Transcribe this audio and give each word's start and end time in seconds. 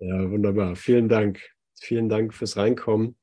Ja, 0.00 0.30
wunderbar. 0.30 0.76
Vielen 0.76 1.08
Dank. 1.08 1.40
Vielen 1.78 2.08
Dank 2.08 2.32
fürs 2.34 2.56
Reinkommen. 2.56 3.16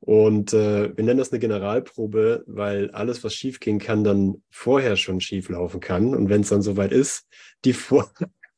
Und 0.00 0.52
äh, 0.52 0.94
wir 0.96 1.04
nennen 1.04 1.18
das 1.18 1.30
eine 1.32 1.40
Generalprobe, 1.40 2.44
weil 2.46 2.90
alles, 2.90 3.24
was 3.24 3.34
schiefgehen 3.34 3.78
kann, 3.78 4.04
dann 4.04 4.42
vorher 4.50 4.96
schon 4.96 5.20
schief 5.20 5.48
laufen 5.48 5.80
kann. 5.80 6.14
Und 6.14 6.28
wenn 6.28 6.42
es 6.42 6.50
dann 6.50 6.62
soweit 6.62 6.92
ist, 6.92 7.26
die, 7.64 7.72
For 7.72 8.10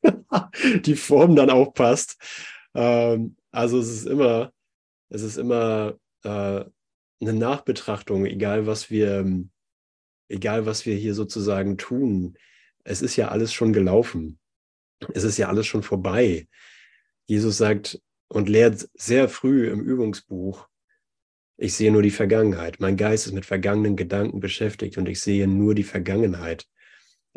die 0.85 0.97
Form 0.97 1.37
dann 1.37 1.51
auch 1.51 1.73
passt. 1.73 2.21
Ähm, 2.75 3.37
also 3.53 3.79
es 3.79 3.89
ist 3.91 4.07
immer, 4.07 4.53
es 5.09 5.23
ist 5.23 5.37
immer 5.37 5.95
äh, 6.25 6.65
eine 7.21 7.33
Nachbetrachtung, 7.33 8.27
egal 8.27 8.67
was 8.67 8.91
wir, 8.91 9.25
egal 10.29 10.67
was 10.67 10.85
wir 10.87 10.97
hier 10.97 11.15
sozusagen 11.15 11.77
tun. 11.77 12.37
Es 12.85 13.03
ist 13.03 13.17
ja 13.17 13.29
alles 13.29 13.53
schon 13.53 13.73
gelaufen. 13.73 14.39
Es 15.15 15.23
ist 15.23 15.39
ja 15.39 15.49
alles 15.49 15.67
schon 15.67 15.83
vorbei. 15.83 16.49
Jesus 17.27 17.59
sagt 17.59 18.01
und 18.29 18.49
lehrt 18.49 18.89
sehr 18.95 19.29
früh 19.29 19.69
im 19.71 19.81
Übungsbuch, 19.81 20.69
ich 21.63 21.75
sehe 21.75 21.93
nur 21.93 22.03
die 22.03 22.11
Vergangenheit. 22.11 22.81
Mein 22.81 22.97
Geist 22.97 23.27
ist 23.27 23.35
mit 23.35 23.47
vergangenen 23.47 23.95
Gedanken 23.95 24.41
beschäftigt 24.41 24.99
und 24.99 25.09
ich 25.09 25.21
sehe 25.21 25.47
nur 25.47 25.77
die 25.77 25.85
Vergangenheit. 25.85 26.67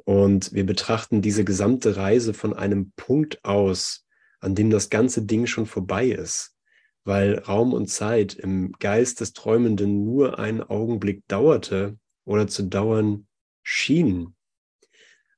Und 0.03 0.52
wir 0.52 0.66
betrachten 0.66 1.21
diese 1.21 1.43
gesamte 1.43 1.95
Reise 1.95 2.34
von 2.34 2.53
einem 2.55 2.91
Punkt 2.95 3.45
aus, 3.45 4.03
an 4.40 4.55
dem 4.55 4.71
das 4.71 4.90
ganze 4.90 5.21
Ding 5.21 5.45
schon 5.45 5.67
vorbei 5.67 6.07
ist, 6.07 6.55
weil 7.04 7.38
Raum 7.38 7.71
und 7.71 7.85
Zeit 7.85 8.34
im 8.34 8.71
Geist 8.79 9.20
des 9.20 9.34
Träumenden 9.34 10.04
nur 10.04 10.40
einen 10.40 10.63
Augenblick 10.63 11.27
dauerte 11.27 11.99
oder 12.23 12.48
zu 12.48 12.63
dauern 12.63 13.27
schien. 13.62 14.35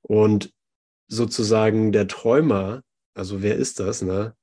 Und 0.01 0.53
sozusagen 1.09 1.91
der 1.91 2.07
Träumer, 2.07 2.83
also 3.13 3.41
wer 3.41 3.57
ist 3.57 3.81
das, 3.81 4.01
ne? 4.01 4.33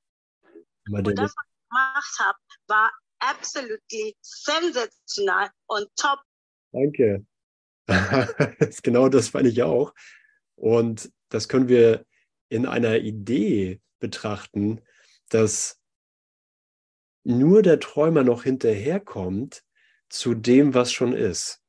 Und 0.91 1.17
das, 1.17 1.33
was 1.35 1.45
ich 1.47 1.69
gemacht 1.69 2.19
habe, 2.19 2.37
war 2.67 2.91
absolutely 3.19 4.15
sensational 4.21 5.49
und 5.67 5.87
top. 5.95 6.19
Danke. 6.71 7.25
genau 8.83 9.09
das 9.09 9.29
fand 9.29 9.47
ich 9.47 9.63
auch. 9.63 9.93
Und 10.55 11.11
das 11.29 11.47
können 11.47 11.67
wir 11.67 12.05
in 12.49 12.65
einer 12.65 12.97
Idee 12.97 13.81
betrachten, 13.99 14.81
dass 15.29 15.79
nur 17.23 17.61
der 17.61 17.79
Träumer 17.79 18.23
noch 18.23 18.43
hinterherkommt 18.43 19.63
zu 20.09 20.35
dem, 20.35 20.73
was 20.73 20.91
schon 20.91 21.13
ist. 21.13 21.61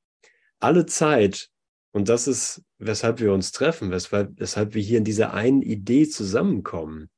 Alle 0.61 0.87
Zeit, 0.87 1.51
und 1.93 2.09
das 2.09 2.27
ist, 2.29 2.63
weshalb 2.79 3.21
wir 3.21 3.33
uns 3.33 3.53
treffen, 3.53 3.91
weshalb, 3.91 4.39
weshalb 4.39 4.75
wir 4.75 4.83
hier 4.83 4.99
in 4.99 5.05
dieser 5.05 5.33
einen 5.33 5.63
Idee 5.63 6.09
zusammenkommen, 6.09 7.11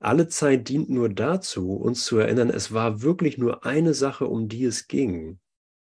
alle 0.00 0.28
Zeit 0.28 0.68
dient 0.68 0.90
nur 0.90 1.08
dazu, 1.08 1.74
uns 1.74 2.04
zu 2.04 2.18
erinnern, 2.18 2.50
es 2.50 2.72
war 2.72 3.02
wirklich 3.02 3.38
nur 3.38 3.64
eine 3.64 3.94
Sache, 3.94 4.26
um 4.26 4.48
die 4.48 4.64
es 4.64 4.86
ging. 4.86 5.40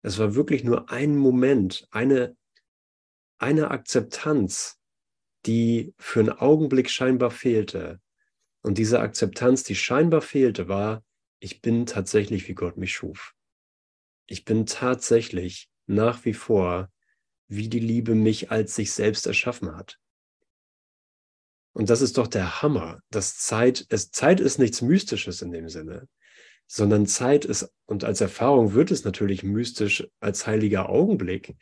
Es 0.03 0.19
war 0.19 0.35
wirklich 0.35 0.65
nur 0.65 0.91
ein 0.91 1.17
Moment, 1.17 1.87
eine, 1.91 2.37
eine 3.39 3.71
Akzeptanz, 3.71 4.79
die 5.47 5.95
für 5.99 6.21
einen 6.21 6.31
Augenblick 6.31 6.91
scheinbar 6.91 7.31
fehlte. 7.31 8.01
Und 8.63 8.79
diese 8.79 9.01
Akzeptanz, 9.01 9.65
die 9.65 9.75
scheinbar 9.75 10.23
fehlte, 10.23 10.69
war, 10.69 11.05
ich 11.41 11.61
bin 11.61 11.87
tatsächlich, 11.87 12.49
wie 12.49 12.55
Gott 12.55 12.77
mich 12.77 12.93
schuf. 12.93 13.35
Ich 14.27 14.45
bin 14.45 14.67
tatsächlich 14.67 15.71
nach 15.87 16.25
wie 16.25 16.35
vor, 16.35 16.91
wie 17.47 17.69
die 17.69 17.81
Liebe 17.81 18.15
mich 18.15 18.51
als 18.51 18.75
sich 18.75 18.93
selbst 18.93 19.27
erschaffen 19.27 19.75
hat. 19.77 19.99
Und 21.73 21.91
das 21.91 22.01
ist 22.01 22.19
doch 22.19 22.27
der 22.27 22.63
Hammer, 22.63 23.01
dass 23.11 23.39
Zeit, 23.39 23.87
es, 23.89 24.11
Zeit 24.11 24.41
ist 24.41 24.59
nichts 24.59 24.83
Mystisches 24.83 25.43
in 25.43 25.53
dem 25.53 25.69
Sinne, 25.69 26.09
sondern 26.67 27.07
Zeit 27.07 27.45
ist, 27.45 27.73
und 27.87 28.05
als 28.05 28.21
Erfahrung 28.21 28.75
wird 28.75 28.91
es 28.91 29.05
natürlich 29.05 29.43
mystisch 29.43 30.07
als 30.21 30.47
heiliger 30.47 30.89
Augenblick, 30.89 31.57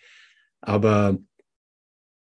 aber 0.60 1.18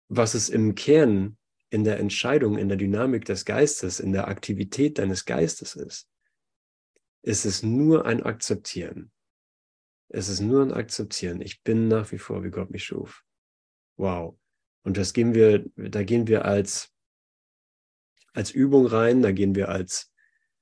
was 0.08 0.34
es 0.34 0.48
im 0.48 0.74
Kern 0.74 1.36
in 1.70 1.84
der 1.84 1.98
Entscheidung, 1.98 2.58
in 2.58 2.68
der 2.68 2.76
Dynamik 2.76 3.24
des 3.24 3.44
Geistes, 3.44 4.00
in 4.00 4.12
der 4.12 4.28
Aktivität 4.28 4.98
deines 4.98 5.24
Geistes 5.24 5.74
ist, 5.74 6.08
ist 7.22 7.44
es 7.44 7.62
nur 7.62 8.06
ein 8.06 8.22
Akzeptieren. 8.22 9.10
Es 10.08 10.28
ist 10.28 10.40
nur 10.40 10.62
ein 10.62 10.72
Akzeptieren. 10.72 11.40
Ich 11.40 11.62
bin 11.62 11.88
nach 11.88 12.12
wie 12.12 12.18
vor, 12.18 12.44
wie 12.44 12.50
Gott 12.50 12.70
mich 12.70 12.84
schuf. 12.84 13.24
Wow. 13.96 14.38
Und 14.84 14.96
das 14.96 15.12
gehen 15.12 15.34
wir, 15.34 15.64
da 15.74 16.04
gehen 16.04 16.28
wir 16.28 16.44
als 16.44 16.92
als 18.36 18.50
Übung 18.50 18.86
rein, 18.86 19.22
da 19.22 19.32
gehen 19.32 19.54
wir 19.54 19.70
als, 19.70 20.12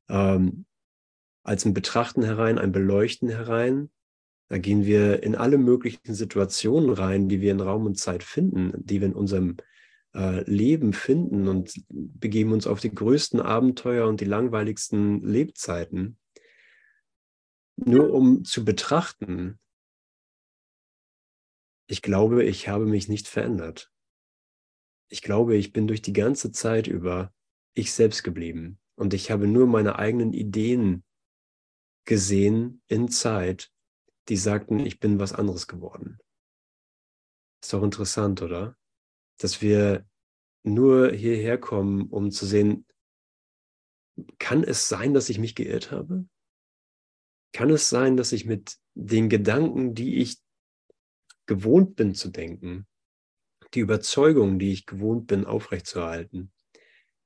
ähm, 0.09 0.65
als 1.43 1.65
ein 1.65 1.75
Betrachten 1.75 2.23
herein, 2.23 2.59
ein 2.59 2.73
Beleuchten 2.73 3.29
herein. 3.29 3.91
Da 4.49 4.59
gehen 4.59 4.85
wir 4.85 5.23
in 5.23 5.35
alle 5.35 5.59
möglichen 5.59 6.15
Situationen 6.15 6.91
rein, 6.91 7.29
die 7.29 7.41
wir 7.41 7.51
in 7.51 7.61
Raum 7.61 7.87
und 7.87 7.99
Zeit 7.99 8.23
finden, 8.23 8.73
die 8.77 9.01
wir 9.01 9.09
in 9.09 9.15
unserem 9.15 9.57
äh, 10.15 10.49
Leben 10.49 10.93
finden 10.93 11.49
und 11.49 11.83
begeben 11.89 12.53
uns 12.53 12.67
auf 12.67 12.79
die 12.79 12.95
größten 12.95 13.41
Abenteuer 13.41 14.07
und 14.07 14.21
die 14.21 14.27
langweiligsten 14.27 15.23
Lebzeiten. 15.23 16.19
Nur 17.77 18.13
um 18.13 18.45
zu 18.45 18.65
betrachten, 18.65 19.59
ich 21.89 22.03
glaube, 22.03 22.45
ich 22.45 22.69
habe 22.69 22.87
mich 22.87 23.09
nicht 23.09 23.27
verändert. 23.27 23.91
Ich 25.09 25.23
glaube, 25.23 25.57
ich 25.57 25.73
bin 25.73 25.89
durch 25.89 26.03
die 26.03 26.13
ganze 26.13 26.53
Zeit 26.53 26.87
über 26.87 27.35
ich 27.75 27.93
selbst 27.93 28.23
geblieben. 28.23 28.79
Und 28.97 29.15
ich 29.15 29.31
habe 29.31 29.47
nur 29.47 29.67
meine 29.67 29.99
eigenen 29.99 30.33
Ideen 30.33 31.05
gesehen 32.05 32.83
in 32.87 33.09
Zeit, 33.09 33.73
die 34.29 34.37
sagten, 34.37 34.79
ich 34.81 35.01
bin 35.01 35.19
was 35.19 35.33
anderes 35.33 35.67
geworden. 35.67 36.19
Ist 37.63 37.73
doch 37.73 37.83
interessant, 37.83 38.43
oder? 38.43 38.77
Dass 39.39 39.61
wir 39.61 40.07
nur 40.63 41.13
hierher 41.13 41.59
kommen, 41.59 42.09
um 42.09 42.31
zu 42.31 42.47
sehen, 42.47 42.87
kann 44.39 44.63
es 44.63 44.89
sein, 44.89 45.13
dass 45.13 45.29
ich 45.29 45.39
mich 45.39 45.55
geirrt 45.55 45.91
habe? 45.91 46.27
Kann 47.53 47.71
es 47.71 47.89
sein, 47.89 48.17
dass 48.17 48.33
ich 48.33 48.47
mit 48.47 48.79
den 48.95 49.29
Gedanken, 49.29 49.95
die 49.95 50.19
ich 50.19 50.41
gewohnt 51.47 51.97
bin 51.97 52.15
zu 52.15 52.31
denken, 52.31 52.87
die 53.75 53.81
Überzeugungen, 53.81 54.59
die 54.59 54.73
ich 54.73 54.87
gewohnt 54.87 55.27
bin 55.27 55.45
aufrechtzuerhalten, 55.45 56.53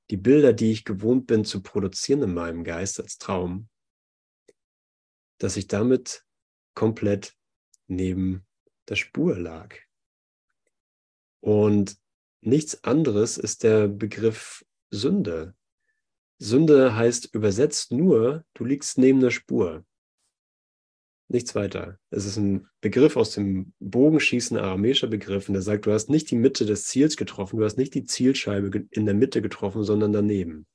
die 0.09 0.17
Bilder, 0.17 0.53
die 0.53 0.71
ich 0.71 0.85
gewohnt 0.85 1.27
bin 1.27 1.45
zu 1.45 1.61
produzieren 1.61 2.23
in 2.23 2.33
meinem 2.33 2.63
Geist 2.63 2.99
als 2.99 3.17
Traum, 3.17 3.69
dass 5.37 5.57
ich 5.57 5.67
damit 5.67 6.25
komplett 6.73 7.35
neben 7.87 8.45
der 8.87 8.95
Spur 8.95 9.37
lag. 9.37 9.75
Und 11.41 11.97
nichts 12.41 12.83
anderes 12.83 13.37
ist 13.37 13.63
der 13.63 13.87
Begriff 13.87 14.65
Sünde. 14.91 15.55
Sünde 16.39 16.95
heißt 16.95 17.33
übersetzt 17.33 17.91
nur, 17.91 18.45
du 18.53 18.65
liegst 18.65 18.97
neben 18.97 19.19
der 19.19 19.31
Spur. 19.31 19.85
Nichts 21.31 21.53
weiter. 21.53 21.99
Es 22.09 22.25
ist 22.25 22.37
ein 22.37 22.67
Begriff 22.81 23.15
aus 23.15 23.31
dem 23.31 23.73
Bogenschießen, 23.79 24.57
aramäischer 24.57 25.07
Begriff, 25.07 25.47
und 25.47 25.53
der 25.53 25.61
sagt, 25.61 25.85
du 25.85 25.91
hast 25.91 26.09
nicht 26.09 26.31
die 26.31 26.35
Mitte 26.35 26.65
des 26.65 26.85
Ziels 26.85 27.17
getroffen, 27.17 27.59
du 27.59 27.65
hast 27.65 27.77
nicht 27.77 27.93
die 27.93 28.03
Zielscheibe 28.03 28.87
in 28.89 29.05
der 29.05 29.13
Mitte 29.13 29.43
getroffen, 29.43 29.83
sondern 29.83 30.11
daneben. 30.11 30.65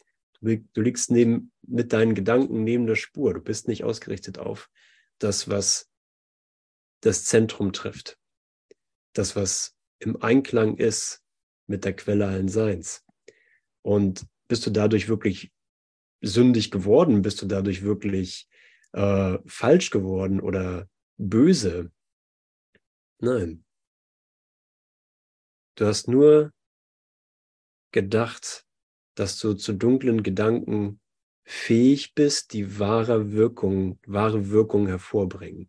Du, 0.40 0.56
du 0.72 0.80
liegst 0.80 1.10
neben, 1.10 1.50
mit 1.66 1.92
deinen 1.92 2.14
Gedanken 2.14 2.62
neben 2.62 2.86
der 2.86 2.94
Spur. 2.94 3.34
Du 3.34 3.40
bist 3.40 3.66
nicht 3.66 3.82
ausgerichtet 3.82 4.38
auf 4.38 4.70
das, 5.18 5.48
was 5.48 5.90
das 7.00 7.24
Zentrum 7.24 7.72
trifft. 7.72 8.16
Das, 9.12 9.34
was 9.34 9.74
im 9.98 10.22
Einklang 10.22 10.76
ist 10.76 11.24
mit 11.66 11.84
der 11.84 11.96
Quelle 11.96 12.26
allen 12.26 12.48
Seins. 12.48 13.04
Und 13.82 14.24
bist 14.46 14.64
du 14.66 14.70
dadurch 14.70 15.08
wirklich 15.08 15.52
sündig 16.20 16.70
geworden? 16.70 17.22
Bist 17.22 17.42
du 17.42 17.46
dadurch 17.46 17.82
wirklich 17.82 18.48
äh, 18.94 19.38
falsch 19.46 19.90
geworden 19.90 20.40
oder 20.40 20.88
böse. 21.18 21.90
Nein. 23.18 23.64
Du 25.76 25.86
hast 25.86 26.08
nur 26.08 26.52
gedacht, 27.92 28.64
dass 29.16 29.38
du 29.40 29.54
zu 29.54 29.72
dunklen 29.72 30.22
Gedanken 30.22 31.00
fähig 31.44 32.14
bist, 32.14 32.52
die 32.52 32.78
wahre 32.78 33.32
Wirkung, 33.32 33.98
wahre 34.06 34.50
Wirkung 34.50 34.86
hervorbringen. 34.86 35.68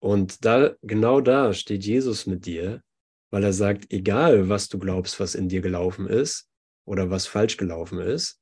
Und 0.00 0.44
da, 0.44 0.74
genau 0.82 1.20
da 1.20 1.54
steht 1.54 1.84
Jesus 1.84 2.26
mit 2.26 2.44
dir, 2.46 2.82
weil 3.30 3.44
er 3.44 3.52
sagt, 3.52 3.92
egal 3.92 4.48
was 4.48 4.68
du 4.68 4.78
glaubst, 4.78 5.20
was 5.20 5.36
in 5.36 5.48
dir 5.48 5.60
gelaufen 5.60 6.08
ist 6.08 6.48
oder 6.84 7.10
was 7.10 7.26
falsch 7.26 7.56
gelaufen 7.56 8.00
ist, 8.00 8.40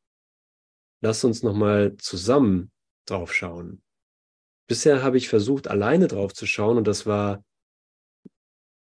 lass 1.02 1.22
uns 1.22 1.42
nochmal 1.42 1.96
zusammen 1.98 2.72
drauf 3.10 3.34
schauen. 3.34 3.82
Bisher 4.68 5.02
habe 5.02 5.16
ich 5.16 5.28
versucht, 5.28 5.68
alleine 5.68 6.06
drauf 6.06 6.32
zu 6.32 6.46
schauen 6.46 6.78
und 6.78 6.86
das 6.86 7.04
war, 7.04 7.44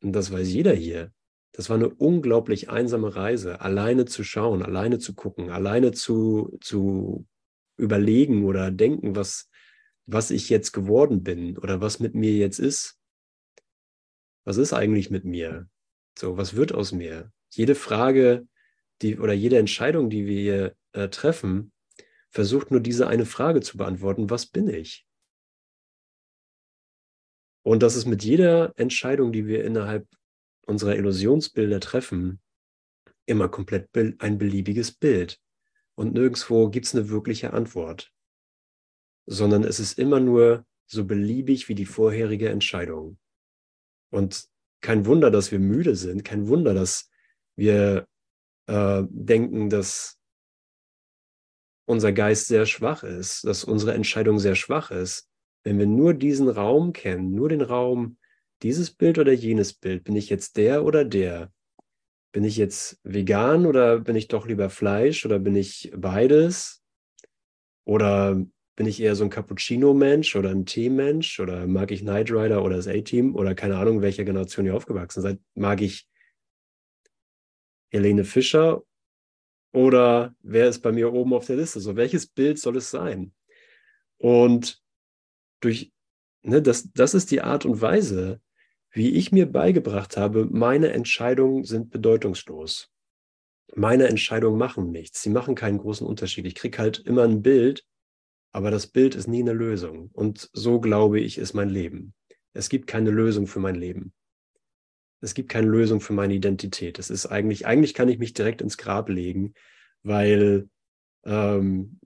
und 0.01 0.13
das 0.13 0.31
weiß 0.31 0.47
jeder 0.47 0.73
hier, 0.73 1.11
das 1.53 1.69
war 1.69 1.77
eine 1.77 1.89
unglaublich 1.89 2.69
einsame 2.69 3.15
Reise, 3.15 3.61
alleine 3.61 4.05
zu 4.05 4.23
schauen, 4.23 4.63
alleine 4.63 4.99
zu 4.99 5.13
gucken, 5.13 5.49
alleine 5.49 5.91
zu, 5.91 6.57
zu 6.61 7.27
überlegen 7.77 8.45
oder 8.45 8.71
denken, 8.71 9.15
was, 9.15 9.49
was 10.05 10.31
ich 10.31 10.49
jetzt 10.49 10.71
geworden 10.71 11.23
bin 11.23 11.57
oder 11.57 11.81
was 11.81 11.99
mit 11.99 12.15
mir 12.15 12.33
jetzt 12.33 12.59
ist. 12.59 12.99
Was 14.45 14.57
ist 14.57 14.73
eigentlich 14.73 15.09
mit 15.09 15.25
mir? 15.25 15.69
So, 16.17 16.37
was 16.37 16.55
wird 16.55 16.73
aus 16.73 16.91
mir? 16.91 17.31
Jede 17.49 17.75
Frage, 17.75 18.47
die 19.01 19.17
oder 19.17 19.33
jede 19.33 19.57
Entscheidung, 19.57 20.09
die 20.09 20.25
wir 20.25 20.75
äh, 20.93 21.09
treffen, 21.09 21.72
versucht 22.33 22.71
nur 22.71 22.79
diese 22.79 23.07
eine 23.07 23.25
Frage 23.25 23.61
zu 23.61 23.77
beantworten, 23.77 24.29
was 24.29 24.47
bin 24.47 24.67
ich? 24.67 25.05
Und 27.63 27.83
das 27.83 27.95
ist 27.95 28.05
mit 28.05 28.23
jeder 28.23 28.73
Entscheidung, 28.75 29.31
die 29.31 29.45
wir 29.45 29.63
innerhalb 29.63 30.07
unserer 30.65 30.95
Illusionsbilder 30.95 31.79
treffen, 31.79 32.41
immer 33.25 33.47
komplett 33.47 33.89
ein 34.19 34.37
beliebiges 34.37 34.91
Bild. 34.91 35.39
Und 35.95 36.13
nirgendwo 36.13 36.69
gibt 36.69 36.87
es 36.87 36.95
eine 36.95 37.09
wirkliche 37.09 37.53
Antwort, 37.53 38.11
sondern 39.27 39.63
es 39.63 39.79
ist 39.79 39.99
immer 39.99 40.19
nur 40.19 40.65
so 40.87 41.05
beliebig 41.05 41.69
wie 41.69 41.75
die 41.75 41.85
vorherige 41.85 42.49
Entscheidung. 42.49 43.17
Und 44.11 44.49
kein 44.81 45.05
Wunder, 45.05 45.31
dass 45.31 45.51
wir 45.51 45.59
müde 45.59 45.95
sind, 45.95 46.25
kein 46.25 46.47
Wunder, 46.47 46.73
dass 46.73 47.09
wir 47.55 48.07
äh, 48.67 49.03
denken, 49.07 49.69
dass 49.69 50.19
unser 51.85 52.11
Geist 52.11 52.47
sehr 52.47 52.65
schwach 52.65 53.03
ist, 53.03 53.45
dass 53.45 53.63
unsere 53.63 53.93
Entscheidung 53.93 54.39
sehr 54.39 54.55
schwach 54.55 54.91
ist. 54.91 55.29
Wenn 55.63 55.79
wir 55.79 55.85
nur 55.85 56.13
diesen 56.13 56.49
Raum 56.49 56.93
kennen, 56.93 57.31
nur 57.31 57.49
den 57.49 57.61
Raum, 57.61 58.17
dieses 58.61 58.91
Bild 58.91 59.17
oder 59.17 59.33
jenes 59.33 59.73
Bild, 59.73 60.03
bin 60.03 60.15
ich 60.15 60.29
jetzt 60.29 60.57
der 60.57 60.85
oder 60.85 61.05
der? 61.05 61.51
Bin 62.31 62.43
ich 62.43 62.57
jetzt 62.57 62.99
vegan 63.03 63.65
oder 63.65 63.99
bin 63.99 64.15
ich 64.15 64.27
doch 64.27 64.47
lieber 64.47 64.69
Fleisch 64.69 65.25
oder 65.25 65.39
bin 65.39 65.55
ich 65.55 65.91
beides? 65.95 66.81
Oder 67.85 68.43
bin 68.75 68.87
ich 68.87 69.01
eher 69.01 69.15
so 69.15 69.23
ein 69.23 69.29
Cappuccino-Mensch 69.29 70.35
oder 70.35 70.49
ein 70.49 70.65
Tee-Mensch 70.65 71.39
oder 71.39 71.67
mag 71.67 71.91
ich 71.91 72.01
Knight 72.01 72.31
Rider 72.31 72.63
oder 72.63 72.77
das 72.77 72.87
A-Team 72.87 73.35
oder 73.35 73.53
keine 73.53 73.77
Ahnung, 73.77 74.01
welcher 74.01 74.23
Generation 74.23 74.65
ihr 74.65 74.75
aufgewachsen 74.75 75.21
seid? 75.21 75.39
Mag 75.53 75.81
ich 75.81 76.07
Helene 77.91 78.23
Fischer 78.23 78.83
oder 79.73 80.35
wer 80.43 80.69
ist 80.69 80.79
bei 80.79 80.91
mir 80.91 81.11
oben 81.11 81.33
auf 81.33 81.47
der 81.47 81.57
Liste? 81.57 81.79
So, 81.79 81.95
welches 81.95 82.27
Bild 82.27 82.59
soll 82.59 82.77
es 82.77 82.91
sein? 82.91 83.33
Und 84.17 84.81
durch, 85.59 85.91
ne, 86.43 86.61
das, 86.61 86.91
das 86.93 87.13
ist 87.13 87.31
die 87.31 87.41
Art 87.41 87.65
und 87.65 87.81
Weise, 87.81 88.39
wie 88.91 89.09
ich 89.09 89.31
mir 89.31 89.51
beigebracht 89.51 90.15
habe, 90.15 90.45
meine 90.45 90.91
Entscheidungen 90.91 91.63
sind 91.63 91.89
bedeutungslos. 91.89 92.91
Meine 93.75 94.07
Entscheidungen 94.07 94.59
machen 94.59 94.91
nichts. 94.91 95.23
Sie 95.23 95.31
machen 95.31 95.55
keinen 95.55 95.79
großen 95.79 96.05
Unterschied. 96.05 96.45
Ich 96.45 96.53
kriege 96.53 96.77
halt 96.77 96.99
immer 96.99 97.23
ein 97.23 97.41
Bild, 97.41 97.83
aber 98.51 98.69
das 98.69 98.85
Bild 98.85 99.15
ist 99.15 99.27
nie 99.27 99.41
eine 99.41 99.53
Lösung. 99.53 100.11
Und 100.13 100.51
so 100.53 100.79
glaube 100.79 101.19
ich, 101.19 101.39
ist 101.39 101.55
mein 101.55 101.69
Leben. 101.69 102.13
Es 102.53 102.69
gibt 102.69 102.85
keine 102.85 103.09
Lösung 103.09 103.47
für 103.47 103.59
mein 103.59 103.75
Leben. 103.75 104.13
Es 105.23 105.33
gibt 105.33 105.49
keine 105.49 105.67
Lösung 105.67 106.01
für 106.01 106.13
meine 106.13 106.33
Identität. 106.33 106.99
Es 106.99 107.09
ist 107.09 107.27
eigentlich, 107.27 107.65
eigentlich 107.65 107.93
kann 107.93 108.09
ich 108.09 108.19
mich 108.19 108.33
direkt 108.33 108.61
ins 108.61 108.77
Grab 108.77 109.07
legen, 109.09 109.53
weil 110.03 110.69
ähm, 111.23 111.99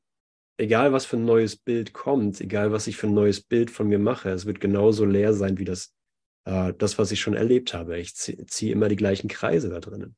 egal 0.58 0.94
was 0.94 1.06
für 1.06 1.18
ein 1.18 1.26
neues 1.26 1.56
Bild 1.56 1.94
kommt, 1.94 2.40
egal 2.42 2.72
was 2.72 2.88
ich 2.88 2.96
für 2.98 3.08
ein 3.08 3.14
neues 3.16 3.42
Bild 3.42 3.72
von 3.72 3.88
mir 3.88 4.00
mache, 4.00 4.30
es 4.30 4.46
wird 4.46 4.60
genauso 4.60 5.04
leer 5.06 5.34
sein 5.34 5.58
wie 5.58 5.66
das, 5.66 5.96
äh, 6.46 6.74
das 6.78 7.00
was 7.00 7.12
ich 7.12 7.20
schon 7.20 7.34
erlebt 7.34 7.74
habe. 7.74 7.98
Ich 7.98 8.16
ziehe 8.16 8.46
zieh 8.46 8.72
immer 8.72 8.88
die 8.88 8.96
gleichen 8.96 9.30
Kreise 9.30 9.70
da 9.70 9.80
drinnen. 9.80 10.16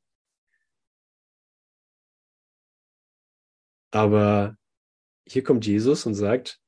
Aber 3.92 4.56
hier 5.26 5.42
kommt 5.42 5.66
Jesus 5.66 6.06
und 6.06 6.14
sagt, 6.14 6.60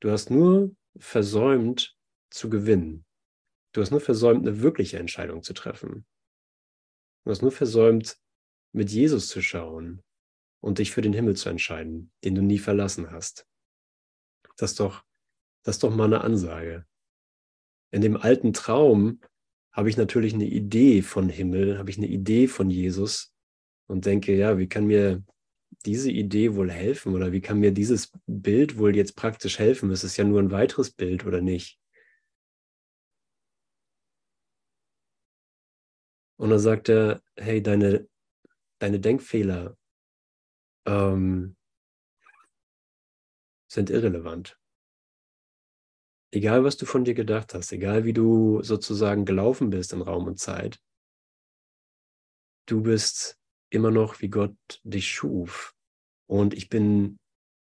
du 0.00 0.10
hast 0.10 0.30
nur 0.30 0.74
versäumt 0.96 1.96
zu 2.30 2.50
gewinnen. 2.50 3.04
Du 3.72 3.80
hast 3.80 3.90
nur 3.90 4.00
versäumt, 4.00 4.46
eine 4.46 4.60
wirkliche 4.60 4.98
Entscheidung 4.98 5.42
zu 5.42 5.54
treffen. 5.54 6.04
Du 7.24 7.30
hast 7.30 7.42
nur 7.42 7.52
versäumt, 7.52 8.18
mit 8.72 8.90
Jesus 8.90 9.28
zu 9.28 9.42
schauen 9.42 10.02
und 10.60 10.78
dich 10.78 10.92
für 10.92 11.02
den 11.02 11.12
Himmel 11.12 11.36
zu 11.36 11.48
entscheiden, 11.48 12.10
den 12.24 12.34
du 12.34 12.42
nie 12.42 12.58
verlassen 12.58 13.10
hast. 13.10 13.46
Das 14.56 14.72
ist 14.72 14.80
doch, 14.80 15.04
das 15.64 15.76
ist 15.76 15.82
doch 15.82 15.94
mal 15.94 16.04
eine 16.04 16.22
Ansage. 16.22 16.86
In 17.90 18.00
dem 18.00 18.16
alten 18.16 18.52
Traum 18.52 19.20
habe 19.72 19.88
ich 19.88 19.96
natürlich 19.96 20.34
eine 20.34 20.46
Idee 20.46 21.02
von 21.02 21.28
Himmel, 21.28 21.78
habe 21.78 21.90
ich 21.90 21.98
eine 21.98 22.06
Idee 22.06 22.48
von 22.48 22.70
Jesus 22.70 23.34
und 23.86 24.06
denke, 24.06 24.36
ja, 24.36 24.58
wie 24.58 24.68
kann 24.68 24.86
mir 24.86 25.22
diese 25.84 26.10
Idee 26.10 26.54
wohl 26.54 26.70
helfen 26.70 27.14
oder 27.14 27.32
wie 27.32 27.40
kann 27.40 27.58
mir 27.58 27.72
dieses 27.72 28.12
Bild 28.26 28.78
wohl 28.78 28.94
jetzt 28.94 29.16
praktisch 29.16 29.58
helfen? 29.58 29.90
Es 29.90 30.04
ist 30.04 30.16
ja 30.16 30.24
nur 30.24 30.40
ein 30.40 30.50
weiteres 30.50 30.90
Bild 30.90 31.26
oder 31.26 31.40
nicht? 31.40 31.81
Und 36.42 36.50
dann 36.50 36.58
sagt 36.58 36.88
er, 36.88 37.22
hey, 37.36 37.62
deine, 37.62 38.08
deine 38.80 38.98
Denkfehler 38.98 39.78
ähm, 40.88 41.56
sind 43.70 43.90
irrelevant. 43.90 44.58
Egal, 46.32 46.64
was 46.64 46.76
du 46.76 46.84
von 46.84 47.04
dir 47.04 47.14
gedacht 47.14 47.54
hast, 47.54 47.70
egal 47.70 48.04
wie 48.04 48.12
du 48.12 48.60
sozusagen 48.64 49.24
gelaufen 49.24 49.70
bist 49.70 49.92
in 49.92 50.02
Raum 50.02 50.26
und 50.26 50.40
Zeit, 50.40 50.82
du 52.66 52.82
bist 52.82 53.38
immer 53.70 53.92
noch, 53.92 54.20
wie 54.20 54.28
Gott 54.28 54.56
dich 54.82 55.12
schuf. 55.12 55.76
Und 56.26 56.54
ich 56.54 56.68
bin 56.68 57.20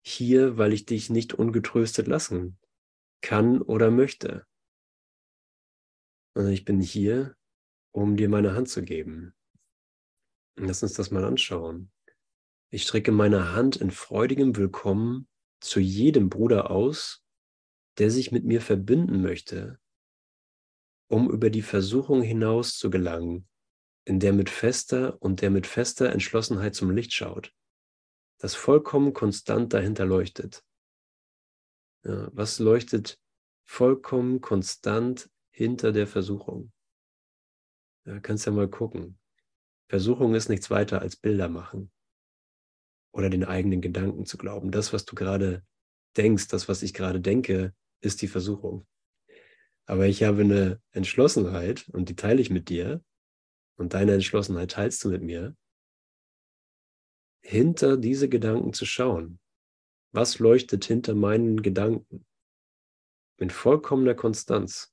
hier, 0.03 0.57
weil 0.57 0.73
ich 0.73 0.87
dich 0.87 1.11
nicht 1.11 1.35
ungetröstet 1.35 2.07
lassen 2.07 2.57
kann 3.21 3.61
oder 3.61 3.91
möchte. 3.91 4.47
Und 6.33 6.47
ich 6.47 6.65
bin 6.65 6.81
hier, 6.81 7.35
um 7.93 8.17
dir 8.17 8.27
meine 8.27 8.55
Hand 8.55 8.69
zu 8.69 8.83
geben. 8.83 9.33
Lass 10.55 10.83
uns 10.83 10.93
das 10.93 11.11
mal 11.11 11.23
anschauen. 11.23 11.91
Ich 12.69 12.83
strecke 12.83 13.11
meine 13.11 13.53
Hand 13.53 13.75
in 13.75 13.91
freudigem 13.91 14.55
Willkommen 14.55 15.27
zu 15.61 15.79
jedem 15.79 16.29
Bruder 16.29 16.71
aus, 16.71 17.23
der 17.99 18.09
sich 18.09 18.31
mit 18.31 18.45
mir 18.45 18.61
verbinden 18.61 19.21
möchte, 19.21 19.79
um 21.07 21.29
über 21.29 21.51
die 21.51 21.61
Versuchung 21.61 22.23
hinaus 22.23 22.77
zu 22.77 22.89
gelangen, 22.89 23.47
in 24.05 24.19
der 24.19 24.33
mit 24.33 24.49
fester 24.49 25.21
und 25.21 25.41
der 25.41 25.51
mit 25.51 25.67
fester 25.67 26.11
Entschlossenheit 26.11 26.73
zum 26.73 26.89
Licht 26.89 27.13
schaut, 27.13 27.53
das 28.39 28.55
vollkommen 28.55 29.13
konstant 29.13 29.71
dahinter 29.71 30.05
leuchtet. 30.05 30.65
Ja, 32.03 32.27
was 32.33 32.57
leuchtet 32.57 33.21
vollkommen 33.65 34.41
konstant 34.41 35.29
hinter 35.51 35.91
der 35.91 36.07
Versuchung? 36.07 36.72
Ja, 38.05 38.19
kannst 38.19 38.45
ja 38.45 38.51
mal 38.51 38.69
gucken. 38.69 39.17
Versuchung 39.89 40.35
ist 40.35 40.49
nichts 40.49 40.69
weiter 40.69 41.01
als 41.01 41.15
Bilder 41.15 41.49
machen 41.49 41.91
oder 43.13 43.29
den 43.29 43.43
eigenen 43.43 43.81
Gedanken 43.81 44.25
zu 44.25 44.37
glauben. 44.37 44.71
Das, 44.71 44.91
was 44.91 45.05
du 45.05 45.15
gerade 45.15 45.63
denkst, 46.17 46.47
das, 46.47 46.67
was 46.67 46.83
ich 46.83 46.93
gerade 46.93 47.21
denke, 47.21 47.73
ist 48.01 48.21
die 48.21 48.27
Versuchung. 48.27 48.85
Aber 49.85 50.07
ich 50.07 50.23
habe 50.23 50.41
eine 50.41 50.81
Entschlossenheit 50.91 51.89
und 51.89 52.09
die 52.09 52.15
teile 52.15 52.41
ich 52.41 52.49
mit 52.49 52.69
dir 52.69 53.03
und 53.77 53.93
deine 53.93 54.13
Entschlossenheit 54.13 54.71
teilst 54.71 55.03
du 55.03 55.09
mit 55.09 55.21
mir, 55.21 55.55
hinter 57.41 57.97
diese 57.97 58.29
Gedanken 58.29 58.73
zu 58.73 58.85
schauen. 58.85 59.39
Was 60.11 60.39
leuchtet 60.39 60.85
hinter 60.85 61.13
meinen 61.15 61.61
Gedanken? 61.61 62.25
Mit 63.37 63.51
vollkommener 63.51 64.15
Konstanz. 64.15 64.92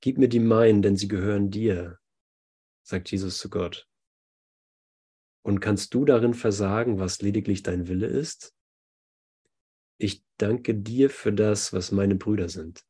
Gib 0.00 0.18
mir 0.18 0.28
die 0.28 0.40
meinen, 0.40 0.82
denn 0.82 0.96
sie 0.96 1.08
gehören 1.08 1.50
dir, 1.50 1.98
sagt 2.82 3.10
Jesus 3.10 3.38
zu 3.38 3.50
Gott. 3.50 3.88
Und 5.42 5.60
kannst 5.60 5.94
du 5.94 6.04
darin 6.04 6.34
versagen, 6.34 6.98
was 6.98 7.20
lediglich 7.20 7.62
dein 7.62 7.88
Wille 7.88 8.06
ist? 8.06 8.54
Ich 9.98 10.22
danke 10.36 10.74
dir 10.74 11.10
für 11.10 11.32
das, 11.32 11.72
was 11.72 11.90
meine 11.90 12.14
Brüder 12.14 12.48
sind. 12.48 12.84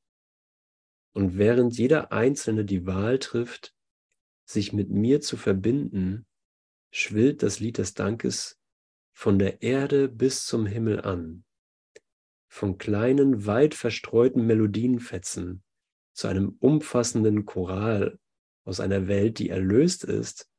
Und 1.15 1.38
während 1.38 1.79
jeder 1.79 2.12
Einzelne 2.12 2.65
die 2.65 2.85
Wahl 2.85 3.19
trifft, 3.19 3.75
sich 4.45 4.73
mit 4.73 4.91
mir 4.91 5.21
zu 5.21 5.37
verbinden, 5.37 6.27
schwillt 6.91 7.43
das 7.43 7.61
Lied 7.61 7.79
des 7.79 7.95
Dankes 7.95 8.59
von 9.12 9.38
der 9.38 9.62
Erde 9.62 10.09
bis 10.09 10.45
zum 10.45 10.67
Himmel 10.67 11.00
an, 11.00 11.45
von 12.49 12.79
kleinen, 12.79 13.47
weit 13.47 13.75
verstreuten 13.75 14.47
Melodienfetzen 14.47 15.62
zu 16.19 16.27
einem 16.27 16.57
umfassenden 16.59 17.47
Choral 17.47 18.19
aus 18.65 18.81
einer 18.81 19.07
Welt, 19.07 19.39
die 19.39 19.51
erlöst 19.51 20.03
ist 20.03 20.51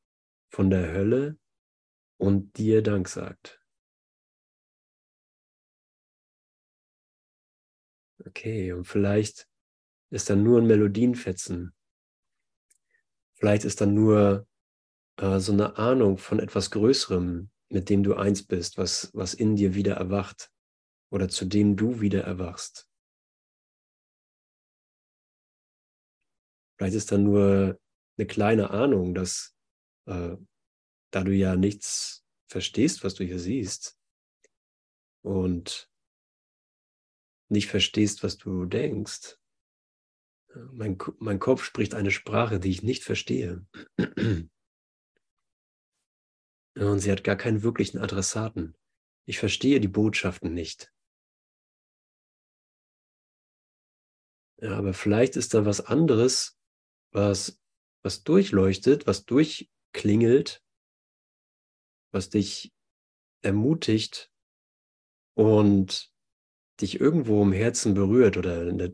von 0.48 0.70
der 0.70 0.90
Hölle 0.90 1.38
und 2.16 2.56
dir 2.56 2.82
Dank 2.82 3.08
sagt. 3.08 3.62
Okay, 8.24 8.72
und 8.72 8.84
vielleicht 8.84 9.46
ist 10.10 10.30
dann 10.30 10.42
nur 10.42 10.62
ein 10.62 10.66
Melodienfetzen. 10.66 11.74
Vielleicht 13.34 13.64
ist 13.66 13.82
dann 13.82 13.92
nur 13.92 14.48
äh, 15.18 15.40
so 15.40 15.52
eine 15.52 15.76
Ahnung 15.76 16.16
von 16.16 16.40
etwas 16.40 16.70
Größerem 16.70 17.50
mit 17.68 17.88
dem 17.90 18.02
du 18.02 18.14
eins 18.14 18.42
bist, 18.42 18.78
was, 18.78 19.10
was 19.12 19.34
in 19.34 19.56
dir 19.56 19.74
wieder 19.74 19.94
erwacht 19.94 20.50
oder 21.10 21.28
zu 21.28 21.44
dem 21.44 21.76
du 21.76 22.00
wieder 22.00 22.22
erwachst. 22.24 22.89
Vielleicht 26.80 26.96
ist 26.96 27.12
da 27.12 27.18
nur 27.18 27.78
eine 28.16 28.26
kleine 28.26 28.70
Ahnung, 28.70 29.14
dass 29.14 29.54
äh, 30.06 30.38
da 31.10 31.24
du 31.24 31.30
ja 31.30 31.54
nichts 31.54 32.24
verstehst, 32.48 33.04
was 33.04 33.12
du 33.12 33.22
hier 33.22 33.38
siehst 33.38 34.00
und 35.22 35.90
nicht 37.50 37.68
verstehst, 37.68 38.22
was 38.22 38.38
du 38.38 38.64
denkst. 38.64 39.36
Mein, 40.72 40.96
mein 41.18 41.38
Kopf 41.38 41.64
spricht 41.64 41.92
eine 41.94 42.10
Sprache, 42.10 42.58
die 42.58 42.70
ich 42.70 42.82
nicht 42.82 43.04
verstehe. 43.04 43.66
Und 46.78 47.00
sie 47.00 47.12
hat 47.12 47.24
gar 47.24 47.36
keinen 47.36 47.62
wirklichen 47.62 47.98
Adressaten. 47.98 48.74
Ich 49.26 49.38
verstehe 49.38 49.80
die 49.80 49.88
Botschaften 49.88 50.54
nicht. 50.54 50.90
Ja, 54.62 54.78
aber 54.78 54.94
vielleicht 54.94 55.36
ist 55.36 55.52
da 55.52 55.66
was 55.66 55.82
anderes, 55.82 56.56
was, 57.12 57.60
was 58.02 58.22
durchleuchtet, 58.22 59.06
was 59.06 59.24
durchklingelt, 59.24 60.62
was 62.12 62.30
dich 62.30 62.72
ermutigt 63.42 64.30
und 65.34 66.12
dich 66.80 67.00
irgendwo 67.00 67.42
im 67.42 67.52
Herzen 67.52 67.94
berührt 67.94 68.36
oder 68.36 68.72
der, 68.72 68.92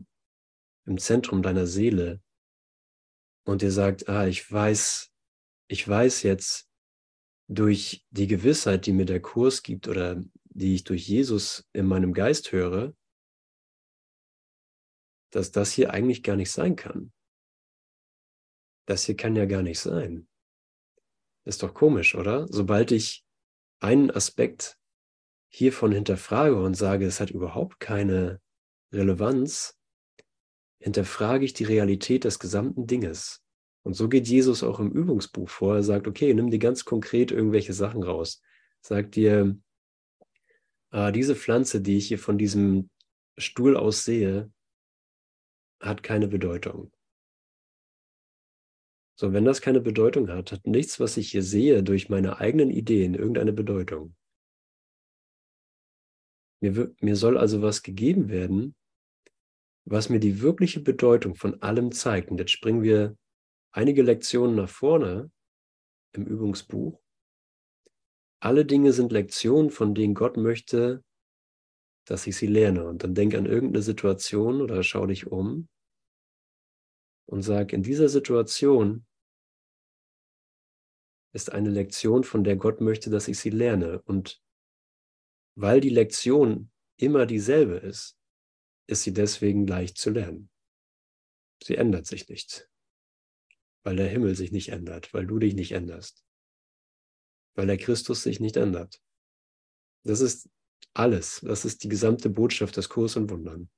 im 0.85 0.97
Zentrum 0.97 1.41
deiner 1.41 1.67
Seele 1.67 2.21
und 3.45 3.61
dir 3.61 3.71
sagt, 3.71 4.09
ah, 4.09 4.27
ich 4.27 4.49
weiß, 4.51 5.11
ich 5.69 5.87
weiß 5.87 6.23
jetzt 6.23 6.69
durch 7.49 8.05
die 8.09 8.27
Gewissheit, 8.27 8.85
die 8.85 8.93
mir 8.93 9.05
der 9.05 9.21
Kurs 9.21 9.63
gibt 9.63 9.87
oder 9.87 10.21
die 10.45 10.75
ich 10.75 10.83
durch 10.83 11.07
Jesus 11.07 11.67
in 11.73 11.85
meinem 11.85 12.13
Geist 12.13 12.51
höre, 12.51 12.95
dass 15.31 15.51
das 15.51 15.71
hier 15.71 15.91
eigentlich 15.91 16.23
gar 16.23 16.35
nicht 16.35 16.51
sein 16.51 16.75
kann. 16.75 17.13
Das 18.87 19.03
hier 19.03 19.15
kann 19.15 19.35
ja 19.35 19.45
gar 19.45 19.61
nicht 19.61 19.79
sein. 19.79 20.27
Ist 21.45 21.61
doch 21.61 21.73
komisch, 21.73 22.15
oder? 22.15 22.47
Sobald 22.49 22.91
ich 22.91 23.25
einen 23.79 24.09
Aspekt 24.09 24.77
hiervon 25.49 25.91
hinterfrage 25.91 26.55
und 26.55 26.73
sage, 26.73 27.05
es 27.05 27.19
hat 27.19 27.29
überhaupt 27.29 27.79
keine 27.79 28.41
Relevanz, 28.91 29.77
hinterfrage 30.79 31.45
ich 31.45 31.53
die 31.53 31.65
Realität 31.65 32.23
des 32.23 32.39
gesamten 32.39 32.87
Dinges. 32.87 33.43
Und 33.83 33.93
so 33.93 34.09
geht 34.09 34.27
Jesus 34.27 34.63
auch 34.63 34.79
im 34.79 34.91
Übungsbuch 34.91 35.49
vor. 35.49 35.75
Er 35.75 35.83
sagt, 35.83 36.07
okay, 36.07 36.33
nimm 36.33 36.49
dir 36.49 36.59
ganz 36.59 36.85
konkret 36.85 37.31
irgendwelche 37.31 37.73
Sachen 37.73 38.03
raus. 38.03 38.41
Sagt 38.81 39.15
dir, 39.15 39.57
äh, 40.91 41.11
diese 41.11 41.35
Pflanze, 41.35 41.81
die 41.81 41.97
ich 41.97 42.07
hier 42.07 42.19
von 42.19 42.37
diesem 42.37 42.89
Stuhl 43.37 43.75
aus 43.75 44.03
sehe, 44.05 44.51
hat 45.79 46.03
keine 46.03 46.27
Bedeutung. 46.27 46.91
So, 49.19 49.33
wenn 49.33 49.45
das 49.45 49.61
keine 49.61 49.81
Bedeutung 49.81 50.29
hat, 50.29 50.51
hat 50.51 50.67
nichts, 50.67 50.99
was 50.99 51.17
ich 51.17 51.31
hier 51.31 51.41
sehe, 51.41 51.81
durch 51.81 52.07
meine 52.07 52.37
eigenen 52.37 52.69
Ideen 52.69 53.15
irgendeine 53.15 53.51
Bedeutung. 53.51 54.15
Mir, 56.61 56.93
mir 57.01 57.15
soll 57.15 57.35
also 57.35 57.63
was 57.63 57.81
gegeben 57.81 58.29
werden, 58.29 58.75
was 59.85 60.09
mir 60.09 60.19
die 60.19 60.41
wirkliche 60.41 60.81
Bedeutung 60.81 61.33
von 61.33 61.61
allem 61.63 61.91
zeigt. 61.91 62.29
Und 62.29 62.37
jetzt 62.37 62.51
springen 62.51 62.83
wir 62.83 63.17
einige 63.71 64.03
Lektionen 64.03 64.55
nach 64.55 64.69
vorne 64.69 65.31
im 66.13 66.27
Übungsbuch. 66.27 67.01
Alle 68.39 68.65
Dinge 68.65 68.93
sind 68.93 69.11
Lektionen, 69.11 69.71
von 69.71 69.95
denen 69.95 70.13
Gott 70.13 70.37
möchte, 70.37 71.03
dass 72.05 72.27
ich 72.27 72.37
sie 72.37 72.47
lerne. 72.47 72.85
Und 72.85 73.03
dann 73.03 73.15
denk 73.15 73.33
an 73.33 73.47
irgendeine 73.47 73.81
Situation 73.81 74.61
oder 74.61 74.83
schau 74.83 75.07
dich 75.07 75.25
um 75.25 75.67
und 77.25 77.41
sag, 77.41 77.73
in 77.73 77.81
dieser 77.81 78.09
Situation 78.09 79.06
ist 81.37 81.51
eine 81.51 81.69
Lektion, 81.69 82.23
von 82.23 82.43
der 82.43 82.55
Gott 82.55 82.81
möchte, 82.81 83.11
dass 83.11 83.27
ich 83.27 83.37
sie 83.37 83.51
lerne. 83.51 84.01
Und 84.01 84.41
weil 85.55 85.79
die 85.79 85.91
Lektion 85.91 86.71
immer 86.99 87.27
dieselbe 87.27 87.75
ist, 87.75 88.17
ist 88.87 89.03
sie 89.03 89.13
deswegen 89.13 89.67
leicht 89.67 89.99
zu 89.99 90.09
lernen. 90.09 90.49
Sie 91.63 91.75
ändert 91.75 92.07
sich 92.07 92.27
nicht, 92.27 92.69
weil 93.83 93.95
der 93.95 94.07
Himmel 94.07 94.35
sich 94.35 94.51
nicht 94.51 94.69
ändert, 94.69 95.13
weil 95.13 95.27
du 95.27 95.37
dich 95.37 95.53
nicht 95.53 95.73
änderst, 95.73 96.25
weil 97.55 97.67
der 97.67 97.77
Christus 97.77 98.23
sich 98.23 98.39
nicht 98.39 98.57
ändert. 98.57 98.99
Das 100.03 100.21
ist 100.21 100.49
alles, 100.95 101.41
das 101.41 101.65
ist 101.65 101.83
die 101.83 101.89
gesamte 101.89 102.31
Botschaft 102.31 102.77
des 102.77 102.89
Kurs 102.89 103.15
und 103.15 103.29
Wundern. 103.29 103.69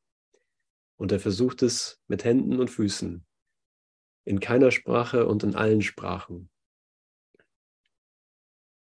Und 0.97 1.11
er 1.11 1.19
versucht 1.19 1.61
es 1.61 2.01
mit 2.07 2.23
Händen 2.23 2.57
und 2.59 2.69
Füßen, 2.69 3.25
in 4.25 4.39
keiner 4.39 4.71
Sprache 4.71 5.25
und 5.27 5.43
in 5.43 5.55
allen 5.55 5.81
Sprachen, 5.81 6.49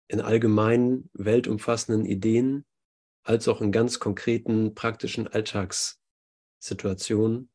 in 0.09 0.21
allgemeinen, 0.21 1.11
weltumfassenden 1.13 2.07
Ideen, 2.07 2.65
als 3.23 3.49
auch 3.49 3.61
in 3.61 3.73
ganz 3.73 3.99
konkreten, 3.99 4.75
praktischen 4.75 5.27
Alltags 5.27 6.01
Situation, 6.59 7.51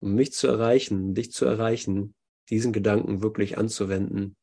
um 0.00 0.14
mich 0.14 0.32
zu 0.32 0.48
erreichen, 0.48 1.14
dich 1.14 1.32
zu 1.32 1.44
erreichen, 1.44 2.14
diesen 2.50 2.72
Gedanken 2.72 3.22
wirklich 3.22 3.58
anzuwenden 3.58 4.36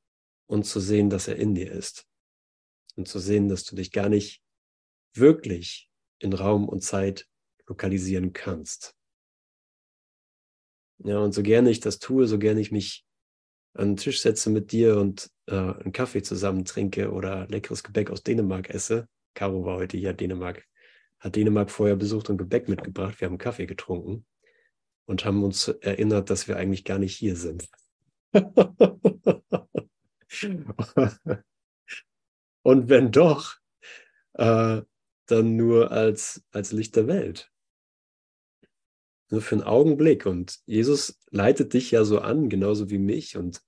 und 0.48 0.64
zu 0.64 0.80
sehen, 0.80 1.10
dass 1.10 1.28
er 1.28 1.36
in 1.36 1.56
dir 1.56 1.72
ist. 1.72 2.08
Und 2.96 3.08
zu 3.08 3.20
sehen, 3.20 3.50
dass 3.50 3.66
du 3.66 3.76
dich 3.76 3.92
gar 3.92 4.10
nicht 4.10 4.42
wirklich 5.14 5.90
in 6.20 6.34
Raum 6.34 6.68
und 6.68 6.82
Zeit 6.82 7.28
lokalisieren 7.68 8.34
kannst. 8.34 8.96
Ja, 11.04 11.20
und 11.20 11.34
so 11.34 11.44
gerne 11.44 11.70
ich 11.70 11.80
das 11.80 12.00
tue, 12.00 12.28
so 12.28 12.40
gerne 12.40 12.60
ich 12.60 12.72
mich 12.72 13.06
an 13.74 13.90
den 13.90 13.98
Tisch 13.98 14.22
setze 14.22 14.50
mit 14.50 14.72
dir 14.72 14.98
und 14.98 15.30
äh, 15.50 15.82
einen 15.84 15.91
Kaffee 15.91 16.22
zusammen 16.22 16.65
trinke 16.65 17.12
oder 17.12 17.48
leckeres 17.48 17.84
Gebäck 17.84 18.12
aus 18.12 18.24
Dänemark 18.24 18.70
esse. 18.70 19.08
Caro 19.34 19.65
war 19.65 19.77
heute 19.77 19.98
hier 19.98 20.13
Dänemark 20.13 20.65
hat 21.20 21.36
Dänemark 21.36 21.70
vorher 21.70 21.96
besucht 21.96 22.29
und 22.29 22.38
Gebäck 22.38 22.70
mitgebracht. 22.70 23.20
Wir 23.20 23.27
haben 23.27 23.38
Kaffee 23.38 23.65
getrunken 23.65 24.25
und 25.06 25.25
haben 25.25 25.44
uns 25.44 25.68
erinnert, 25.68 26.29
dass 26.29 26.48
wir 26.48 26.56
eigentlich 26.58 26.86
gar 26.86 27.00
nicht 27.00 27.15
hier 27.15 27.36
sind. 27.36 27.68
und 32.63 32.89
wenn 32.89 33.12
doch, 33.12 33.58
äh, 34.34 34.82
dann 35.25 35.56
nur 35.56 35.91
als, 35.91 36.46
als 36.51 36.72
Licht 36.72 36.96
der 36.96 37.08
Welt. 37.08 37.51
Nur 39.29 39.41
für 39.41 39.56
einen 39.56 39.63
Augenblick. 39.63 40.25
Und 40.25 40.60
Jesus 40.65 41.20
leitet 41.29 41.74
dich 41.74 41.91
ja 41.91 42.03
so 42.03 42.20
an, 42.20 42.50
genauso 42.50 42.89
wie 42.89 42.98
mich, 42.98 43.38
und, 43.38 43.62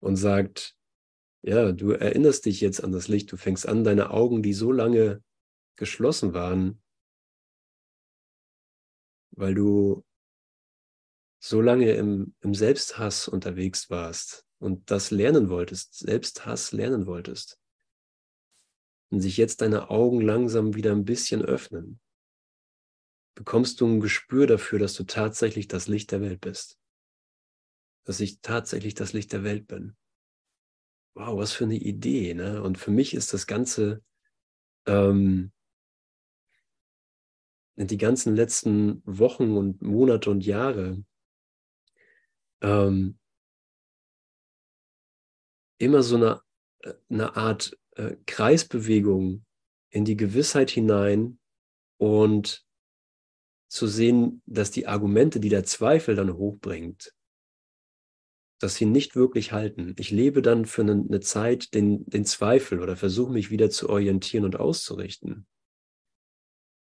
und 0.00 0.16
sagt, 0.16 0.76
ja, 1.46 1.72
du 1.72 1.90
erinnerst 1.90 2.46
dich 2.46 2.62
jetzt 2.62 2.82
an 2.82 2.92
das 2.92 3.08
Licht, 3.08 3.30
du 3.30 3.36
fängst 3.36 3.68
an, 3.68 3.84
deine 3.84 4.10
Augen, 4.10 4.42
die 4.42 4.54
so 4.54 4.72
lange 4.72 5.22
geschlossen 5.76 6.32
waren, 6.32 6.82
weil 9.32 9.54
du 9.54 10.06
so 11.42 11.60
lange 11.60 11.92
im, 11.92 12.34
im 12.40 12.54
Selbsthass 12.54 13.28
unterwegs 13.28 13.90
warst 13.90 14.46
und 14.58 14.90
das 14.90 15.10
lernen 15.10 15.50
wolltest, 15.50 15.98
Selbsthass 15.98 16.72
lernen 16.72 17.04
wolltest. 17.04 17.60
Und 19.10 19.20
sich 19.20 19.36
jetzt 19.36 19.60
deine 19.60 19.90
Augen 19.90 20.22
langsam 20.22 20.74
wieder 20.74 20.92
ein 20.92 21.04
bisschen 21.04 21.42
öffnen, 21.42 22.00
bekommst 23.34 23.82
du 23.82 23.86
ein 23.86 24.00
Gespür 24.00 24.46
dafür, 24.46 24.78
dass 24.78 24.94
du 24.94 25.04
tatsächlich 25.04 25.68
das 25.68 25.88
Licht 25.88 26.10
der 26.10 26.22
Welt 26.22 26.40
bist. 26.40 26.78
Dass 28.04 28.20
ich 28.20 28.40
tatsächlich 28.40 28.94
das 28.94 29.12
Licht 29.12 29.32
der 29.32 29.44
Welt 29.44 29.66
bin. 29.66 29.94
Wow, 31.14 31.38
was 31.38 31.52
für 31.52 31.64
eine 31.64 31.76
Idee. 31.76 32.34
Ne? 32.34 32.62
Und 32.62 32.76
für 32.76 32.90
mich 32.90 33.14
ist 33.14 33.32
das 33.32 33.46
Ganze 33.46 34.02
ähm, 34.86 35.52
die 37.76 37.98
ganzen 37.98 38.36
letzten 38.36 39.02
Wochen 39.04 39.56
und 39.56 39.82
Monate 39.82 40.30
und 40.30 40.44
Jahre 40.44 41.04
ähm, 42.62 43.18
immer 45.78 46.02
so 46.02 46.16
eine, 46.16 46.40
äh, 46.80 46.94
eine 47.08 47.36
Art 47.36 47.78
äh, 47.92 48.16
Kreisbewegung 48.26 49.44
in 49.90 50.04
die 50.04 50.16
Gewissheit 50.16 50.70
hinein 50.70 51.38
und 51.98 52.64
zu 53.68 53.86
sehen, 53.86 54.42
dass 54.46 54.70
die 54.70 54.86
Argumente, 54.86 55.40
die 55.40 55.48
der 55.48 55.64
Zweifel 55.64 56.14
dann 56.14 56.32
hochbringt, 56.34 57.13
dass 58.64 58.76
sie 58.76 58.86
nicht 58.86 59.14
wirklich 59.14 59.52
halten. 59.52 59.94
Ich 59.98 60.10
lebe 60.10 60.40
dann 60.40 60.64
für 60.64 60.80
eine, 60.80 61.20
Zeit 61.20 61.74
den, 61.74 62.06
den 62.06 62.24
Zweifel 62.24 62.80
oder 62.80 62.96
versuche 62.96 63.30
mich 63.30 63.50
wieder 63.50 63.68
zu 63.68 63.90
orientieren 63.90 64.46
und 64.46 64.56
auszurichten 64.56 65.46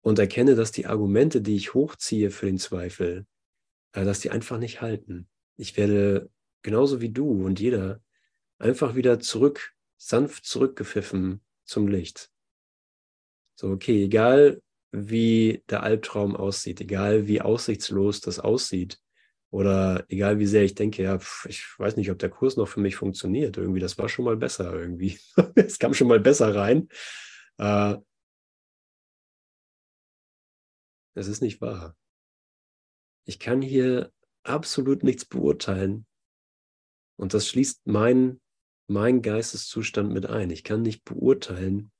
und 0.01 0.17
erkenne, 0.17 0.55
dass 0.55 0.71
die 0.71 0.87
Argumente, 0.87 1.39
die 1.39 1.55
ich 1.55 1.75
hochziehe 1.75 2.31
für 2.31 2.47
den 2.47 2.57
Zweifel, 2.57 3.27
äh, 3.91 4.05
dass 4.05 4.21
die 4.21 4.31
einfach 4.31 4.57
nicht 4.57 4.81
halten. 4.81 5.29
Ich 5.55 5.77
werde 5.77 6.31
genauso 6.63 6.99
wie 6.99 7.11
du 7.11 7.45
und 7.45 7.59
jeder 7.59 8.01
einfach 8.57 8.95
wieder 8.95 9.19
zurück, 9.19 9.75
sanft 9.97 10.45
zurückgepfiffen 10.45 11.41
zum 11.63 11.87
Licht. 11.87 12.31
So, 13.53 13.69
okay, 13.69 14.05
egal 14.05 14.63
wie 14.89 15.63
der 15.69 15.83
Albtraum 15.83 16.35
aussieht, 16.35 16.81
egal 16.81 17.27
wie 17.27 17.39
aussichtslos 17.39 18.19
das 18.19 18.39
aussieht, 18.39 18.99
oder 19.49 20.05
egal 20.09 20.39
wie 20.39 20.45
sehr 20.45 20.63
ich 20.63 20.75
denke, 20.75 21.03
ja, 21.03 21.19
ich 21.47 21.65
weiß 21.79 21.95
nicht, 21.95 22.11
ob 22.11 22.19
der 22.19 22.29
Kurs 22.29 22.57
noch 22.57 22.67
für 22.67 22.81
mich 22.81 22.95
funktioniert. 22.97 23.57
Irgendwie, 23.57 23.79
das 23.79 23.97
war 23.97 24.09
schon 24.09 24.25
mal 24.25 24.35
besser 24.35 24.73
irgendwie. 24.73 25.19
es 25.55 25.79
kam 25.79 25.93
schon 25.93 26.07
mal 26.07 26.19
besser 26.19 26.53
rein. 26.53 26.89
Äh, 27.57 27.95
es 31.15 31.27
ist 31.27 31.41
nicht 31.41 31.61
wahr. 31.61 31.95
Ich 33.25 33.39
kann 33.39 33.61
hier 33.61 34.11
absolut 34.43 35.03
nichts 35.03 35.25
beurteilen. 35.25 36.05
Und 37.17 37.33
das 37.33 37.47
schließt 37.47 37.87
mein, 37.87 38.39
mein 38.87 39.21
Geisteszustand 39.21 40.13
mit 40.13 40.25
ein. 40.25 40.49
Ich 40.49 40.63
kann 40.63 40.81
nicht 40.81 41.03
beurteilen, 41.03 41.91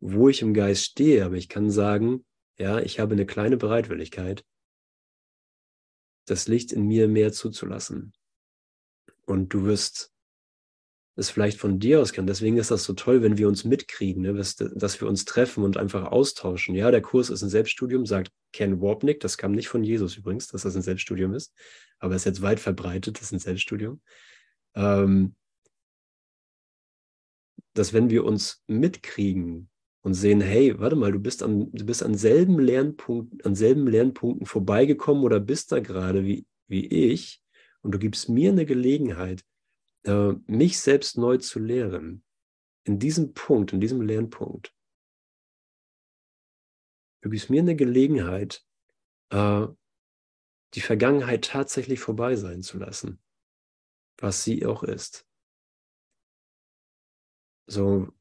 wo 0.00 0.28
ich 0.28 0.42
im 0.42 0.52
Geist 0.52 0.84
stehe, 0.84 1.24
aber 1.24 1.36
ich 1.36 1.48
kann 1.48 1.70
sagen, 1.70 2.24
ja, 2.58 2.80
ich 2.80 2.98
habe 2.98 3.12
eine 3.12 3.24
kleine 3.24 3.56
Bereitwilligkeit, 3.56 4.44
das 6.26 6.48
Licht 6.48 6.72
in 6.72 6.86
mir 6.86 7.08
mehr 7.08 7.32
zuzulassen. 7.32 8.12
Und 9.24 9.52
du 9.54 9.64
wirst 9.64 10.12
es 11.14 11.30
vielleicht 11.30 11.58
von 11.58 11.78
dir 11.78 12.00
aus 12.00 12.12
kennen. 12.12 12.26
Deswegen 12.26 12.56
ist 12.56 12.70
das 12.70 12.84
so 12.84 12.94
toll, 12.94 13.22
wenn 13.22 13.36
wir 13.36 13.48
uns 13.48 13.64
mitkriegen, 13.64 14.22
ne? 14.22 14.32
dass, 14.32 15.00
wir 15.00 15.08
uns 15.08 15.24
treffen 15.24 15.62
und 15.62 15.76
einfach 15.76 16.10
austauschen. 16.10 16.74
Ja, 16.74 16.90
der 16.90 17.02
Kurs 17.02 17.28
ist 17.28 17.42
ein 17.42 17.50
Selbststudium, 17.50 18.06
sagt 18.06 18.30
Ken 18.52 18.80
Warpnick. 18.80 19.20
Das 19.20 19.36
kam 19.36 19.52
nicht 19.52 19.68
von 19.68 19.84
Jesus 19.84 20.16
übrigens, 20.16 20.48
dass 20.48 20.62
das 20.62 20.74
ein 20.74 20.82
Selbststudium 20.82 21.34
ist, 21.34 21.54
aber 21.98 22.14
es 22.14 22.22
ist 22.22 22.26
jetzt 22.26 22.42
weit 22.42 22.60
verbreitet, 22.60 23.16
das 23.16 23.24
ist 23.24 23.32
ein 23.32 23.38
Selbststudium. 23.40 24.00
Ähm, 24.74 25.34
dass 27.74 27.92
wenn 27.92 28.10
wir 28.10 28.24
uns 28.24 28.62
mitkriegen, 28.66 29.70
und 30.02 30.14
sehen, 30.14 30.40
hey, 30.40 30.78
warte 30.78 30.96
mal, 30.96 31.12
du 31.12 31.20
bist 31.20 31.42
an, 31.42 31.70
du 31.72 31.86
bist 31.86 32.02
an 32.02 32.14
selben 32.14 32.58
Lernpunkt, 32.58 33.46
an 33.46 33.54
selben 33.54 33.86
Lernpunkten 33.86 34.46
vorbeigekommen 34.46 35.22
oder 35.22 35.40
bist 35.40 35.72
da 35.72 35.80
gerade 35.80 36.24
wie, 36.24 36.46
wie 36.66 36.86
ich 36.86 37.42
und 37.82 37.92
du 37.92 37.98
gibst 37.98 38.28
mir 38.28 38.50
eine 38.50 38.66
Gelegenheit, 38.66 39.44
äh, 40.04 40.32
mich 40.46 40.80
selbst 40.80 41.18
neu 41.18 41.38
zu 41.38 41.58
lehren. 41.58 42.24
In 42.84 42.98
diesem 42.98 43.32
Punkt, 43.32 43.72
in 43.72 43.80
diesem 43.80 44.02
Lernpunkt. 44.02 44.74
Du 47.20 47.30
gibst 47.30 47.48
mir 47.48 47.60
eine 47.60 47.76
Gelegenheit, 47.76 48.64
äh, 49.30 49.66
die 50.74 50.80
Vergangenheit 50.80 51.44
tatsächlich 51.44 52.00
vorbei 52.00 52.34
sein 52.34 52.62
zu 52.62 52.78
lassen, 52.78 53.22
was 54.18 54.42
sie 54.42 54.66
auch 54.66 54.82
ist. 54.82 55.26
So, 57.68 58.12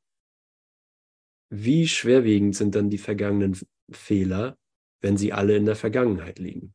wie 1.52 1.86
schwerwiegend 1.86 2.56
sind 2.56 2.76
dann 2.76 2.90
die 2.90 2.98
vergangenen 2.98 3.60
Fehler, 3.92 4.58
wenn 5.02 5.18
sie 5.18 5.34
alle 5.34 5.58
in 5.58 5.66
der 5.66 5.76
Vergangenheit 5.76 6.40
liegen? 6.40 6.74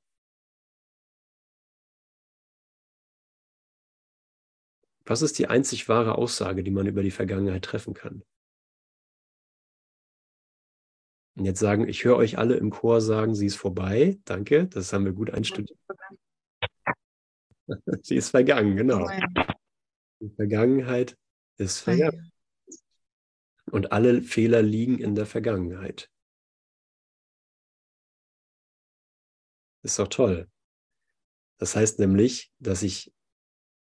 Was 5.06 5.22
ist 5.22 5.38
die 5.38 5.46
einzig 5.46 5.88
wahre 5.88 6.18
Aussage, 6.18 6.62
die 6.62 6.70
man 6.70 6.86
über 6.86 7.02
die 7.02 7.10
Vergangenheit 7.10 7.64
treffen 7.64 7.94
kann? 7.94 8.22
Und 11.38 11.46
jetzt 11.46 11.60
sagen, 11.60 11.88
ich 11.88 12.04
höre 12.04 12.16
euch 12.16 12.36
alle 12.36 12.56
im 12.56 12.70
Chor 12.70 13.00
sagen, 13.00 13.34
sie 13.34 13.46
ist 13.46 13.56
vorbei. 13.56 14.18
Danke, 14.24 14.66
das 14.66 14.92
haben 14.92 15.06
wir 15.06 15.12
gut 15.12 15.30
einstudiert. 15.30 15.78
sie 18.02 18.16
ist 18.16 18.30
vergangen, 18.30 18.76
genau. 18.76 19.08
Die 20.20 20.30
Vergangenheit 20.34 21.16
ist 21.56 21.80
vergangen. 21.80 22.30
Und 23.70 23.92
alle 23.92 24.22
Fehler 24.22 24.62
liegen 24.62 24.98
in 24.98 25.14
der 25.14 25.26
Vergangenheit. 25.26 26.10
Ist 29.82 29.98
doch 29.98 30.08
toll. 30.08 30.50
Das 31.58 31.76
heißt 31.76 31.98
nämlich, 31.98 32.52
dass 32.58 32.82
ich 32.82 33.12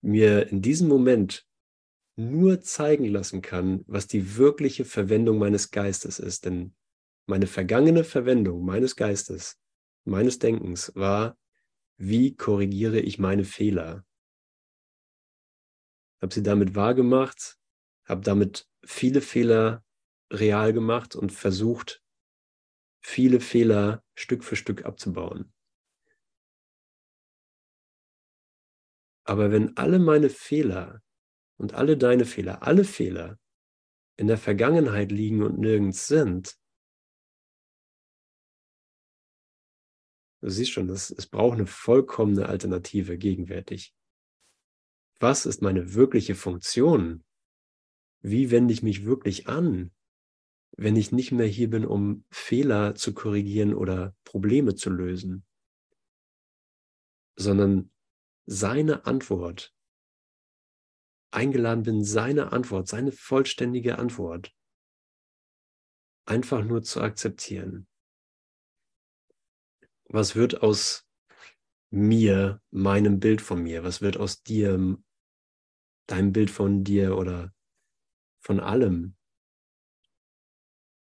mir 0.02 0.48
in 0.48 0.62
diesem 0.62 0.88
Moment 0.88 1.46
nur 2.16 2.60
zeigen 2.60 3.06
lassen 3.06 3.42
kann, 3.42 3.84
was 3.86 4.06
die 4.06 4.36
wirkliche 4.36 4.84
Verwendung 4.84 5.38
meines 5.38 5.70
Geistes 5.70 6.18
ist. 6.18 6.46
Denn 6.46 6.74
meine 7.26 7.46
vergangene 7.46 8.04
Verwendung 8.04 8.64
meines 8.64 8.96
Geistes, 8.96 9.58
meines 10.04 10.38
Denkens 10.38 10.92
war, 10.94 11.36
wie 11.98 12.34
korrigiere 12.34 13.00
ich 13.00 13.18
meine 13.18 13.44
Fehler? 13.44 14.04
Habe 16.22 16.32
sie 16.32 16.42
damit 16.42 16.74
wahrgemacht, 16.74 17.58
habe 18.06 18.22
damit 18.22 18.66
viele 18.86 19.20
Fehler 19.20 19.84
real 20.32 20.72
gemacht 20.72 21.14
und 21.14 21.32
versucht, 21.32 22.02
viele 23.00 23.40
Fehler 23.40 24.02
Stück 24.14 24.44
für 24.44 24.56
Stück 24.56 24.84
abzubauen. 24.84 25.52
Aber 29.24 29.50
wenn 29.50 29.76
alle 29.76 29.98
meine 29.98 30.30
Fehler 30.30 31.02
und 31.58 31.74
alle 31.74 31.96
deine 31.96 32.24
Fehler, 32.24 32.62
alle 32.62 32.84
Fehler 32.84 33.38
in 34.16 34.28
der 34.28 34.38
Vergangenheit 34.38 35.10
liegen 35.10 35.42
und 35.42 35.58
nirgends 35.58 36.06
sind, 36.06 36.56
du 40.40 40.48
siehst 40.48 40.70
schon, 40.70 40.86
das, 40.86 41.10
es 41.10 41.26
braucht 41.26 41.58
eine 41.58 41.66
vollkommene 41.66 42.46
Alternative 42.46 43.18
gegenwärtig. 43.18 43.92
Was 45.18 45.44
ist 45.44 45.60
meine 45.60 45.94
wirkliche 45.94 46.34
Funktion 46.34 47.25
wie 48.26 48.50
wende 48.50 48.74
ich 48.74 48.82
mich 48.82 49.04
wirklich 49.04 49.46
an, 49.46 49.92
wenn 50.76 50.96
ich 50.96 51.12
nicht 51.12 51.30
mehr 51.30 51.46
hier 51.46 51.70
bin, 51.70 51.86
um 51.86 52.24
Fehler 52.30 52.96
zu 52.96 53.14
korrigieren 53.14 53.72
oder 53.72 54.16
Probleme 54.24 54.74
zu 54.74 54.90
lösen, 54.90 55.46
sondern 57.36 57.92
seine 58.46 59.06
Antwort, 59.06 59.72
eingeladen 61.30 61.84
bin, 61.84 62.02
seine 62.02 62.50
Antwort, 62.50 62.88
seine 62.88 63.12
vollständige 63.12 63.98
Antwort 63.98 64.52
einfach 66.24 66.64
nur 66.64 66.82
zu 66.82 67.02
akzeptieren. 67.02 67.86
Was 70.08 70.34
wird 70.34 70.62
aus 70.62 71.08
mir, 71.90 72.60
meinem 72.70 73.20
Bild 73.20 73.40
von 73.40 73.62
mir? 73.62 73.84
Was 73.84 74.00
wird 74.00 74.16
aus 74.16 74.42
dir, 74.42 74.98
deinem 76.08 76.32
Bild 76.32 76.50
von 76.50 76.82
dir 76.82 77.16
oder 77.16 77.52
von 78.46 78.60
allem. 78.60 79.16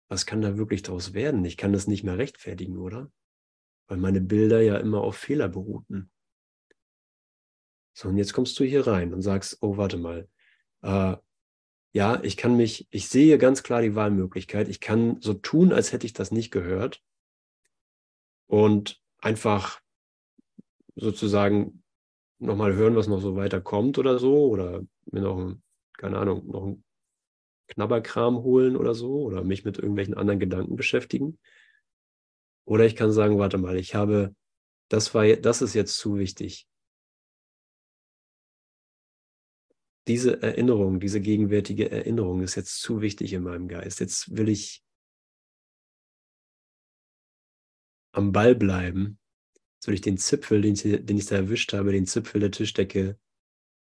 Was 0.09 0.25
kann 0.25 0.39
da 0.39 0.57
wirklich 0.57 0.81
daraus 0.81 1.13
werden? 1.13 1.43
Ich 1.43 1.57
kann 1.57 1.73
das 1.73 1.85
nicht 1.85 2.05
mehr 2.05 2.17
rechtfertigen, 2.17 2.77
oder? 2.77 3.11
Weil 3.87 3.97
meine 3.97 4.21
Bilder 4.21 4.61
ja 4.61 4.77
immer 4.77 5.01
auf 5.01 5.17
Fehler 5.17 5.49
beruhten. 5.49 6.09
So, 7.93 8.07
und 8.07 8.17
jetzt 8.17 8.31
kommst 8.31 8.57
du 8.57 8.63
hier 8.63 8.87
rein 8.87 9.13
und 9.13 9.23
sagst, 9.23 9.57
oh, 9.59 9.75
warte 9.75 9.97
mal. 9.97 10.29
Äh, 10.83 11.17
ja, 11.91 12.23
ich 12.23 12.37
kann 12.37 12.55
mich, 12.55 12.87
ich 12.91 13.09
sehe 13.09 13.37
ganz 13.37 13.61
klar 13.61 13.81
die 13.81 13.95
Wahlmöglichkeit. 13.95 14.69
Ich 14.69 14.79
kann 14.79 15.19
so 15.19 15.33
tun, 15.33 15.73
als 15.73 15.91
hätte 15.91 16.05
ich 16.05 16.13
das 16.13 16.31
nicht 16.31 16.49
gehört. 16.49 17.03
Und 18.45 19.03
einfach 19.17 19.81
sozusagen 20.95 21.83
nochmal 22.39 22.73
hören, 22.73 22.95
was 22.95 23.09
noch 23.09 23.19
so 23.19 23.35
weiter 23.35 23.59
kommt 23.59 23.97
oder 23.97 24.17
so. 24.17 24.47
Oder 24.47 24.81
mir 25.11 25.21
noch, 25.21 25.57
keine 25.97 26.19
Ahnung, 26.19 26.47
noch 26.47 26.67
ein 26.67 26.86
Knabberkram 27.67 28.37
holen 28.43 28.75
oder 28.75 28.93
so 28.93 29.21
oder 29.23 29.43
mich 29.43 29.65
mit 29.65 29.77
irgendwelchen 29.77 30.15
anderen 30.15 30.39
Gedanken 30.39 30.75
beschäftigen. 30.75 31.37
Oder 32.65 32.85
ich 32.85 32.95
kann 32.95 33.11
sagen, 33.11 33.37
warte 33.37 33.57
mal, 33.57 33.77
ich 33.77 33.95
habe, 33.95 34.35
das 34.89 35.13
war, 35.13 35.25
das 35.35 35.61
ist 35.61 35.73
jetzt 35.73 35.97
zu 35.97 36.17
wichtig. 36.17 36.67
Diese 40.07 40.41
Erinnerung, 40.41 40.99
diese 41.01 41.19
gegenwärtige 41.19 41.91
Erinnerung 41.91 42.41
ist 42.41 42.55
jetzt 42.55 42.79
zu 42.79 43.01
wichtig 43.01 43.33
in 43.33 43.43
meinem 43.43 43.67
Geist. 43.67 43.99
Jetzt 43.99 44.35
will 44.37 44.47
ich 44.47 44.83
am 48.13 48.31
Ball 48.31 48.55
bleiben. 48.55 49.19
Jetzt 49.75 49.87
will 49.87 49.93
ich 49.93 50.01
den 50.01 50.17
Zipfel, 50.17 50.61
den 50.61 50.73
ich, 50.73 50.81
den 50.81 51.17
ich 51.17 51.25
da 51.25 51.35
erwischt 51.35 51.73
habe, 51.73 51.91
den 51.91 52.05
Zipfel 52.05 52.39
der 52.39 52.51
Tischdecke 52.51 53.19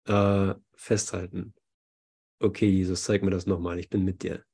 äh, 0.06 0.54
festhalten 0.74 1.54
okay, 2.40 2.68
Jesus, 2.68 3.04
zeig 3.04 3.22
mir 3.22 3.30
das 3.30 3.46
nochmal, 3.46 3.78
ich 3.78 3.90
bin 3.90 4.04
mit 4.04 4.22
dir. 4.22 4.44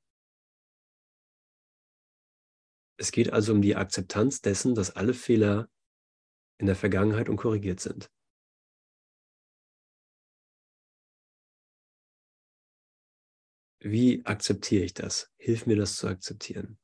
Es 2.99 3.13
geht 3.13 3.33
also 3.33 3.53
um 3.53 3.63
die 3.63 3.77
Akzeptanz 3.77 4.41
dessen, 4.41 4.75
dass 4.75 4.91
alle 4.91 5.15
Fehler 5.15 5.69
in 6.59 6.67
der 6.67 6.77
Vergangenheit 6.77 7.29
und 7.29 7.37
korrigiert 7.37 7.81
sind. 7.81 8.11
Wie 13.81 14.25
akzeptiere 14.25 14.85
ich 14.85 14.95
das? 14.95 15.31
Hilf 15.37 15.67
mir 15.67 15.77
das 15.77 15.97
zu 15.97 16.09
akzeptieren. 16.09 16.79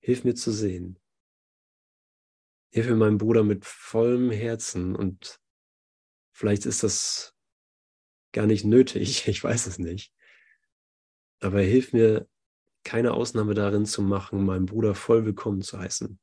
Hilf 0.00 0.24
mir 0.24 0.34
zu 0.34 0.52
sehen. 0.52 0.98
Hilf 2.72 2.86
mir 2.88 2.96
meinem 2.96 3.18
Bruder 3.18 3.44
mit 3.44 3.64
vollem 3.64 4.30
Herzen 4.30 4.94
und 4.94 5.40
vielleicht 6.32 6.64
ist 6.64 6.84
das 6.84 7.34
gar 8.32 8.46
nicht 8.46 8.64
nötig, 8.64 9.26
ich 9.28 9.42
weiß 9.42 9.66
es 9.66 9.78
nicht. 9.78 10.14
Aber 11.40 11.60
hilf 11.60 11.92
mir 11.92 12.28
keine 12.84 13.12
Ausnahme 13.12 13.54
darin 13.54 13.86
zu 13.86 14.02
machen, 14.02 14.44
meinen 14.44 14.66
Bruder 14.66 14.94
voll 14.94 15.24
willkommen 15.24 15.62
zu 15.62 15.78
heißen. 15.78 16.18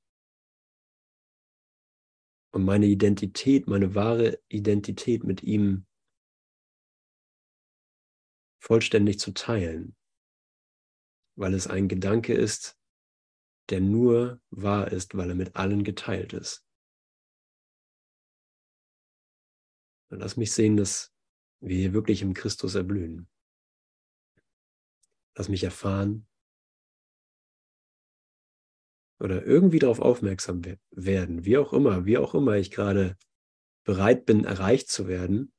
Und 2.51 2.65
meine 2.65 2.85
Identität, 2.85 3.67
meine 3.67 3.95
wahre 3.95 4.39
Identität 4.47 5.23
mit 5.23 5.43
ihm 5.43 5.85
vollständig 8.59 9.19
zu 9.19 9.31
teilen, 9.33 9.95
weil 11.35 11.53
es 11.53 11.67
ein 11.67 11.87
Gedanke 11.87 12.33
ist, 12.33 12.79
der 13.69 13.81
nur 13.81 14.41
wahr 14.49 14.91
ist, 14.91 15.15
weil 15.15 15.29
er 15.29 15.35
mit 15.35 15.55
allen 15.55 15.83
geteilt 15.83 16.33
ist. 16.33 16.65
Und 20.09 20.19
lass 20.19 20.37
mich 20.37 20.51
sehen, 20.51 20.77
dass 20.77 21.13
wir 21.59 21.77
hier 21.77 21.93
wirklich 21.93 22.21
im 22.21 22.33
Christus 22.33 22.75
erblühen. 22.75 23.27
Lass 25.37 25.49
mich 25.49 25.63
erfahren 25.63 26.27
oder 29.19 29.45
irgendwie 29.45 29.79
darauf 29.79 29.99
aufmerksam 29.99 30.61
werden, 30.91 31.45
wie 31.45 31.57
auch 31.57 31.73
immer, 31.73 32.05
wie 32.05 32.17
auch 32.17 32.35
immer 32.35 32.55
ich 32.57 32.71
gerade 32.71 33.17
bereit 33.85 34.25
bin, 34.25 34.43
erreicht 34.45 34.89
zu 34.89 35.07
werden. 35.07 35.53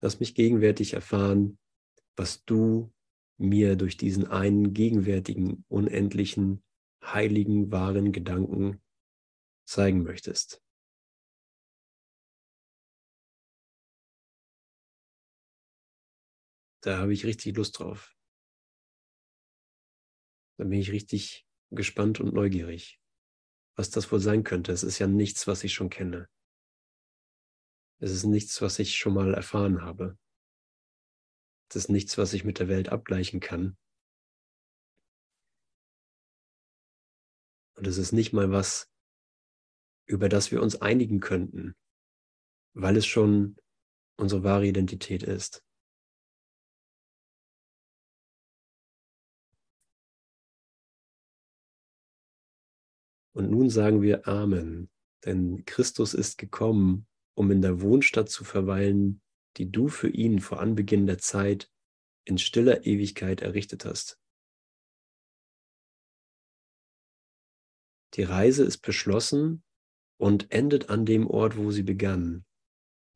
Lass 0.00 0.20
mich 0.20 0.34
gegenwärtig 0.34 0.94
erfahren, 0.94 1.58
was 2.16 2.44
du 2.44 2.92
mir 3.38 3.76
durch 3.76 3.96
diesen 3.96 4.26
einen 4.26 4.72
gegenwärtigen, 4.74 5.64
unendlichen, 5.68 6.62
heiligen, 7.02 7.72
wahren 7.72 8.12
Gedanken 8.12 8.80
zeigen 9.66 10.02
möchtest. 10.04 10.62
Da 16.82 16.98
habe 16.98 17.12
ich 17.12 17.24
richtig 17.26 17.56
Lust 17.56 17.80
drauf. 17.80 18.13
Da 20.56 20.64
bin 20.64 20.78
ich 20.78 20.92
richtig 20.92 21.46
gespannt 21.70 22.20
und 22.20 22.34
neugierig, 22.34 23.00
was 23.76 23.90
das 23.90 24.10
wohl 24.12 24.20
sein 24.20 24.44
könnte. 24.44 24.72
Es 24.72 24.82
ist 24.82 24.98
ja 24.98 25.06
nichts, 25.06 25.46
was 25.46 25.64
ich 25.64 25.74
schon 25.74 25.90
kenne. 25.90 26.28
Es 28.00 28.10
ist 28.10 28.24
nichts, 28.24 28.60
was 28.60 28.78
ich 28.78 28.96
schon 28.96 29.14
mal 29.14 29.34
erfahren 29.34 29.82
habe. 29.82 30.18
Das 31.68 31.84
ist 31.84 31.88
nichts, 31.88 32.18
was 32.18 32.32
ich 32.32 32.44
mit 32.44 32.58
der 32.58 32.68
Welt 32.68 32.90
abgleichen 32.90 33.40
kann. 33.40 33.76
Und 37.76 37.86
es 37.86 37.98
ist 37.98 38.12
nicht 38.12 38.32
mal 38.32 38.50
was, 38.52 38.88
über 40.06 40.28
das 40.28 40.52
wir 40.52 40.62
uns 40.62 40.80
einigen 40.80 41.20
könnten, 41.20 41.74
weil 42.74 42.96
es 42.96 43.06
schon 43.06 43.56
unsere 44.16 44.44
wahre 44.44 44.66
Identität 44.66 45.22
ist. 45.22 45.64
Und 53.34 53.50
nun 53.50 53.68
sagen 53.68 54.00
wir 54.00 54.28
Amen, 54.28 54.88
denn 55.24 55.64
Christus 55.64 56.14
ist 56.14 56.38
gekommen, 56.38 57.06
um 57.34 57.50
in 57.50 57.62
der 57.62 57.80
Wohnstadt 57.80 58.28
zu 58.30 58.44
verweilen, 58.44 59.20
die 59.56 59.70
du 59.70 59.88
für 59.88 60.08
ihn 60.08 60.40
vor 60.40 60.60
Anbeginn 60.60 61.06
der 61.06 61.18
Zeit 61.18 61.70
in 62.24 62.38
stiller 62.38 62.86
Ewigkeit 62.86 63.42
errichtet 63.42 63.84
hast. 63.84 64.18
Die 68.14 68.22
Reise 68.22 68.64
ist 68.64 68.78
beschlossen 68.78 69.64
und 70.16 70.52
endet 70.52 70.88
an 70.88 71.04
dem 71.04 71.26
Ort, 71.26 71.56
wo 71.56 71.72
sie 71.72 71.82
begann. 71.82 72.44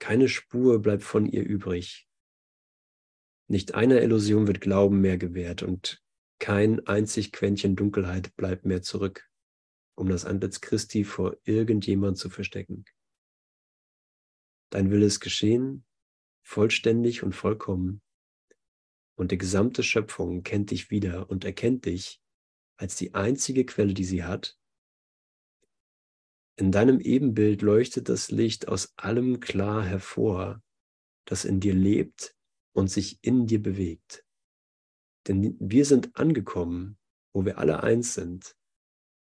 Keine 0.00 0.28
Spur 0.28 0.80
bleibt 0.80 1.04
von 1.04 1.26
ihr 1.26 1.44
übrig. 1.44 2.08
Nicht 3.48 3.74
einer 3.74 4.02
Illusion 4.02 4.46
wird 4.46 4.60
Glauben 4.60 5.00
mehr 5.00 5.16
gewährt 5.16 5.62
und 5.62 6.02
kein 6.40 6.86
einzig 6.86 7.32
Quäntchen 7.32 7.76
Dunkelheit 7.76 8.34
bleibt 8.36 8.64
mehr 8.64 8.82
zurück, 8.82 9.28
um 9.98 10.08
das 10.08 10.24
Antlitz 10.24 10.60
Christi 10.60 11.02
vor 11.02 11.36
irgendjemand 11.42 12.18
zu 12.18 12.30
verstecken. 12.30 12.84
Dein 14.70 14.90
Wille 14.90 15.06
ist 15.06 15.18
geschehen, 15.20 15.84
vollständig 16.42 17.24
und 17.24 17.34
vollkommen. 17.34 18.00
Und 19.16 19.32
die 19.32 19.38
gesamte 19.38 19.82
Schöpfung 19.82 20.44
kennt 20.44 20.70
dich 20.70 20.90
wieder 20.90 21.28
und 21.28 21.44
erkennt 21.44 21.84
dich 21.86 22.22
als 22.76 22.94
die 22.94 23.14
einzige 23.14 23.66
Quelle, 23.66 23.92
die 23.92 24.04
sie 24.04 24.22
hat. 24.22 24.56
In 26.54 26.70
deinem 26.70 27.00
Ebenbild 27.00 27.62
leuchtet 27.62 28.08
das 28.08 28.30
Licht 28.30 28.68
aus 28.68 28.92
allem 28.96 29.40
klar 29.40 29.84
hervor, 29.84 30.62
das 31.24 31.44
in 31.44 31.58
dir 31.58 31.74
lebt 31.74 32.36
und 32.72 32.88
sich 32.88 33.18
in 33.22 33.48
dir 33.48 33.60
bewegt. 33.60 34.24
Denn 35.26 35.56
wir 35.58 35.84
sind 35.84 36.16
angekommen, 36.16 36.98
wo 37.32 37.44
wir 37.44 37.58
alle 37.58 37.82
eins 37.82 38.14
sind 38.14 38.57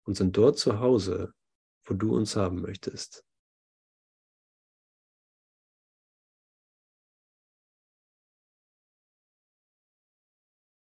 und 0.04 0.16
sind 0.16 0.36
dort 0.38 0.58
zu 0.58 0.80
Hause, 0.80 1.34
wo 1.86 1.94
du 1.94 2.16
uns 2.16 2.36
haben 2.36 2.62
möchtest. 2.62 3.26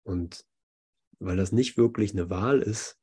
Und 0.04 0.46
weil 1.20 1.38
das 1.38 1.52
nicht 1.52 1.78
wirklich 1.78 2.12
eine 2.12 2.30
Wahl 2.30 2.62
ist, 2.62 3.00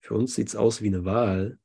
für 0.00 0.14
uns 0.14 0.34
sieht 0.34 0.48
es 0.48 0.56
aus 0.56 0.82
wie 0.82 0.88
eine 0.88 1.04
Wahl. 1.04 1.58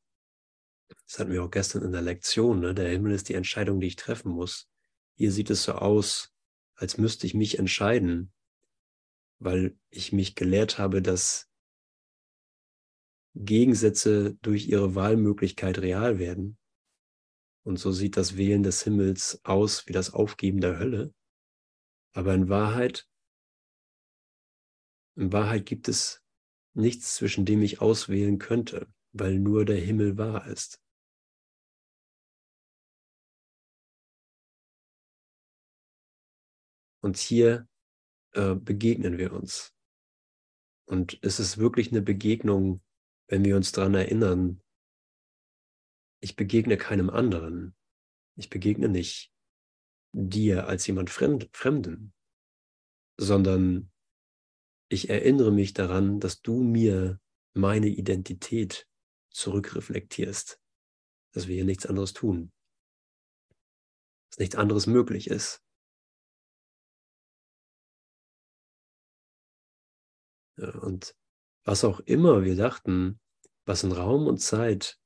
Das 1.06 1.20
hatten 1.20 1.32
wir 1.32 1.44
auch 1.44 1.52
gestern 1.52 1.84
in 1.84 1.92
der 1.92 2.02
Lektion. 2.02 2.60
Ne? 2.60 2.74
Der 2.74 2.90
Himmel 2.90 3.14
ist 3.14 3.30
die 3.30 3.34
Entscheidung, 3.34 3.80
die 3.80 3.88
ich 3.88 3.96
treffen 3.96 4.32
muss. 4.32 4.70
Hier 5.16 5.32
sieht 5.32 5.50
es 5.50 5.64
so 5.64 5.74
aus, 5.74 6.34
als 6.76 6.98
müsste 6.98 7.26
ich 7.26 7.34
mich 7.34 7.58
entscheiden, 7.58 8.32
weil 9.40 9.78
ich 9.90 10.14
mich 10.14 10.36
gelehrt 10.36 10.78
habe, 10.78 11.02
dass 11.02 11.50
Gegensätze 13.38 14.36
durch 14.42 14.68
ihre 14.68 14.96
Wahlmöglichkeit 14.96 15.80
real 15.80 16.20
werden. 16.20 16.58
Und 17.64 17.78
so 17.78 17.92
sieht 17.92 18.18
das 18.18 18.38
Wählen 18.38 18.64
des 18.64 18.84
Himmels 18.84 19.42
aus 19.44 19.88
wie 19.88 19.94
das 19.94 20.14
Aufgeben 20.14 20.62
der 20.62 20.80
Hölle. 20.80 21.14
Aber 22.14 22.34
in 22.34 22.50
Wahrheit 22.50 23.08
in 25.18 25.34
Wahrheit 25.34 25.66
gibt 25.66 25.88
es 25.88 26.24
nichts, 26.76 27.16
zwischen 27.16 27.44
dem 27.44 27.64
ich 27.64 27.82
auswählen 27.82 28.38
könnte, 28.38 28.88
weil 29.12 29.40
nur 29.40 29.66
der 29.66 29.78
Himmel 29.80 30.16
wahr 30.18 30.46
ist. 30.46 30.80
Und 37.02 37.18
hier 37.18 37.68
äh, 38.34 38.54
begegnen 38.54 39.18
wir 39.18 39.34
uns. 39.34 39.74
Und 40.86 41.18
es 41.24 41.40
ist 41.40 41.58
wirklich 41.58 41.92
eine 41.92 42.04
Begegnung, 42.04 42.82
wenn 43.28 43.44
wir 43.44 43.56
uns 43.56 43.72
daran 43.72 43.94
erinnern, 43.94 44.62
ich 46.22 46.36
begegne 46.36 46.78
keinem 46.78 47.10
anderen. 47.10 47.76
Ich 48.36 48.50
begegne 48.50 48.90
nicht 48.90 49.32
dir 50.14 50.68
als 50.68 50.88
jemand 50.88 51.10
Fremd, 51.10 51.50
Fremden, 51.54 52.14
sondern 53.18 53.92
ich 54.90 55.10
erinnere 55.10 55.52
mich 55.52 55.74
daran, 55.74 56.20
dass 56.20 56.42
du 56.42 56.64
mir 56.64 57.20
meine 57.54 57.88
Identität 57.88 58.88
zurückreflektierst, 59.32 60.62
dass 61.34 61.48
wir 61.48 61.56
hier 61.56 61.66
nichts 61.66 61.86
anderes 61.86 62.14
tun, 62.14 62.52
dass 64.30 64.40
nichts 64.40 64.56
anderes 64.56 64.88
möglich 64.88 65.28
ist. 65.28 65.64
Und 70.58 71.16
was 71.68 71.84
auch 71.84 72.00
immer 72.00 72.46
wir 72.46 72.56
dachten, 72.56 73.20
was 73.66 73.84
in 73.84 73.92
Raum 73.92 74.26
und 74.26 74.38
Zeit 74.38 74.98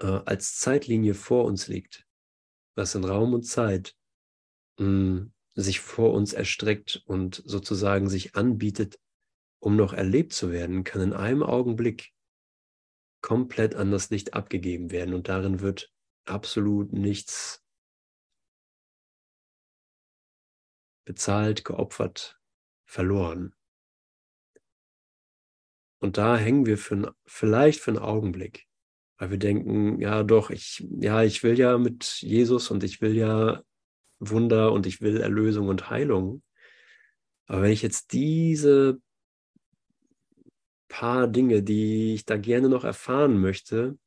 äh, 0.00 0.20
als 0.24 0.56
Zeitlinie 0.56 1.14
vor 1.14 1.44
uns 1.44 1.66
liegt, 1.66 2.06
was 2.76 2.94
in 2.94 3.02
Raum 3.02 3.34
und 3.34 3.42
Zeit 3.42 3.96
mh, 4.78 4.86
hm, 4.86 5.32
sich 5.56 5.80
vor 5.80 6.12
uns 6.12 6.32
erstreckt 6.32 7.02
und 7.06 7.42
sozusagen 7.44 8.08
sich 8.08 8.36
anbietet, 8.36 9.00
um 9.58 9.74
noch 9.74 9.92
erlebt 9.92 10.32
zu 10.32 10.52
werden, 10.52 10.84
kann 10.84 11.02
in 11.02 11.12
einem 11.12 11.42
Augenblick 11.42 12.12
komplett 13.20 13.74
an 13.74 13.90
das 13.90 14.10
Licht 14.10 14.34
abgegeben 14.34 14.92
werden 14.92 15.12
und 15.12 15.28
darin 15.28 15.58
wird 15.58 15.92
absolut 16.24 16.92
nichts 16.92 17.64
bezahlt, 21.04 21.64
geopfert, 21.64 22.38
verloren. 22.84 23.56
Und 25.98 26.18
da 26.18 26.36
hängen 26.36 26.66
wir 26.66 26.78
für, 26.78 27.14
vielleicht 27.24 27.80
für 27.80 27.92
einen 27.92 28.00
Augenblick, 28.00 28.66
weil 29.18 29.30
wir 29.30 29.38
denken, 29.38 30.00
ja 30.00 30.22
doch, 30.22 30.50
ich, 30.50 30.86
ja, 31.00 31.22
ich 31.22 31.42
will 31.42 31.58
ja 31.58 31.78
mit 31.78 32.04
Jesus 32.20 32.70
und 32.70 32.84
ich 32.84 33.00
will 33.00 33.16
ja 33.16 33.62
Wunder 34.18 34.72
und 34.72 34.86
ich 34.86 35.00
will 35.00 35.18
Erlösung 35.20 35.68
und 35.68 35.90
Heilung. 35.90 36.42
Aber 37.46 37.62
wenn 37.62 37.72
ich 37.72 37.82
jetzt 37.82 38.12
diese 38.12 39.00
paar 40.88 41.28
Dinge, 41.28 41.62
die 41.62 42.14
ich 42.14 42.24
da 42.24 42.36
gerne 42.36 42.68
noch 42.68 42.84
erfahren 42.84 43.38
möchte. 43.38 43.98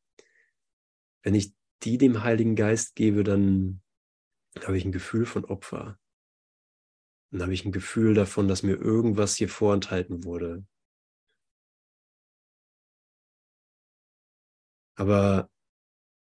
Wenn 1.22 1.36
ich 1.36 1.54
die 1.84 1.98
dem 1.98 2.24
Heiligen 2.24 2.56
Geist 2.56 2.96
gebe, 2.96 3.24
dann 3.24 3.82
habe 4.64 4.78
ich 4.78 4.86
ein 4.86 4.92
Gefühl 4.92 5.26
von 5.26 5.46
Opfer. 5.46 6.00
Dann 7.32 7.44
habe 7.44 7.54
ich 7.54 7.64
ein 7.64 7.72
Gefühl 7.72 8.14
davon, 8.14 8.48
dass 8.48 8.64
mir 8.64 8.76
irgendwas 8.76 9.36
hier 9.36 9.50
vorenthalten 9.50 10.24
wurde. 10.24 10.66
Aber 15.00 15.50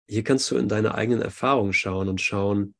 hier 0.08 0.24
kannst 0.24 0.50
du 0.50 0.56
in 0.56 0.66
deine 0.66 0.94
eigenen 0.94 1.20
Erfahrungen 1.20 1.74
schauen 1.74 2.08
und 2.08 2.22
schauen, 2.22 2.74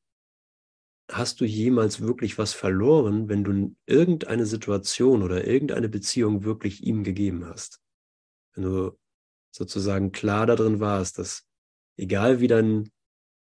hast 1.11 1.42
du 1.42 1.44
jemals 1.44 2.00
wirklich 2.00 2.38
was 2.38 2.55
verloren, 2.55 3.28
wenn 3.28 3.44
du 3.44 3.76
irgendeine 3.85 4.46
Situation 4.46 5.22
oder 5.22 5.46
irgendeine 5.46 5.90
Beziehung 5.90 6.44
wirklich 6.44 6.83
ihm 6.83 7.05
gegeben 7.05 7.44
hast? 7.44 7.83
Wenn 8.55 8.64
du 8.64 8.98
sozusagen 9.55 10.12
klar 10.12 10.46
darin 10.46 10.81
warst, 10.81 11.18
dass 11.18 11.46
egal 11.98 12.40
wie 12.40 12.48
dein 12.48 12.90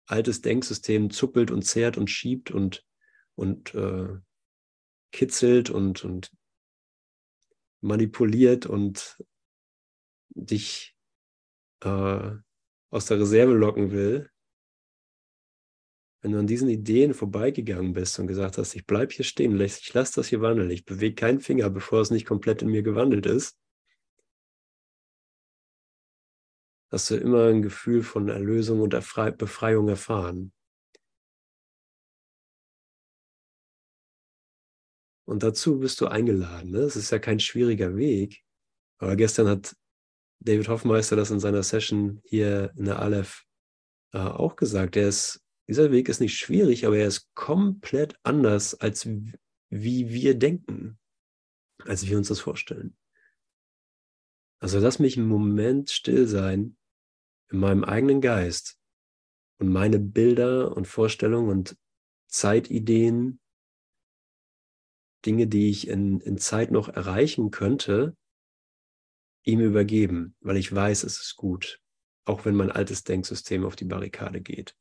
altes 0.05 0.39
Denksystem 0.39 1.09
zuppelt 1.09 1.51
und 1.51 1.63
zehrt 1.63 1.97
und 1.97 2.09
schiebt 2.09 2.51
und, 2.51 2.85
und 3.35 3.75
äh, 3.75 4.17
kitzelt 5.11 5.69
und, 5.69 6.05
und 6.05 6.31
manipuliert 7.81 8.65
und 8.65 9.21
dich 10.29 10.95
äh, 11.83 12.31
aus 12.89 13.05
der 13.05 13.19
Reserve 13.19 13.53
locken 13.53 13.91
will, 13.91 14.29
wenn 16.21 16.31
du 16.33 16.39
an 16.39 16.47
diesen 16.47 16.69
Ideen 16.69 17.13
vorbeigegangen 17.13 17.93
bist 17.93 18.19
und 18.19 18.27
gesagt 18.27 18.57
hast, 18.57 18.75
ich 18.75 18.85
bleibe 18.85 19.13
hier 19.13 19.25
stehen, 19.25 19.59
ich 19.61 19.93
lasse 19.93 20.15
das 20.15 20.27
hier 20.27 20.41
wandeln, 20.41 20.69
ich 20.69 20.85
bewege 20.85 21.15
keinen 21.15 21.39
Finger, 21.39 21.69
bevor 21.69 22.01
es 22.01 22.11
nicht 22.11 22.25
komplett 22.25 22.61
in 22.61 22.69
mir 22.69 22.83
gewandelt 22.83 23.25
ist, 23.25 23.57
hast 26.91 27.09
du 27.11 27.15
immer 27.15 27.47
ein 27.47 27.61
Gefühl 27.61 28.03
von 28.03 28.27
Erlösung 28.29 28.81
und 28.81 28.89
Befreiung 29.37 29.87
erfahren. 29.87 30.51
Und 35.25 35.43
dazu 35.43 35.77
bist 35.79 36.01
du 36.01 36.07
eingeladen. 36.07 36.71
Ne? 36.71 36.79
Es 36.79 36.95
ist 36.95 37.11
ja 37.11 37.19
kein 37.19 37.39
schwieriger 37.39 37.95
Weg. 37.95 38.43
Aber 38.97 39.15
gestern 39.15 39.47
hat 39.47 39.75
David 40.39 40.67
Hoffmeister 40.67 41.15
das 41.15 41.31
in 41.31 41.39
seiner 41.39 41.63
Session 41.63 42.21
hier 42.23 42.73
in 42.77 42.85
der 42.85 42.99
Aleph 42.99 43.45
äh, 44.13 44.19
auch 44.19 44.55
gesagt. 44.55 44.95
Der 44.95 45.07
ist, 45.07 45.43
dieser 45.67 45.91
Weg 45.91 46.09
ist 46.09 46.19
nicht 46.19 46.37
schwierig, 46.37 46.85
aber 46.85 46.97
er 46.97 47.07
ist 47.07 47.33
komplett 47.35 48.15
anders, 48.23 48.75
als 48.75 49.07
wie 49.69 50.09
wir 50.09 50.35
denken, 50.35 50.97
als 51.85 52.07
wir 52.07 52.17
uns 52.17 52.29
das 52.29 52.39
vorstellen. 52.39 52.97
Also 54.61 54.79
lass 54.79 54.99
mich 54.99 55.17
einen 55.17 55.27
Moment 55.27 55.89
still 55.89 56.27
sein 56.27 56.77
in 57.49 57.59
meinem 57.59 57.83
eigenen 57.83 58.21
Geist 58.21 58.77
und 59.59 59.69
meine 59.69 59.99
Bilder 59.99 60.75
und 60.75 60.87
Vorstellungen 60.87 61.49
und 61.49 61.77
Zeitideen 62.27 63.39
Dinge, 65.25 65.47
die 65.47 65.69
ich 65.69 65.87
in, 65.87 66.21
in 66.21 66.37
Zeit 66.37 66.71
noch 66.71 66.87
erreichen 66.87 67.51
könnte, 67.51 68.15
ihm 69.49 69.59
übergeben, 69.59 70.35
weil 70.41 70.57
ich 70.57 70.73
weiß, 70.73 71.03
es 71.03 71.19
ist 71.19 71.35
gut, 71.35 71.79
auch 72.25 72.45
wenn 72.45 72.55
mein 72.55 72.71
altes 72.71 73.03
Denksystem 73.03 73.65
auf 73.65 73.75
die 73.75 73.85
Barrikade 73.85 74.41
geht. 74.41 74.75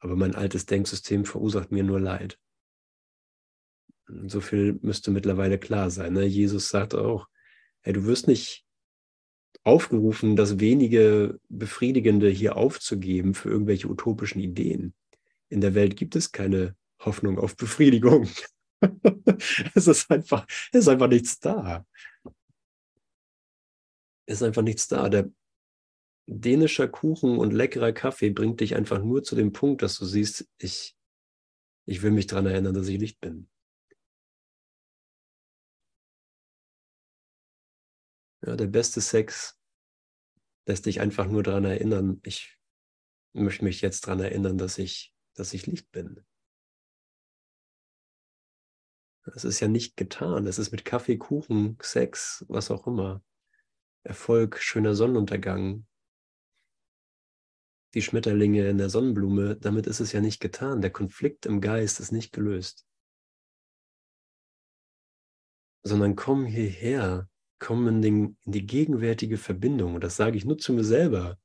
Aber 0.00 0.16
mein 0.16 0.34
altes 0.34 0.66
Denksystem 0.66 1.24
verursacht 1.24 1.70
mir 1.70 1.84
nur 1.84 2.00
Leid. 2.00 2.38
So 4.26 4.40
viel 4.40 4.78
müsste 4.82 5.10
mittlerweile 5.10 5.58
klar 5.58 5.90
sein. 5.90 6.14
Ne? 6.14 6.24
Jesus 6.24 6.68
sagt 6.68 6.94
auch, 6.94 7.28
hey, 7.80 7.92
du 7.92 8.04
wirst 8.04 8.26
nicht 8.26 8.64
aufgerufen, 9.64 10.34
das 10.34 10.58
wenige 10.58 11.38
Befriedigende 11.48 12.28
hier 12.28 12.56
aufzugeben 12.56 13.34
für 13.34 13.48
irgendwelche 13.50 13.88
utopischen 13.88 14.40
Ideen. 14.40 14.94
In 15.48 15.60
der 15.60 15.74
Welt 15.74 15.96
gibt 15.96 16.16
es 16.16 16.32
keine 16.32 16.74
Hoffnung 16.98 17.38
auf 17.38 17.56
Befriedigung. 17.56 18.28
es 19.74 19.86
ist 19.86 20.10
einfach, 20.10 20.46
es 20.72 20.80
ist 20.80 20.88
einfach 20.88 21.08
nichts 21.08 21.38
da. 21.38 21.86
Ist 24.32 24.42
einfach 24.42 24.62
nichts 24.62 24.88
da. 24.88 25.10
Der 25.10 25.30
dänischer 26.26 26.88
Kuchen 26.88 27.36
und 27.36 27.52
leckerer 27.52 27.92
Kaffee 27.92 28.30
bringt 28.30 28.60
dich 28.60 28.74
einfach 28.74 28.98
nur 28.98 29.22
zu 29.22 29.36
dem 29.36 29.52
Punkt, 29.52 29.82
dass 29.82 29.98
du 29.98 30.06
siehst, 30.06 30.48
ich, 30.56 30.96
ich 31.84 32.00
will 32.00 32.12
mich 32.12 32.28
daran 32.28 32.46
erinnern, 32.46 32.72
dass 32.72 32.88
ich 32.88 32.98
Licht 32.98 33.20
bin. 33.20 33.50
Ja, 38.46 38.56
der 38.56 38.68
beste 38.68 39.02
Sex 39.02 39.60
lässt 40.66 40.86
dich 40.86 41.02
einfach 41.02 41.26
nur 41.26 41.42
daran 41.42 41.66
erinnern, 41.66 42.18
ich 42.24 42.58
möchte 43.34 43.64
mich 43.64 43.82
jetzt 43.82 44.06
daran 44.06 44.20
erinnern, 44.20 44.56
dass 44.56 44.78
ich, 44.78 45.14
dass 45.34 45.52
ich 45.52 45.66
Licht 45.66 45.92
bin. 45.92 46.24
Es 49.34 49.44
ist 49.44 49.60
ja 49.60 49.68
nicht 49.68 49.98
getan. 49.98 50.46
Es 50.46 50.58
ist 50.58 50.72
mit 50.72 50.86
Kaffee, 50.86 51.18
Kuchen, 51.18 51.76
Sex, 51.82 52.46
was 52.48 52.70
auch 52.70 52.86
immer. 52.86 53.22
Erfolg, 54.04 54.58
schöner 54.60 54.94
Sonnenuntergang. 54.94 55.86
Die 57.94 58.02
Schmetterlinge 58.02 58.68
in 58.68 58.78
der 58.78 58.90
Sonnenblume, 58.90 59.56
damit 59.56 59.86
ist 59.86 60.00
es 60.00 60.12
ja 60.12 60.20
nicht 60.20 60.40
getan. 60.40 60.80
Der 60.80 60.90
Konflikt 60.90 61.46
im 61.46 61.60
Geist 61.60 62.00
ist 62.00 62.10
nicht 62.10 62.32
gelöst. 62.32 62.86
Sondern 65.84 66.16
komm 66.16 66.46
hierher, 66.46 67.28
komm 67.58 67.86
in, 67.86 68.02
den, 68.02 68.36
in 68.44 68.52
die 68.52 68.66
gegenwärtige 68.66 69.36
Verbindung. 69.36 69.94
Und 69.94 70.02
das 70.02 70.16
sage 70.16 70.36
ich 70.36 70.44
nur 70.44 70.58
zu 70.58 70.72
mir 70.72 70.84
selber, 70.84 71.38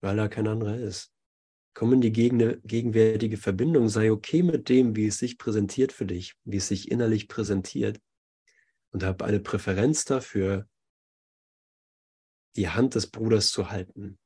weil 0.00 0.16
da 0.16 0.28
kein 0.28 0.46
anderer 0.46 0.76
ist. 0.76 1.12
Komm 1.74 1.94
in 1.94 2.00
die 2.02 2.12
gegenwärtige 2.12 3.38
Verbindung, 3.38 3.88
sei 3.88 4.12
okay 4.12 4.42
mit 4.42 4.68
dem, 4.68 4.94
wie 4.94 5.06
es 5.06 5.18
sich 5.18 5.38
präsentiert 5.38 5.90
für 5.90 6.04
dich, 6.04 6.34
wie 6.44 6.58
es 6.58 6.68
sich 6.68 6.90
innerlich 6.90 7.28
präsentiert 7.28 7.98
und 8.90 9.02
hab 9.02 9.22
eine 9.22 9.40
Präferenz 9.40 10.04
dafür, 10.04 10.68
die 12.56 12.68
Hand 12.68 12.94
des 12.94 13.10
Bruders 13.10 13.50
zu 13.50 13.70
halten. 13.70 14.18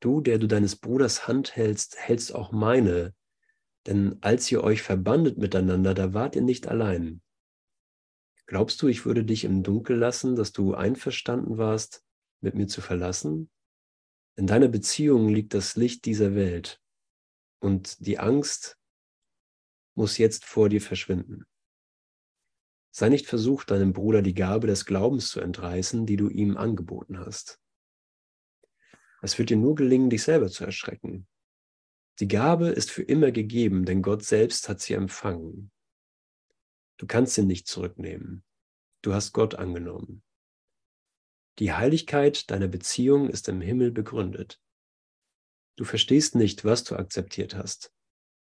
Du, 0.00 0.20
der 0.20 0.38
du 0.38 0.46
deines 0.46 0.76
Bruders 0.76 1.26
Hand 1.26 1.56
hältst, 1.56 1.96
hältst 1.96 2.34
auch 2.34 2.52
meine, 2.52 3.14
denn 3.86 4.18
als 4.20 4.50
ihr 4.50 4.62
euch 4.62 4.82
verbandet 4.82 5.38
miteinander, 5.38 5.94
da 5.94 6.12
wart 6.12 6.36
ihr 6.36 6.42
nicht 6.42 6.68
allein. 6.68 7.22
Glaubst 8.46 8.80
du, 8.82 8.88
ich 8.88 9.04
würde 9.04 9.24
dich 9.24 9.44
im 9.44 9.62
Dunkel 9.62 9.96
lassen, 9.96 10.36
dass 10.36 10.52
du 10.52 10.74
einverstanden 10.74 11.58
warst, 11.58 12.04
mit 12.40 12.54
mir 12.54 12.68
zu 12.68 12.80
verlassen? 12.80 13.50
In 14.36 14.46
deiner 14.46 14.68
Beziehung 14.68 15.28
liegt 15.28 15.54
das 15.54 15.76
Licht 15.76 16.04
dieser 16.04 16.34
Welt 16.34 16.80
und 17.60 18.06
die 18.06 18.18
Angst 18.18 18.78
muss 19.94 20.18
jetzt 20.18 20.44
vor 20.44 20.68
dir 20.68 20.82
verschwinden. 20.82 21.46
Sei 22.98 23.10
nicht 23.10 23.26
versucht, 23.26 23.70
deinem 23.70 23.92
Bruder 23.92 24.22
die 24.22 24.32
Gabe 24.32 24.66
des 24.66 24.86
Glaubens 24.86 25.28
zu 25.28 25.38
entreißen, 25.40 26.06
die 26.06 26.16
du 26.16 26.30
ihm 26.30 26.56
angeboten 26.56 27.18
hast. 27.18 27.60
Es 29.20 29.38
wird 29.38 29.50
dir 29.50 29.58
nur 29.58 29.74
gelingen, 29.74 30.08
dich 30.08 30.22
selber 30.22 30.48
zu 30.48 30.64
erschrecken. 30.64 31.28
Die 32.20 32.26
Gabe 32.26 32.68
ist 32.68 32.90
für 32.90 33.02
immer 33.02 33.32
gegeben, 33.32 33.84
denn 33.84 34.00
Gott 34.00 34.24
selbst 34.24 34.70
hat 34.70 34.80
sie 34.80 34.94
empfangen. 34.94 35.70
Du 36.96 37.06
kannst 37.06 37.34
sie 37.34 37.44
nicht 37.44 37.66
zurücknehmen. 37.66 38.42
Du 39.02 39.12
hast 39.12 39.34
Gott 39.34 39.56
angenommen. 39.56 40.22
Die 41.58 41.74
Heiligkeit 41.74 42.50
deiner 42.50 42.68
Beziehung 42.68 43.28
ist 43.28 43.46
im 43.50 43.60
Himmel 43.60 43.90
begründet. 43.90 44.58
Du 45.76 45.84
verstehst 45.84 46.34
nicht, 46.34 46.64
was 46.64 46.84
du 46.84 46.96
akzeptiert 46.96 47.56
hast. 47.56 47.92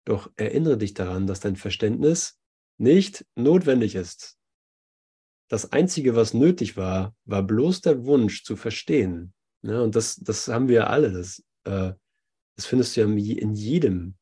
Doch 0.04 0.28
erinnere 0.34 0.76
dich 0.76 0.94
daran, 0.94 1.28
dass 1.28 1.38
dein 1.38 1.54
Verständnis 1.54 2.40
nicht 2.78 3.24
notwendig 3.36 3.94
ist. 3.94 4.39
Das 5.50 5.72
Einzige, 5.72 6.14
was 6.14 6.32
nötig 6.32 6.76
war, 6.76 7.12
war 7.24 7.42
bloß 7.42 7.80
der 7.80 8.04
Wunsch 8.06 8.44
zu 8.44 8.54
verstehen. 8.54 9.34
Ja, 9.62 9.80
und 9.80 9.96
das, 9.96 10.14
das 10.14 10.46
haben 10.46 10.68
wir 10.68 10.88
alle. 10.88 11.10
Das, 11.10 11.42
äh, 11.64 11.92
das 12.54 12.66
findest 12.66 12.96
du 12.96 13.00
ja 13.00 13.06
in 13.08 13.54
jedem, 13.54 14.14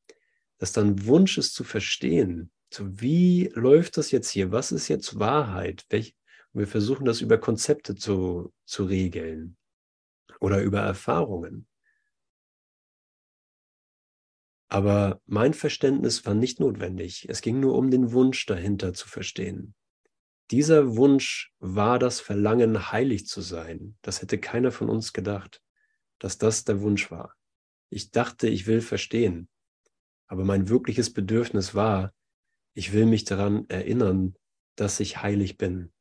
dass 0.57 0.73
dann 0.73 1.05
Wunsch 1.05 1.37
ist 1.37 1.53
zu 1.53 1.64
verstehen. 1.64 2.51
So, 2.73 3.01
wie 3.03 3.51
läuft 3.53 3.99
das 3.99 4.11
jetzt 4.11 4.31
hier? 4.31 4.53
Was 4.53 4.73
ist 4.73 4.88
jetzt 4.88 5.19
Wahrheit? 5.19 5.85
Welch, 5.91 6.17
wir 6.55 6.67
versuchen 6.67 7.05
das 7.05 7.21
über 7.21 7.37
Konzepte 7.37 7.95
zu, 7.95 8.55
zu 8.64 8.85
regeln 8.85 9.59
oder 10.41 10.62
über 10.62 10.81
Erfahrungen. 10.81 11.69
Aber 14.71 15.21
mein 15.27 15.53
Verständnis 15.53 16.25
war 16.25 16.35
nicht 16.35 16.59
notwendig. 16.59 17.27
Es 17.29 17.43
ging 17.43 17.61
nur 17.61 17.77
um 17.77 17.91
den 17.91 18.12
Wunsch 18.12 18.47
dahinter 18.47 18.95
zu 18.95 19.09
verstehen. 19.09 19.75
Dieser 20.51 20.97
Wunsch 20.97 21.53
war 21.59 21.99
das 21.99 22.21
Verlangen, 22.21 22.91
heilig 22.91 23.27
zu 23.27 23.43
sein. 23.43 23.99
Das 24.01 24.23
hätte 24.23 24.39
keiner 24.39 24.73
von 24.73 24.89
uns 24.89 25.13
gedacht, 25.13 25.63
dass 26.19 26.39
das 26.39 26.65
der 26.65 26.81
Wunsch 26.81 27.11
war. 27.11 27.35
Ich 27.91 28.13
dachte, 28.13 28.49
ich 28.49 28.67
will 28.67 28.81
verstehen. 28.81 29.49
Aber 30.27 30.45
mein 30.45 30.69
wirkliches 30.69 31.13
Bedürfnis 31.13 31.75
war, 31.75 32.15
ich 32.75 32.93
will 32.93 33.05
mich 33.05 33.25
daran 33.25 33.69
erinnern, 33.69 34.37
dass 34.77 35.01
ich 35.01 35.23
heilig 35.23 35.59
bin. 35.59 35.93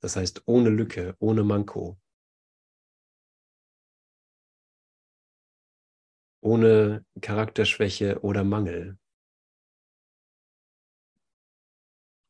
Das 0.00 0.16
heißt, 0.16 0.42
ohne 0.46 0.68
Lücke, 0.68 1.16
ohne 1.18 1.42
Manko. 1.42 1.98
Ohne 6.40 7.04
Charakterschwäche 7.20 8.20
oder 8.20 8.44
Mangel. 8.44 8.98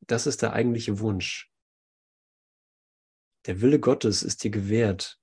Das 0.09 0.27
ist 0.27 0.43
der 0.43 0.55
eigentliche 0.55 1.01
Wunsch. 1.01 1.53
Der 3.47 3.61
Wille 3.61 3.79
Gottes 3.79 4.23
ist 4.23 4.43
dir 4.43 4.51
gewährt, 4.51 5.21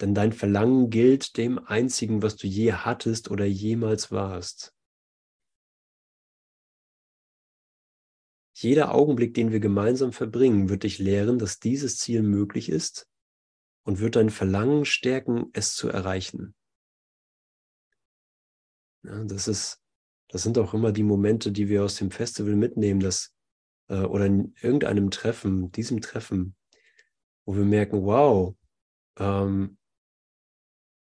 denn 0.00 0.14
dein 0.14 0.32
Verlangen 0.32 0.90
gilt 0.90 1.36
dem 1.36 1.58
einzigen, 1.58 2.22
was 2.22 2.36
du 2.36 2.46
je 2.46 2.72
hattest 2.72 3.30
oder 3.30 3.46
jemals 3.46 4.12
warst. 4.12 4.74
Jeder 8.54 8.94
Augenblick, 8.94 9.34
den 9.34 9.52
wir 9.52 9.60
gemeinsam 9.60 10.12
verbringen, 10.12 10.68
wird 10.68 10.84
dich 10.84 10.98
lehren, 10.98 11.38
dass 11.38 11.58
dieses 11.58 11.98
Ziel 11.98 12.22
möglich 12.22 12.70
ist 12.70 13.06
und 13.84 14.00
wird 14.00 14.16
dein 14.16 14.30
Verlangen 14.30 14.84
stärken, 14.84 15.50
es 15.52 15.74
zu 15.74 15.88
erreichen. 15.88 16.54
Ja, 19.02 19.24
das 19.24 19.46
ist, 19.46 19.82
das 20.28 20.42
sind 20.42 20.56
auch 20.58 20.72
immer 20.72 20.92
die 20.92 21.02
Momente, 21.02 21.52
die 21.52 21.68
wir 21.68 21.84
aus 21.84 21.96
dem 21.96 22.10
Festival 22.10 22.56
mitnehmen, 22.56 23.00
dass, 23.00 23.35
äh, 23.88 24.00
oder 24.00 24.26
in 24.26 24.54
irgendeinem 24.60 25.10
Treffen, 25.10 25.70
diesem 25.72 26.00
Treffen, 26.00 26.54
wo 27.44 27.56
wir 27.56 27.64
merken, 27.64 28.04
wow, 28.04 28.54
ähm, 29.18 29.78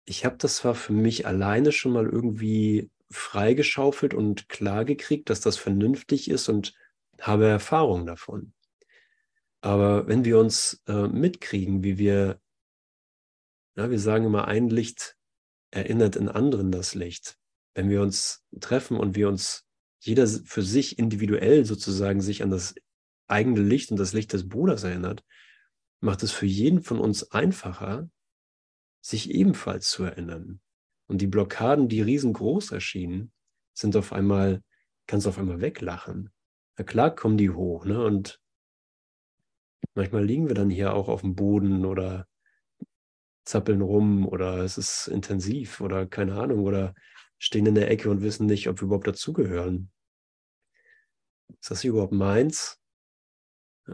ich 0.05 0.25
habe 0.25 0.37
das 0.39 0.57
zwar 0.57 0.75
für 0.75 0.93
mich 0.93 1.27
alleine 1.27 1.73
schon 1.73 1.93
mal 1.93 2.07
irgendwie 2.07 2.91
freigeschaufelt 3.11 4.15
und 4.15 4.49
klar 4.49 4.85
gekriegt, 4.85 5.31
dass 5.31 5.41
das 5.41 5.57
vernünftig 5.57 6.31
ist 6.31 6.49
und 6.49 6.75
habe 7.21 7.47
Erfahrung 7.47 8.07
davon. 8.07 8.53
Aber 9.61 10.09
wenn 10.09 10.25
wir 10.25 10.39
uns 10.39 10.83
äh, 10.89 11.07
mitkriegen, 11.07 11.85
wie 11.85 11.99
wir, 11.99 12.41
ja, 13.77 13.91
wir 13.91 14.01
sagen 14.01 14.25
immer, 14.25 14.49
ein 14.49 14.69
Licht 14.69 15.17
erinnert 15.71 16.17
in 16.17 16.29
anderen 16.29 16.73
das 16.73 16.95
Licht. 16.95 17.39
Wenn 17.75 17.89
wir 17.89 18.03
uns 18.03 18.45
treffen 18.61 18.99
und 18.99 19.15
wir 19.15 19.29
uns 19.29 19.67
jeder 20.05 20.27
für 20.27 20.63
sich 20.63 20.99
individuell 20.99 21.65
sozusagen 21.65 22.21
sich 22.21 22.43
an 22.43 22.51
das 22.51 22.75
eigene 23.29 23.61
Licht 23.61 23.93
und 23.93 23.99
das 23.99 24.13
Licht 24.13 24.33
des 24.33 24.49
Bruders 24.49 24.83
erinnert, 24.83 25.25
macht 26.01 26.25
es 26.25 26.33
für 26.33 26.47
jeden 26.47 26.83
von 26.83 26.99
uns 26.99 27.31
einfacher, 27.31 28.11
sich 29.01 29.31
ebenfalls 29.31 29.89
zu 29.89 30.03
erinnern. 30.03 30.61
Und 31.07 31.21
die 31.21 31.29
Blockaden, 31.29 31.89
die 31.89 32.03
riesengroß 32.03 32.73
erschienen, 32.73 33.33
sind 33.75 33.95
auf 33.97 34.13
einmal, 34.13 34.63
kannst 35.07 35.27
du 35.27 35.31
auf 35.31 35.39
einmal 35.39 35.61
weglachen. 35.61 36.31
Na 36.77 36.85
klar 36.85 37.15
kommen 37.15 37.39
die 37.39 37.51
hoch, 37.51 37.85
ne? 37.85 38.05
Und 38.05 38.41
manchmal 39.95 40.25
liegen 40.25 40.49
wir 40.49 40.55
dann 40.55 40.71
hier 40.71 40.95
auch 40.95 41.09
auf 41.09 41.21
dem 41.21 41.37
Boden 41.37 41.85
oder 41.85 42.27
zappeln 43.45 43.83
rum 43.83 44.27
oder 44.27 44.59
es 44.59 44.79
ist 44.79 45.07
intensiv 45.07 45.81
oder 45.81 46.07
keine 46.07 46.35
Ahnung 46.41 46.61
oder 46.61 46.95
stehen 47.43 47.67
in 47.67 47.75
der 47.75 47.91
Ecke 47.91 48.09
und 48.09 48.23
wissen 48.23 48.47
nicht, 48.47 48.69
ob 48.69 48.81
wir 48.81 48.85
überhaupt 48.85 49.09
dazugehören. 49.09 49.91
Ist 51.61 51.73
das 51.73 51.83
überhaupt 51.83 52.13
meins? 52.13 52.81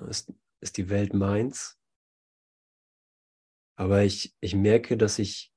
Ist, 0.07 0.31
ist 0.61 0.77
die 0.77 0.91
Welt 0.91 1.15
meins? 1.15 1.79
Aber 3.75 4.05
ich, 4.05 4.37
ich 4.41 4.55
merke, 4.55 4.99
dass 4.99 5.19
ich, 5.19 5.51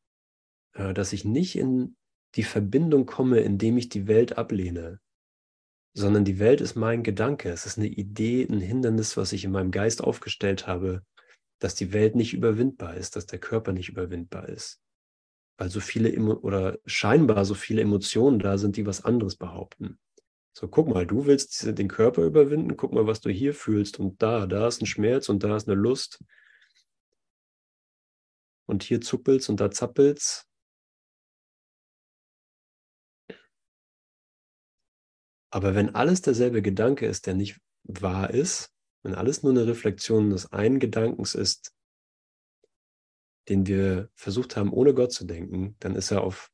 äh, 0.73 0.93
dass 0.93 1.12
ich 1.12 1.25
nicht 1.25 1.58
in 1.58 1.97
die 2.36 2.43
Verbindung 2.43 3.06
komme, 3.06 3.41
indem 3.41 3.77
ich 3.77 3.89
die 3.89 4.08
Welt 4.08 4.38
ablehne, 4.38 5.01
sondern 5.93 6.23
die 6.23 6.39
Welt 6.39 6.62
ist 6.62 6.75
mein 6.75 7.04
Gedanke. 7.04 7.49
Es 7.49 7.65
ist 7.65 7.77
eine 7.77 7.88
Idee, 7.88 8.47
ein 8.49 8.62
Hindernis, 8.62 9.17
was 9.17 9.34
ich 9.34 9.43
in 9.43 9.51
meinem 9.51 9.71
Geist 9.71 10.01
aufgestellt 10.01 10.65
habe, 10.65 11.06
dass 11.60 11.75
die 11.75 11.91
Welt 11.91 12.15
nicht 12.15 12.34
überwindbar 12.34 12.95
ist, 12.95 13.17
dass 13.17 13.25
der 13.25 13.39
Körper 13.39 13.73
nicht 13.73 13.89
überwindbar 13.89 14.47
ist. 14.47 14.82
Weil 15.62 15.69
so 15.69 15.80
viele 15.80 16.19
oder 16.39 16.80
scheinbar 16.88 17.45
so 17.45 17.54
viele 17.54 17.84
Emotionen 17.84 18.39
da 18.39 18.58
sind, 18.58 18.78
die 18.78 18.88
was 18.88 19.06
anderes 19.06 19.36
behaupten. 19.36 20.00
So, 20.58 20.67
guck 20.67 20.88
mal, 20.88 21.06
du 21.06 21.28
willst 21.28 21.78
den 21.78 21.88
Körper 21.88 22.24
überwinden, 22.24 22.78
guck 22.78 22.93
mal, 22.93 23.06
was 23.06 23.21
du 23.21 23.30
hier 23.30 23.54
fühlst 23.54 24.00
und 24.00 24.19
da, 24.24 24.47
da 24.47 24.67
ist 24.67 24.82
ein 24.82 24.88
Schmerz 24.88 25.30
und 25.30 25.43
da 25.43 25.56
ist 25.56 25.69
eine 25.69 25.80
Lust 25.80 26.24
und 28.65 28.82
hier 28.82 29.02
zuppelt's 29.02 29.50
und 29.50 29.60
da 29.60 29.69
zappelt's. 29.69 30.50
Aber 35.52 35.76
wenn 35.76 35.93
alles 35.93 36.24
derselbe 36.24 36.63
Gedanke 36.63 37.06
ist, 37.06 37.28
der 37.28 37.36
nicht 37.36 37.60
wahr 37.84 38.32
ist, 38.32 38.74
wenn 39.04 39.13
alles 39.13 39.43
nur 39.43 39.52
eine 39.52 39.67
Reflexion 39.67 40.32
des 40.32 40.52
einen 40.52 40.80
Gedankens 40.80 41.36
ist, 41.36 41.71
den 43.49 43.65
wir 43.65 44.10
versucht 44.15 44.56
haben, 44.56 44.71
ohne 44.71 44.93
Gott 44.93 45.12
zu 45.12 45.25
denken, 45.25 45.75
dann 45.80 45.95
ist 45.95 46.12
er 46.12 46.23
auf, 46.23 46.51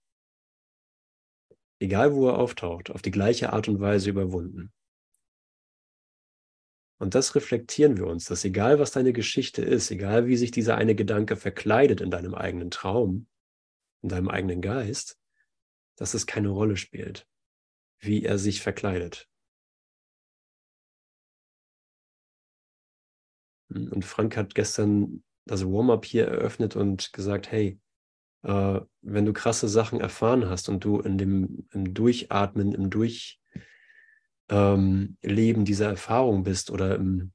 egal 1.80 2.14
wo 2.14 2.28
er 2.28 2.38
auftaucht, 2.38 2.90
auf 2.90 3.02
die 3.02 3.12
gleiche 3.12 3.54
Art 3.54 3.68
und 3.68 3.80
Weise 3.80 4.10
überwunden. 4.10 4.72
Und 7.00 7.14
das 7.14 7.36
reflektieren 7.36 7.98
wir 7.98 8.08
uns, 8.08 8.26
dass 8.26 8.44
egal 8.44 8.80
was 8.80 8.92
deine 8.92 9.14
Geschichte 9.14 9.62
ist, 9.62 9.92
egal 9.92 10.26
wie 10.26 10.36
sich 10.36 10.50
dieser 10.50 10.76
eine 10.76 10.96
Gedanke 10.96 11.36
verkleidet 11.36 12.02
in 12.02 12.10
deinem 12.10 12.34
eigenen 12.34 12.72
Traum, 12.72 13.28
in 14.02 14.10
deinem 14.10 14.30
eigenen 14.30 14.62
Geist, 14.62 15.20
dass 15.96 16.16
es 16.16 16.26
keine 16.26 16.50
Rolle 16.50 16.76
spielt, 16.76 17.28
wie 18.00 18.24
er 18.24 18.40
sich 18.40 18.62
verkleidet. 18.62 19.30
Und 23.70 24.06
Frank 24.06 24.38
hat 24.38 24.56
gestern 24.56 25.24
das 25.48 25.66
Warm-up 25.66 26.06
hier 26.06 26.28
eröffnet 26.28 26.76
und 26.76 27.12
gesagt, 27.14 27.52
hey, 27.52 27.80
äh, 28.44 28.80
wenn 29.02 29.26
du 29.26 29.34
krasse 29.34 29.68
Sachen 29.68 30.00
erfahren 30.00 30.50
hast 30.50 30.70
und 30.70 30.84
du 30.84 31.00
in 31.00 31.18
dem 31.18 31.68
im 31.72 31.94
Durchatmen, 31.94 32.74
im 32.74 32.90
Durch 32.90 33.40
ähm, 34.50 35.18
dieser 35.22 35.90
Erfahrung 35.90 36.44
bist 36.44 36.72
oder 36.72 36.96
im, 36.96 37.34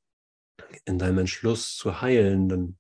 in 0.84 0.98
deinem 0.98 1.18
Entschluss 1.18 1.76
zu 1.76 2.00
heilen, 2.00 2.48
dann 2.48 2.78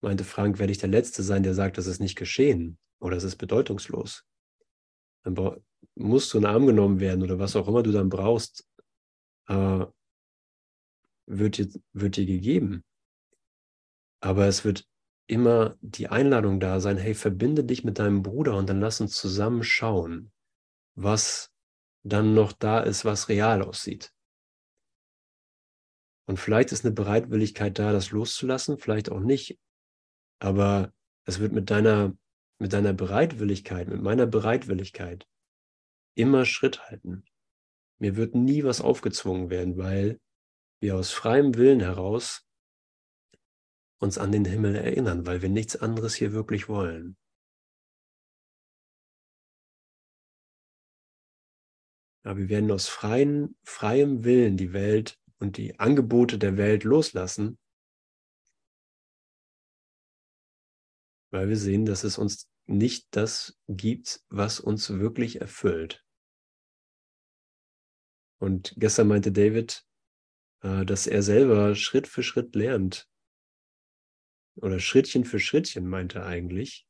meinte 0.00 0.24
Frank, 0.24 0.58
werde 0.58 0.72
ich 0.72 0.78
der 0.78 0.88
Letzte 0.88 1.22
sein, 1.22 1.42
der 1.42 1.54
sagt, 1.54 1.78
das 1.78 1.86
ist 1.86 2.00
nicht 2.00 2.16
geschehen 2.16 2.78
oder 3.00 3.16
es 3.16 3.24
ist 3.24 3.36
bedeutungslos. 3.36 4.24
Dann 5.22 5.36
musst 5.94 6.32
du 6.32 6.38
in 6.38 6.44
den 6.44 6.52
Arm 6.52 6.66
genommen 6.66 7.00
werden 7.00 7.22
oder 7.22 7.38
was 7.38 7.56
auch 7.56 7.68
immer 7.68 7.82
du 7.82 7.92
dann 7.92 8.08
brauchst, 8.08 8.66
äh, 9.48 9.84
wird, 11.26 11.58
dir, 11.58 11.68
wird 11.92 12.16
dir 12.16 12.26
gegeben. 12.26 12.84
Aber 14.20 14.46
es 14.46 14.64
wird 14.64 14.86
immer 15.26 15.76
die 15.80 16.08
Einladung 16.08 16.60
da 16.60 16.80
sein, 16.80 16.98
hey, 16.98 17.14
verbinde 17.14 17.64
dich 17.64 17.84
mit 17.84 17.98
deinem 17.98 18.22
Bruder 18.22 18.56
und 18.56 18.68
dann 18.68 18.80
lass 18.80 19.00
uns 19.00 19.14
zusammen 19.14 19.62
schauen, 19.62 20.32
was 20.94 21.52
dann 22.04 22.34
noch 22.34 22.52
da 22.52 22.80
ist, 22.80 23.04
was 23.04 23.28
real 23.28 23.62
aussieht. 23.62 24.12
Und 26.28 26.38
vielleicht 26.38 26.72
ist 26.72 26.84
eine 26.84 26.94
Bereitwilligkeit 26.94 27.78
da, 27.78 27.92
das 27.92 28.10
loszulassen, 28.10 28.78
vielleicht 28.78 29.10
auch 29.10 29.20
nicht. 29.20 29.58
Aber 30.40 30.92
es 31.24 31.38
wird 31.38 31.52
mit 31.52 31.70
deiner, 31.70 32.16
mit 32.58 32.72
deiner 32.72 32.92
Bereitwilligkeit, 32.92 33.88
mit 33.88 34.02
meiner 34.02 34.26
Bereitwilligkeit 34.26 35.26
immer 36.14 36.44
Schritt 36.44 36.88
halten. 36.88 37.24
Mir 37.98 38.16
wird 38.16 38.34
nie 38.34 38.64
was 38.64 38.80
aufgezwungen 38.80 39.50
werden, 39.50 39.76
weil 39.76 40.20
wir 40.80 40.96
aus 40.96 41.12
freiem 41.12 41.54
Willen 41.56 41.80
heraus 41.80 42.45
uns 43.98 44.18
an 44.18 44.32
den 44.32 44.44
Himmel 44.44 44.74
erinnern, 44.74 45.26
weil 45.26 45.42
wir 45.42 45.48
nichts 45.48 45.76
anderes 45.76 46.14
hier 46.14 46.32
wirklich 46.32 46.68
wollen. 46.68 47.16
Ja, 52.24 52.36
wir 52.36 52.48
werden 52.48 52.70
aus 52.72 52.88
freien, 52.88 53.56
freiem 53.62 54.24
Willen 54.24 54.56
die 54.56 54.72
Welt 54.72 55.16
und 55.38 55.56
die 55.56 55.78
Angebote 55.78 56.38
der 56.38 56.56
Welt 56.56 56.82
loslassen, 56.82 57.58
weil 61.30 61.48
wir 61.48 61.56
sehen, 61.56 61.86
dass 61.86 62.02
es 62.02 62.18
uns 62.18 62.48
nicht 62.66 63.06
das 63.12 63.56
gibt, 63.68 64.24
was 64.28 64.58
uns 64.58 64.90
wirklich 64.90 65.40
erfüllt. 65.40 66.04
Und 68.38 68.74
gestern 68.76 69.08
meinte 69.08 69.32
David, 69.32 69.84
äh, 70.62 70.84
dass 70.84 71.06
er 71.06 71.22
selber 71.22 71.74
Schritt 71.74 72.08
für 72.08 72.22
Schritt 72.22 72.54
lernt, 72.54 73.08
oder 74.56 74.80
Schrittchen 74.80 75.24
für 75.24 75.38
Schrittchen 75.38 75.86
meinte 75.86 76.20
er 76.20 76.26
eigentlich, 76.26 76.86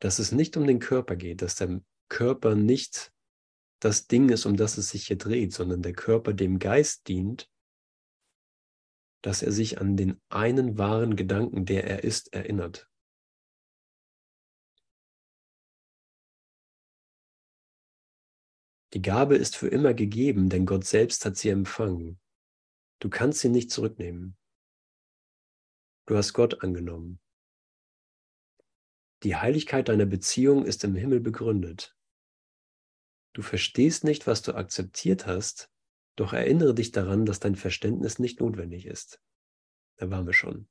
dass 0.00 0.18
es 0.18 0.32
nicht 0.32 0.56
um 0.56 0.66
den 0.66 0.78
Körper 0.78 1.16
geht, 1.16 1.42
dass 1.42 1.56
der 1.56 1.80
Körper 2.08 2.54
nicht 2.54 3.12
das 3.80 4.06
Ding 4.06 4.28
ist, 4.28 4.46
um 4.46 4.56
das 4.56 4.78
es 4.78 4.90
sich 4.90 5.06
hier 5.06 5.18
dreht, 5.18 5.52
sondern 5.52 5.82
der 5.82 5.92
Körper 5.92 6.32
dem 6.32 6.58
Geist 6.58 7.08
dient, 7.08 7.50
dass 9.22 9.42
er 9.42 9.52
sich 9.52 9.80
an 9.80 9.96
den 9.96 10.20
einen 10.28 10.78
wahren 10.78 11.16
Gedanken, 11.16 11.64
der 11.64 11.84
er 11.84 12.04
ist, 12.04 12.32
erinnert. 12.32 12.88
Die 18.94 19.02
Gabe 19.02 19.36
ist 19.36 19.54
für 19.54 19.68
immer 19.68 19.92
gegeben, 19.92 20.48
denn 20.48 20.64
Gott 20.64 20.84
selbst 20.84 21.24
hat 21.24 21.36
sie 21.36 21.50
empfangen. 21.50 22.18
Du 23.00 23.10
kannst 23.10 23.40
sie 23.40 23.50
nicht 23.50 23.70
zurücknehmen. 23.70 24.36
Du 26.08 26.16
hast 26.16 26.32
Gott 26.32 26.62
angenommen. 26.62 27.20
Die 29.24 29.36
Heiligkeit 29.36 29.90
deiner 29.90 30.06
Beziehung 30.06 30.64
ist 30.64 30.82
im 30.84 30.94
Himmel 30.94 31.20
begründet. 31.20 31.94
Du 33.34 33.42
verstehst 33.42 34.04
nicht, 34.04 34.26
was 34.26 34.40
du 34.40 34.54
akzeptiert 34.54 35.26
hast, 35.26 35.70
doch 36.16 36.32
erinnere 36.32 36.74
dich 36.74 36.92
daran, 36.92 37.26
dass 37.26 37.40
dein 37.40 37.56
Verständnis 37.56 38.18
nicht 38.18 38.40
notwendig 38.40 38.86
ist. 38.86 39.20
Da 39.98 40.10
waren 40.10 40.24
wir 40.24 40.32
schon. 40.32 40.66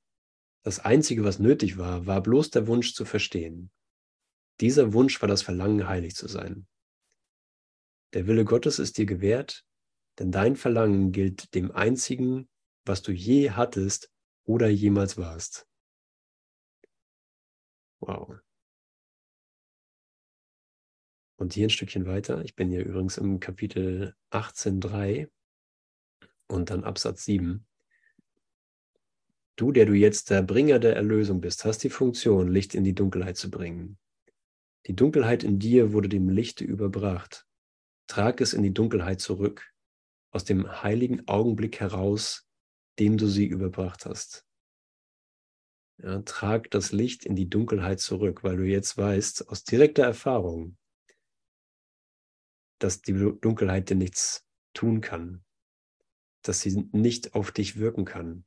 Das 0.64 0.80
Einzige, 0.80 1.24
was 1.24 1.38
nötig 1.38 1.78
war, 1.78 2.08
war 2.08 2.24
bloß 2.24 2.50
der 2.50 2.66
Wunsch 2.66 2.96
zu 2.96 3.06
verstehen. 3.06 3.70
Dieser 4.60 4.92
Wunsch 4.94 5.22
war 5.22 5.30
das 5.30 5.44
Verlangen, 5.44 5.88
heilig 5.88 6.16
zu 6.16 6.28
sein. 6.28 6.68
Der 8.14 8.26
Wille 8.26 8.44
Gottes 8.44 8.80
ist 8.80 8.98
dir 8.98 9.06
gewährt, 9.06 9.68
denn 10.18 10.32
dein 10.32 10.56
Verlangen 10.56 11.12
gilt 11.12 11.54
dem 11.54 11.72
Einzigen, 11.72 12.50
was 12.86 13.04
du 13.04 13.12
je 13.12 13.52
hattest 13.52 14.12
oder 14.48 14.68
jemals 14.70 15.18
warst. 15.18 15.68
Wow. 18.00 18.39
Und 21.38 21.54
hier 21.54 21.68
ein 21.68 21.70
Stückchen 21.70 22.08
weiter. 22.08 22.43
Ich 22.43 22.56
bin 22.56 22.70
hier 22.70 22.84
übrigens 22.84 23.18
im 23.18 23.39
Kapitel 23.39 24.16
18.3 24.32 25.30
und 26.48 26.70
dann 26.70 26.84
Absatz 26.84 27.26
7. 27.26 27.68
Du, 29.58 29.72
der 29.72 29.86
du 29.86 29.93
jetzt 29.93 30.30
der 30.30 30.41
Bringer 30.43 30.80
der 30.80 30.95
Erlösung 30.95 31.41
bist, 31.41 31.66
hast 31.66 31.84
die 31.84 31.89
Funktion, 31.89 32.48
Licht 32.48 32.74
in 32.74 32.84
die 32.84 32.95
Dunkelheit 32.95 33.38
zu 33.38 33.52
bringen. 33.52 34.00
Die 34.86 34.95
Dunkelheit 34.95 35.43
in 35.43 35.60
dir 35.60 35.91
wurde 35.93 36.10
dem 36.10 36.30
Lichte 36.30 36.64
überbracht. 36.64 37.45
Trag 38.08 38.39
es 38.39 38.54
in 38.54 38.64
die 38.64 38.74
Dunkelheit 38.74 39.20
zurück, 39.20 39.74
aus 40.32 40.45
dem 40.45 40.82
heiligen 40.84 41.28
Augenblick 41.28 41.80
heraus, 41.80 42.47
dem 43.00 43.18
du 43.18 43.28
sie 43.28 43.45
überbracht 43.45 44.06
hast. 44.06 44.45
Ja, 46.00 46.22
trag 46.22 46.70
das 46.70 46.91
Licht 46.91 47.26
in 47.26 47.36
die 47.36 47.50
Dunkelheit 47.50 48.00
zurück, 48.00 48.43
weil 48.43 48.58
du 48.58 48.64
jetzt 48.64 48.98
weißt, 48.98 49.50
aus 49.50 49.64
direkter 49.64 50.04
Erfahrung, 50.04 50.78
dass 52.80 53.02
die 53.02 53.14
Dunkelheit 53.14 53.89
dir 53.89 53.95
nichts 53.95 54.45
tun 54.74 55.02
kann, 55.02 55.43
dass 56.43 56.62
sie 56.62 56.88
nicht 56.91 57.34
auf 57.34 57.52
dich 57.52 57.78
wirken 57.78 58.06
kann, 58.06 58.45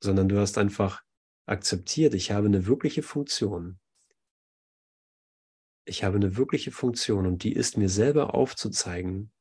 sondern 0.00 0.28
du 0.28 0.38
hast 0.38 0.58
einfach 0.58 1.02
akzeptiert, 1.46 2.14
ich 2.14 2.30
habe 2.30 2.46
eine 2.46 2.66
wirkliche 2.66 3.02
Funktion. 3.02 3.80
Ich 5.84 6.04
habe 6.04 6.16
eine 6.16 6.36
wirkliche 6.36 6.72
Funktion 6.72 7.26
und 7.26 7.44
die 7.44 7.52
ist 7.52 7.76
mir 7.76 7.88
selber 7.88 8.34
aufzuzeigen, 8.34 9.32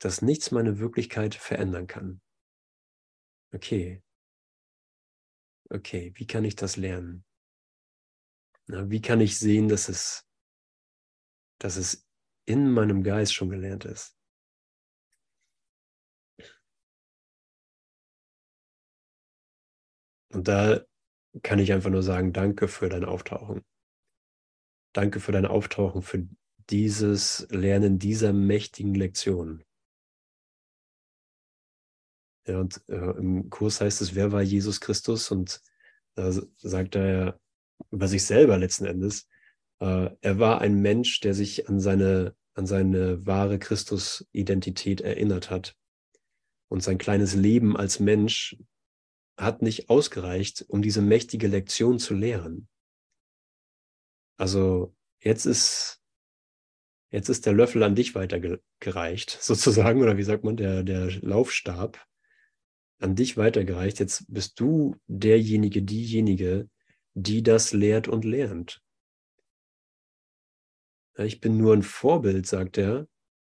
dass 0.00 0.22
nichts 0.22 0.50
meine 0.50 0.78
Wirklichkeit 0.78 1.34
verändern 1.34 1.86
kann. 1.86 2.20
Okay. 3.54 4.02
Okay, 5.70 6.12
wie 6.16 6.26
kann 6.26 6.44
ich 6.44 6.56
das 6.56 6.76
lernen? 6.76 7.24
Na, 8.66 8.90
wie 8.90 9.00
kann 9.00 9.20
ich 9.20 9.38
sehen, 9.38 9.68
dass 9.68 9.88
es, 9.88 10.26
dass 11.60 11.76
es 11.76 12.06
in 12.46 12.70
meinem 12.72 13.02
Geist 13.02 13.34
schon 13.34 13.50
gelernt 13.50 13.84
ist? 13.84 14.16
Und 20.32 20.48
da 20.48 20.80
kann 21.42 21.58
ich 21.58 21.72
einfach 21.72 21.90
nur 21.90 22.02
sagen, 22.02 22.32
danke 22.32 22.68
für 22.68 22.88
dein 22.88 23.04
Auftauchen. 23.04 23.62
Danke 24.92 25.20
für 25.20 25.32
dein 25.32 25.46
Auftauchen, 25.46 26.02
für 26.02 26.26
dieses 26.68 27.46
Lernen 27.50 27.98
dieser 27.98 28.32
mächtigen 28.32 28.94
Lektion. 28.94 29.62
Ja, 32.46 32.58
und 32.58 32.82
äh, 32.88 32.94
im 32.94 33.50
Kurs 33.50 33.80
heißt 33.80 34.00
es, 34.00 34.14
wer 34.14 34.32
war 34.32 34.42
Jesus 34.42 34.80
Christus? 34.80 35.30
Und 35.30 35.60
da 36.14 36.32
sagt 36.58 36.96
er 36.96 37.38
über 37.90 38.08
sich 38.08 38.24
selber 38.24 38.58
letzten 38.58 38.86
Endes, 38.86 39.28
äh, 39.80 40.10
er 40.20 40.38
war 40.38 40.60
ein 40.60 40.80
Mensch, 40.80 41.20
der 41.20 41.34
sich 41.34 41.68
an 41.68 41.80
seine, 41.80 42.34
an 42.54 42.66
seine 42.66 43.26
wahre 43.26 43.58
Christus-Identität 43.58 45.00
erinnert 45.00 45.50
hat. 45.50 45.76
Und 46.68 46.82
sein 46.82 46.98
kleines 46.98 47.34
Leben 47.34 47.76
als 47.76 48.00
Mensch 48.00 48.56
hat 49.36 49.62
nicht 49.62 49.88
ausgereicht, 49.88 50.64
um 50.68 50.82
diese 50.82 51.02
mächtige 51.02 51.48
Lektion 51.48 51.98
zu 51.98 52.14
lehren. 52.14 52.68
Also 54.36 54.94
jetzt 55.20 55.46
ist, 55.46 56.00
jetzt 57.10 57.28
ist 57.28 57.46
der 57.46 57.52
Löffel 57.52 57.82
an 57.82 57.94
dich 57.94 58.14
weitergereicht, 58.14 59.30
sozusagen, 59.40 60.02
oder 60.02 60.16
wie 60.16 60.22
sagt 60.22 60.44
man, 60.44 60.56
der, 60.56 60.82
der 60.82 61.10
Laufstab 61.22 62.06
an 63.00 63.16
dich 63.16 63.36
weitergereicht. 63.36 63.98
Jetzt 63.98 64.24
bist 64.28 64.60
du 64.60 64.96
derjenige, 65.06 65.82
diejenige, 65.82 66.68
die 67.14 67.42
das 67.42 67.72
lehrt 67.72 68.08
und 68.08 68.24
lernt. 68.24 68.82
Ich 71.16 71.40
bin 71.40 71.56
nur 71.56 71.74
ein 71.74 71.82
Vorbild, 71.82 72.46
sagt 72.46 72.78
er, 72.78 73.08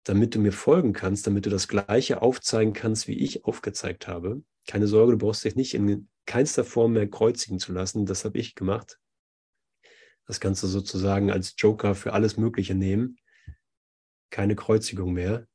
damit 0.03 0.35
du 0.35 0.39
mir 0.39 0.51
folgen 0.51 0.91
kannst, 0.91 1.27
damit 1.27 1.45
du 1.45 1.49
das 1.49 1.67
Gleiche 1.67 2.21
aufzeigen 2.21 2.73
kannst, 2.73 3.07
wie 3.07 3.17
ich 3.17 3.45
aufgezeigt 3.45 4.07
habe. 4.07 4.43
Keine 4.67 4.87
Sorge, 4.87 5.13
du 5.13 5.17
brauchst 5.17 5.45
dich 5.45 5.55
nicht 5.55 5.73
in 5.73 6.09
keinster 6.25 6.63
Form 6.63 6.93
mehr 6.93 7.09
kreuzigen 7.09 7.59
zu 7.59 7.71
lassen. 7.73 8.05
Das 8.05 8.25
habe 8.25 8.37
ich 8.37 8.55
gemacht. 8.55 8.99
Das 10.25 10.39
kannst 10.39 10.63
du 10.63 10.67
sozusagen 10.67 11.31
als 11.31 11.55
Joker 11.57 11.95
für 11.95 12.13
alles 12.13 12.37
Mögliche 12.37 12.75
nehmen. 12.75 13.17
Keine 14.29 14.55
Kreuzigung 14.55 15.13
mehr. 15.13 15.47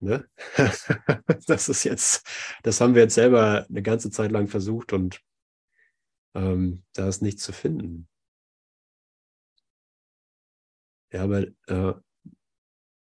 Ne? 0.00 0.28
das 1.46 1.68
ist 1.68 1.84
jetzt, 1.84 2.26
das 2.62 2.80
haben 2.80 2.94
wir 2.94 3.02
jetzt 3.02 3.14
selber 3.14 3.66
eine 3.68 3.82
ganze 3.82 4.10
Zeit 4.10 4.30
lang 4.30 4.46
versucht 4.46 4.92
und 4.92 5.20
ähm, 6.34 6.84
da 6.92 7.08
ist 7.08 7.22
nichts 7.22 7.42
zu 7.42 7.52
finden. 7.52 8.08
Ja, 11.12 11.24
aber 11.24 11.46
äh, 11.66 11.94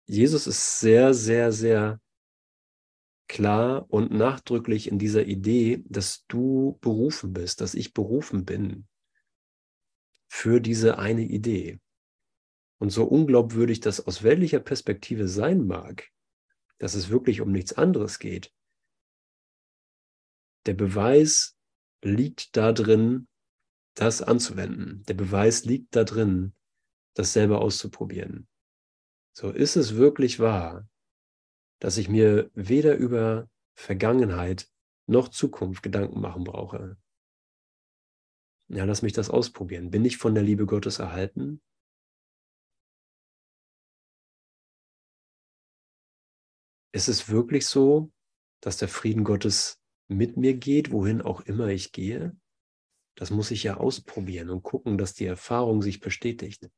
Jesus 0.06 0.48
ist 0.48 0.80
sehr, 0.80 1.14
sehr, 1.14 1.52
sehr 1.52 2.00
klar 3.28 3.86
und 3.90 4.12
nachdrücklich 4.12 4.90
in 4.90 4.98
dieser 4.98 5.26
Idee, 5.26 5.84
dass 5.86 6.26
du 6.28 6.80
berufen 6.82 7.34
bist, 7.34 7.62
dass 7.62 7.76
ich 7.76 7.94
berufen 7.94 8.46
bin 8.46 8.88
für 10.28 10.60
diese 10.60 10.98
eine 10.98 11.24
Idee. 11.24 11.80
Und 12.80 12.92
so 12.92 13.04
unglaubwürdig 13.04 13.82
das 13.82 14.06
aus 14.06 14.24
weltlicher 14.24 14.60
Perspektive 14.60 15.28
sein 15.28 15.68
mag, 15.68 16.10
dass 16.80 16.96
es 16.96 17.10
wirklich 17.10 17.42
um 17.42 17.52
nichts 17.52 17.74
anderes 17.74 18.20
geht. 18.20 18.54
Der 20.66 20.74
Beweis 20.74 21.58
liegt 22.02 22.58
da 22.58 22.72
drin, 22.72 23.28
das 23.96 24.22
anzuwenden. 24.22 25.04
Der 25.04 25.14
Beweis 25.14 25.66
liegt 25.66 25.96
da 25.96 26.04
drin, 26.04 26.54
das 27.16 27.34
selber 27.34 27.62
auszuprobieren. 27.62 28.48
So 29.34 29.52
ist 29.52 29.76
es 29.76 29.96
wirklich 29.96 30.40
wahr, 30.40 30.88
dass 31.80 31.98
ich 31.98 32.10
mir 32.10 32.50
weder 32.54 32.96
über 32.96 33.50
Vergangenheit 33.76 34.70
noch 35.06 35.30
Zukunft 35.30 35.84
Gedanken 35.84 36.20
machen 36.22 36.44
brauche. 36.44 36.98
Ja, 38.68 38.86
lass 38.86 39.02
mich 39.02 39.14
das 39.14 39.30
ausprobieren. 39.30 39.90
Bin 39.90 40.06
ich 40.06 40.18
von 40.18 40.36
der 40.36 40.44
Liebe 40.44 40.66
Gottes 40.66 41.00
erhalten? 41.00 41.62
Ist 46.92 47.08
es 47.08 47.30
wirklich 47.30 47.68
so, 47.68 48.12
dass 48.62 48.78
der 48.78 48.88
Frieden 48.88 49.24
Gottes 49.24 49.80
mit 50.08 50.38
mir 50.38 50.56
geht, 50.56 50.92
wohin 50.92 51.22
auch 51.22 51.42
immer 51.42 51.68
ich 51.68 51.92
gehe? 51.92 52.36
Das 53.16 53.32
muss 53.32 53.52
ich 53.52 53.64
ja 53.64 53.78
ausprobieren 53.78 54.50
und 54.50 54.64
gucken, 54.64 54.98
dass 54.98 55.14
die 55.14 55.26
Erfahrung 55.26 55.82
sich 55.82 56.00
bestätigt. 56.00 56.70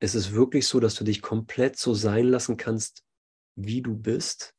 Ist 0.00 0.14
es 0.14 0.32
wirklich 0.32 0.66
so, 0.66 0.80
dass 0.80 0.94
du 0.94 1.04
dich 1.04 1.22
komplett 1.22 1.76
so 1.76 1.94
sein 1.94 2.26
lassen 2.26 2.56
kannst, 2.56 3.04
wie 3.56 3.82
du 3.82 3.96
bist? 3.96 4.54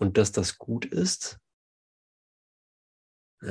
Und 0.00 0.18
dass 0.18 0.32
das 0.32 0.58
gut 0.58 0.84
ist? 0.84 1.38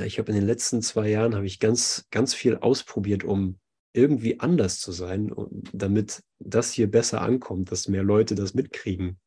Ich 0.04 0.18
habe 0.18 0.30
in 0.30 0.36
den 0.36 0.46
letzten 0.46 0.82
zwei 0.82 1.08
Jahren 1.08 1.34
habe 1.34 1.46
ich 1.46 1.58
ganz, 1.58 2.06
ganz 2.10 2.34
viel 2.34 2.56
ausprobiert, 2.56 3.24
um 3.24 3.58
irgendwie 3.98 4.40
anders 4.40 4.80
zu 4.80 4.92
sein, 4.92 5.32
damit 5.72 6.22
das 6.38 6.72
hier 6.72 6.90
besser 6.90 7.20
ankommt, 7.20 7.72
dass 7.72 7.88
mehr 7.88 8.02
Leute 8.02 8.34
das 8.34 8.54
mitkriegen. 8.54 9.18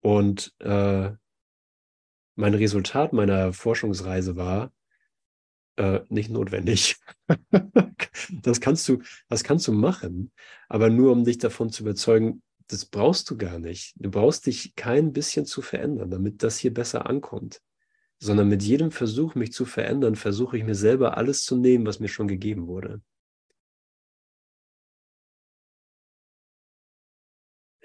Und 0.00 0.54
äh, 0.60 1.10
mein 2.34 2.54
Resultat 2.54 3.12
meiner 3.12 3.52
Forschungsreise 3.52 4.36
war 4.36 4.72
äh, 5.76 6.00
nicht 6.08 6.30
notwendig. 6.30 6.96
das 8.42 8.60
kannst 8.60 8.88
du, 8.88 9.02
das 9.28 9.44
kannst 9.44 9.66
du 9.68 9.72
machen, 9.72 10.32
aber 10.68 10.90
nur 10.90 11.12
um 11.12 11.24
dich 11.24 11.38
davon 11.38 11.70
zu 11.70 11.82
überzeugen, 11.82 12.42
das 12.68 12.84
brauchst 12.84 13.30
du 13.30 13.36
gar 13.36 13.58
nicht. 13.58 13.94
Du 13.96 14.10
brauchst 14.10 14.46
dich 14.46 14.74
kein 14.76 15.12
bisschen 15.12 15.46
zu 15.46 15.62
verändern, 15.62 16.10
damit 16.10 16.42
das 16.42 16.58
hier 16.58 16.72
besser 16.72 17.06
ankommt. 17.06 17.62
Sondern 18.20 18.48
mit 18.48 18.62
jedem 18.62 18.90
Versuch, 18.90 19.34
mich 19.34 19.52
zu 19.52 19.64
verändern, 19.64 20.16
versuche 20.16 20.58
ich 20.58 20.64
mir 20.64 20.74
selber 20.74 21.16
alles 21.16 21.44
zu 21.44 21.56
nehmen, 21.56 21.86
was 21.86 22.00
mir 22.00 22.08
schon 22.08 22.28
gegeben 22.28 22.66
wurde. 22.66 23.00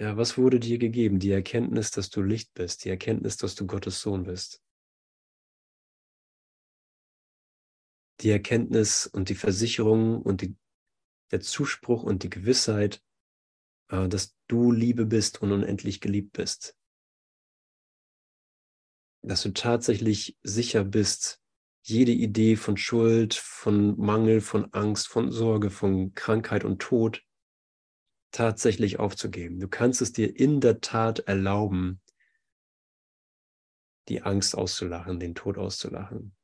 Ja, 0.04 0.18
was 0.18 0.38
wurde 0.38 0.60
dir 0.60 0.80
gegeben? 0.80 1.18
Die 1.18 1.32
Erkenntnis, 1.32 1.90
dass 1.90 2.10
du 2.10 2.22
Licht 2.22 2.54
bist, 2.56 2.84
die 2.84 2.90
Erkenntnis, 2.90 3.38
dass 3.38 3.56
du 3.56 3.66
Gottes 3.66 4.02
Sohn 4.02 4.24
bist. 4.26 4.62
Die 8.20 8.30
Erkenntnis 8.30 9.08
und 9.08 9.30
die 9.30 9.36
Versicherung 9.36 10.22
und 10.22 10.42
die, 10.42 10.58
der 11.32 11.40
Zuspruch 11.40 12.04
und 12.04 12.24
die 12.24 12.30
Gewissheit, 12.30 13.02
äh, 13.92 14.10
dass 14.10 14.36
du 14.48 14.74
Liebe 14.74 15.06
bist 15.06 15.42
und 15.42 15.54
unendlich 15.54 16.02
geliebt 16.02 16.34
bist. 16.34 16.78
Dass 19.22 19.42
du 19.42 19.54
tatsächlich 19.54 20.38
sicher 20.44 20.84
bist, 20.84 21.42
jede 21.82 22.12
Idee 22.12 22.58
von 22.58 22.76
Schuld, 22.76 23.36
von 23.36 23.98
Mangel, 23.98 24.42
von 24.42 24.66
Angst, 24.74 25.08
von 25.08 25.32
Sorge, 25.32 25.70
von 25.70 26.14
Krankheit 26.14 26.66
und 26.66 26.82
Tod 26.82 27.24
tatsächlich 28.34 29.00
aufzugeben. 29.00 29.60
Du 29.62 29.70
kannst 29.70 30.02
es 30.02 30.12
dir 30.12 30.38
in 30.38 30.60
der 30.60 30.82
Tat 30.82 31.20
erlauben, 31.20 32.02
die 34.10 34.22
Angst 34.24 34.58
auszulachen, 34.58 35.20
den 35.20 35.36
Tod 35.36 35.58
auszulachen. 35.58 36.36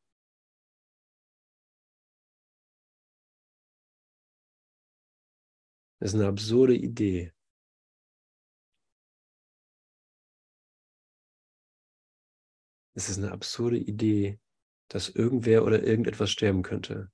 Das 6.00 6.14
ist 6.14 6.16
eine 6.16 6.28
absurde 6.30 6.76
Idee. 6.76 7.34
Es 12.94 13.10
ist 13.10 13.18
eine 13.18 13.32
absurde 13.32 13.78
Idee, 13.78 14.40
dass 14.90 15.10
irgendwer 15.10 15.64
oder 15.66 15.84
irgendetwas 15.84 16.32
sterben 16.32 16.64
könnte. 16.64 17.12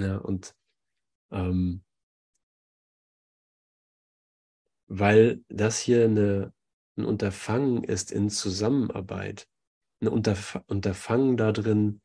Ja, 0.00 0.16
und 0.16 0.54
ähm, 1.30 1.82
weil 4.88 5.44
das 5.48 5.78
hier 5.78 6.04
eine, 6.04 6.52
ein 6.96 7.04
Unterfangen 7.04 7.84
ist 7.84 8.10
in 8.10 8.30
Zusammenarbeit, 8.30 9.46
ein 10.00 10.08
Unterf 10.08 10.60
Unterfangen 10.66 11.36
darin, 11.36 12.00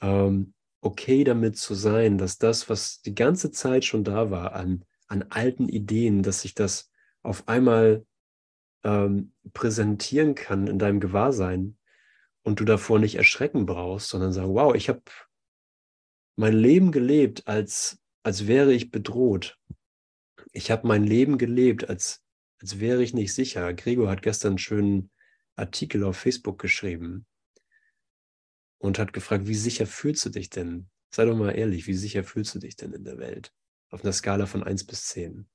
ähm, 0.00 0.54
okay 0.80 1.24
damit 1.24 1.58
zu 1.58 1.74
sein, 1.74 2.18
dass 2.18 2.38
das, 2.38 2.70
was 2.70 3.02
die 3.02 3.14
ganze 3.14 3.50
Zeit 3.50 3.84
schon 3.84 4.04
da 4.04 4.30
war 4.30 4.54
an, 4.54 4.84
an 5.08 5.24
alten 5.30 5.68
Ideen, 5.68 6.22
dass 6.22 6.42
sich 6.42 6.54
das 6.54 6.90
auf 7.22 7.48
einmal 7.48 8.06
ähm, 8.84 9.32
präsentieren 9.52 10.34
kann 10.34 10.68
in 10.68 10.78
deinem 10.78 11.00
Gewahrsein 11.00 11.76
und 12.42 12.60
du 12.60 12.64
davor 12.64 12.98
nicht 12.98 13.16
erschrecken 13.16 13.66
brauchst, 13.66 14.08
sondern 14.08 14.32
sagen, 14.32 14.54
wow, 14.54 14.74
ich 14.74 14.88
habe 14.88 15.02
mein 16.40 16.54
Leben 16.54 16.90
gelebt, 16.90 17.46
als, 17.46 18.00
als 18.22 18.46
wäre 18.46 18.72
ich 18.72 18.90
bedroht. 18.90 19.60
Ich 20.52 20.70
habe 20.70 20.86
mein 20.86 21.04
Leben 21.04 21.36
gelebt, 21.36 21.86
als, 21.86 22.24
als 22.62 22.80
wäre 22.80 23.02
ich 23.02 23.12
nicht 23.12 23.34
sicher. 23.34 23.74
Gregor 23.74 24.08
hat 24.08 24.22
gestern 24.22 24.52
einen 24.52 24.58
schönen 24.58 25.10
Artikel 25.54 26.02
auf 26.02 26.16
Facebook 26.16 26.58
geschrieben 26.58 27.26
und 28.78 28.98
hat 28.98 29.12
gefragt, 29.12 29.48
wie 29.48 29.54
sicher 29.54 29.86
fühlst 29.86 30.24
du 30.24 30.30
dich 30.30 30.48
denn? 30.48 30.88
Sei 31.14 31.26
doch 31.26 31.36
mal 31.36 31.50
ehrlich, 31.50 31.86
wie 31.86 31.94
sicher 31.94 32.24
fühlst 32.24 32.54
du 32.54 32.58
dich 32.58 32.74
denn 32.74 32.94
in 32.94 33.04
der 33.04 33.18
Welt? 33.18 33.52
Auf 33.90 34.02
einer 34.02 34.14
Skala 34.14 34.46
von 34.46 34.62
1 34.62 34.86
bis 34.86 35.08
10. 35.08 35.46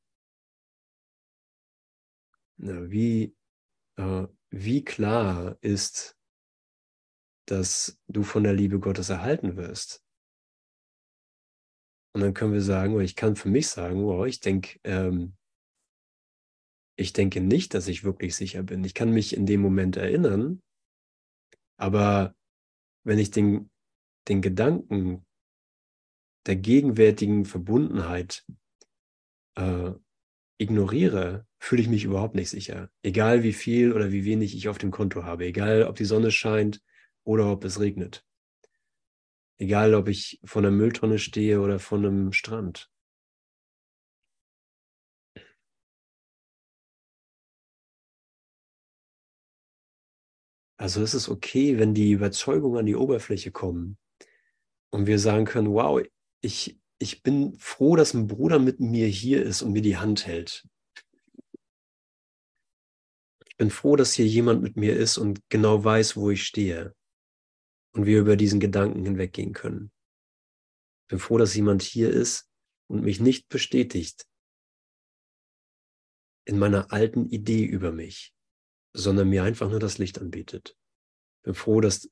Na, 2.58 2.92
wie, 2.92 3.36
äh, 3.96 4.28
wie 4.52 4.86
klar 4.86 5.58
ist, 5.62 6.16
dass 7.48 8.00
du 8.08 8.22
von 8.22 8.44
der 8.44 8.54
Liebe 8.54 8.80
Gottes 8.80 9.10
erhalten 9.10 9.58
wirst? 9.58 10.05
Und 12.16 12.22
dann 12.22 12.34
können 12.34 12.54
wir 12.54 12.62
sagen, 12.62 12.94
oder 12.94 13.04
ich 13.04 13.18
kann 13.18 13.36
für 13.36 13.50
mich 13.50 13.68
sagen, 13.68 14.06
wow, 14.06 14.26
ich 14.26 14.40
denke, 14.40 14.80
ähm, 14.86 15.36
ich 16.98 17.12
denke 17.12 17.42
nicht, 17.42 17.74
dass 17.74 17.90
ich 17.90 18.06
wirklich 18.06 18.38
sicher 18.38 18.64
bin. 18.64 18.86
Ich 18.86 18.94
kann 18.94 19.12
mich 19.12 19.36
in 19.36 19.46
dem 19.46 19.60
Moment 19.60 19.98
erinnern, 19.98 20.62
aber 21.76 22.34
wenn 23.04 23.20
ich 23.20 23.32
den, 23.32 23.70
den 24.30 24.42
Gedanken 24.42 25.26
der 26.46 26.56
gegenwärtigen 26.56 27.44
Verbundenheit 27.44 28.46
äh, 29.58 29.92
ignoriere, 30.58 31.46
fühle 31.60 31.82
ich 31.82 31.90
mich 31.90 32.06
überhaupt 32.06 32.36
nicht 32.36 32.50
sicher. 32.50 32.90
Egal 33.04 33.44
wie 33.44 33.52
viel 33.52 33.92
oder 33.92 34.14
wie 34.14 34.24
wenig 34.24 34.56
ich 34.56 34.70
auf 34.70 34.78
dem 34.78 34.92
Konto 34.92 35.26
habe, 35.26 35.48
egal 35.48 35.84
ob 35.84 35.98
die 35.98 36.06
Sonne 36.06 36.32
scheint 36.32 36.82
oder 37.26 37.52
ob 37.52 37.66
es 37.66 37.82
regnet. 37.82 38.26
Egal 39.58 39.94
ob 39.94 40.10
ich 40.10 40.40
von 40.44 40.64
der 40.64 40.72
Mülltonne 40.72 41.18
stehe 41.18 41.62
oder 41.62 41.80
von 41.80 42.06
einem 42.06 42.34
Strand. 42.34 42.90
Also 50.78 51.02
ist 51.02 51.14
es 51.14 51.30
okay, 51.30 51.80
wenn 51.80 51.94
die 51.94 52.12
Überzeugungen 52.12 52.80
an 52.80 52.86
die 52.86 52.96
Oberfläche 52.96 53.52
kommen 53.52 53.98
und 54.92 55.08
wir 55.08 55.20
sagen 55.20 55.46
können, 55.46 55.72
wow, 55.72 56.02
ich, 56.42 56.78
ich 57.00 57.24
bin 57.24 57.56
froh, 57.58 57.96
dass 57.96 58.14
ein 58.14 58.28
Bruder 58.28 58.60
mit 58.60 58.82
mir 58.82 59.08
hier 59.08 59.42
ist 59.42 59.62
und 59.62 59.72
mir 59.72 59.82
die 59.82 59.98
Hand 59.98 60.28
hält. 60.28 60.68
Ich 63.48 63.56
bin 63.58 63.70
froh, 63.70 63.96
dass 63.96 64.14
hier 64.14 64.28
jemand 64.28 64.62
mit 64.62 64.76
mir 64.76 64.98
ist 64.98 65.18
und 65.18 65.40
genau 65.48 65.82
weiß, 65.82 66.18
wo 66.18 66.30
ich 66.30 66.44
stehe. 66.44 66.94
Und 67.96 68.06
wir 68.06 68.20
über 68.20 68.36
diesen 68.36 68.60
Gedanken 68.60 69.06
hinweggehen 69.06 69.54
können. 69.54 69.90
Ich 71.04 71.12
bin 71.12 71.20
froh, 71.20 71.38
dass 71.38 71.56
jemand 71.56 71.82
hier 71.82 72.10
ist 72.10 72.50
und 72.88 73.04
mich 73.04 73.22
nicht 73.22 73.48
bestätigt 73.48 74.28
in 76.44 76.60
meiner 76.60 76.92
alten 76.92 77.30
Idee 77.30 77.64
über 77.64 77.94
mich, 77.94 78.34
sondern 78.94 79.30
mir 79.30 79.44
einfach 79.44 79.70
nur 79.70 79.80
das 79.80 79.98
Licht 79.98 80.20
anbietet. 80.20 80.76
Ich 81.38 81.44
bin 81.44 81.54
froh, 81.54 81.80
dass 81.80 82.10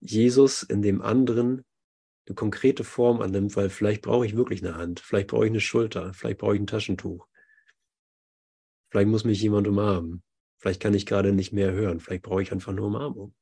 Jesus 0.00 0.62
in 0.62 0.80
dem 0.80 1.02
anderen 1.02 1.64
eine 2.26 2.34
konkrete 2.34 2.84
Form 2.84 3.20
annimmt, 3.20 3.54
weil 3.54 3.68
vielleicht 3.68 4.00
brauche 4.00 4.24
ich 4.24 4.34
wirklich 4.34 4.64
eine 4.64 4.76
Hand, 4.76 5.00
vielleicht 5.00 5.28
brauche 5.28 5.44
ich 5.44 5.50
eine 5.50 5.60
Schulter, 5.60 6.14
vielleicht 6.14 6.38
brauche 6.38 6.54
ich 6.54 6.60
ein 6.60 6.66
Taschentuch. 6.66 7.28
Vielleicht 8.90 9.08
muss 9.08 9.24
mich 9.24 9.42
jemand 9.42 9.68
umarmen. 9.68 10.22
Vielleicht 10.58 10.80
kann 10.80 10.94
ich 10.94 11.04
gerade 11.04 11.32
nicht 11.32 11.52
mehr 11.52 11.72
hören. 11.72 12.00
Vielleicht 12.00 12.22
brauche 12.22 12.40
ich 12.40 12.50
einfach 12.50 12.72
nur 12.72 12.86
Umarmung. 12.86 13.34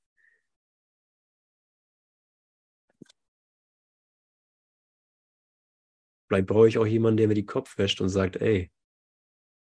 Vielleicht 6.34 6.48
brauche 6.48 6.66
ich 6.66 6.78
auch 6.78 6.86
jemanden, 6.86 7.18
der 7.18 7.28
mir 7.28 7.34
die 7.34 7.46
Kopf 7.46 7.78
wäscht 7.78 8.00
und 8.00 8.08
sagt, 8.08 8.34
ey, 8.34 8.72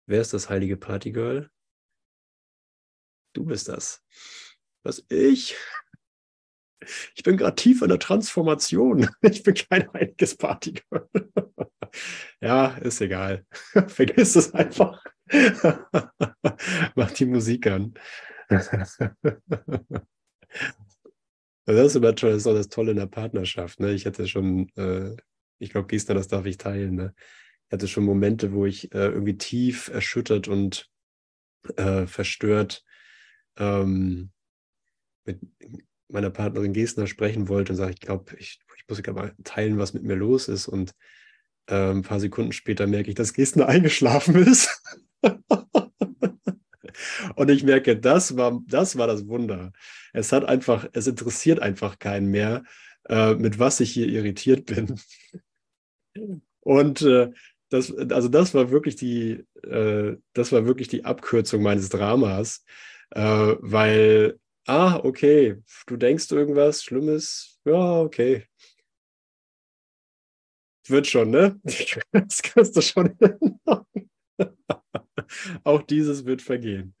wer 0.07 0.21
ist 0.21 0.31
das 0.33 0.49
heilige 0.49 0.77
Partygirl? 0.77 1.51
Du 3.33 3.43
bist 3.43 3.67
das. 3.67 4.01
Was 4.83 5.03
ich? 5.09 5.57
Ich 7.15 7.23
bin 7.23 7.35
gerade 7.35 7.55
tief 7.55 7.81
in 7.81 7.89
der 7.89 7.99
Transformation. 7.99 9.09
Ich 9.21 9.43
bin 9.43 9.55
kein 9.55 9.91
heiliges 9.91 10.37
Partygirl. 10.37 11.09
Ja, 12.41 12.77
ist 12.77 13.01
egal. 13.01 13.45
Vergiss 13.87 14.35
es 14.35 14.53
einfach. 14.53 15.03
Mach 16.95 17.11
die 17.11 17.25
Musik 17.25 17.67
an. 17.67 17.93
Das 18.47 18.69
ist 21.67 21.95
immer 21.95 22.15
toll, 22.15 22.31
das 22.31 22.41
ist 22.41 22.47
auch 22.47 22.55
das 22.55 22.69
Tolle 22.69 22.91
in 22.91 22.97
der 22.97 23.05
Partnerschaft. 23.05 23.79
Ne? 23.79 23.91
Ich 23.91 24.07
hatte 24.07 24.27
schon, 24.27 24.69
äh, 24.75 25.15
ich 25.59 25.69
glaube, 25.69 25.87
Gießner, 25.87 26.15
das 26.15 26.27
darf 26.27 26.45
ich 26.45 26.57
teilen. 26.57 26.95
Ne? 26.95 27.13
Ich 27.67 27.73
hatte 27.73 27.87
schon 27.87 28.03
Momente, 28.03 28.53
wo 28.53 28.65
ich 28.65 28.93
äh, 28.93 29.07
irgendwie 29.07 29.37
tief 29.37 29.89
erschüttert 29.89 30.47
und 30.47 30.89
äh, 31.77 32.07
verstört 32.07 32.83
ähm, 33.57 34.31
mit 35.25 35.39
meiner 36.09 36.29
Partnerin 36.29 36.73
Gesner 36.73 37.07
sprechen 37.07 37.47
wollte 37.47 37.73
und 37.73 37.77
sage, 37.77 37.93
ich 37.93 37.99
glaube, 37.99 38.35
ich, 38.37 38.59
ich 38.77 38.83
muss 38.87 39.01
mal 39.13 39.33
teilen, 39.43 39.77
was 39.77 39.93
mit 39.93 40.03
mir 40.03 40.15
los 40.15 40.47
ist. 40.47 40.67
Und 40.67 40.93
äh, 41.67 41.91
ein 41.91 42.03
paar 42.03 42.19
Sekunden 42.19 42.51
später 42.51 42.87
merke 42.87 43.09
ich, 43.09 43.15
dass 43.15 43.33
Gesner 43.33 43.67
eingeschlafen 43.67 44.35
ist. 44.35 44.81
und 47.35 47.49
ich 47.49 47.63
merke, 47.63 47.97
das 47.97 48.37
war, 48.37 48.61
das 48.67 48.97
war 48.97 49.07
das 49.07 49.27
Wunder. 49.27 49.71
Es 50.13 50.31
hat 50.31 50.45
einfach, 50.45 50.87
es 50.93 51.07
interessiert 51.07 51.59
einfach 51.59 51.99
keinen 51.99 52.27
mehr, 52.27 52.63
äh, 53.09 53.35
mit 53.35 53.59
was 53.59 53.79
ich 53.79 53.91
hier 53.91 54.07
irritiert 54.07 54.65
bin. 54.65 54.99
Und 56.61 57.01
äh, 57.01 57.31
das, 57.69 57.91
also 57.95 58.29
das 58.29 58.53
war 58.53 58.69
wirklich 58.71 58.95
die, 58.95 59.43
äh, 59.63 60.17
das 60.33 60.51
war 60.51 60.65
wirklich 60.65 60.87
die 60.87 61.05
Abkürzung 61.05 61.63
meines 61.63 61.89
Dramas, 61.89 62.63
äh, 63.11 63.55
weil 63.59 64.39
ah, 64.65 64.99
okay, 65.03 65.57
du 65.87 65.97
denkst 65.97 66.31
irgendwas 66.31 66.83
Schlimmes, 66.83 67.59
ja, 67.65 68.01
okay. 68.01 68.47
Wird 70.87 71.07
schon, 71.07 71.29
ne? 71.29 71.59
Das 72.11 72.41
kannst 72.41 72.75
du 72.75 72.81
schon 72.81 73.17
Auch 75.63 75.81
dieses 75.83 76.25
wird 76.25 76.41
vergehen. 76.41 76.95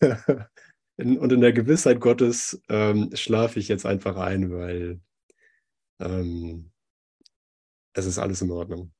Und 0.96 1.32
in 1.32 1.40
der 1.40 1.52
Gewissheit 1.52 2.00
Gottes 2.00 2.60
ähm, 2.68 3.10
schlafe 3.14 3.58
ich 3.58 3.68
jetzt 3.68 3.86
einfach 3.86 4.16
ein, 4.16 4.50
weil 4.50 5.00
ähm, 6.00 6.72
es 7.92 8.06
ist 8.06 8.18
alles 8.18 8.42
in 8.42 8.50
Ordnung. 8.50 8.92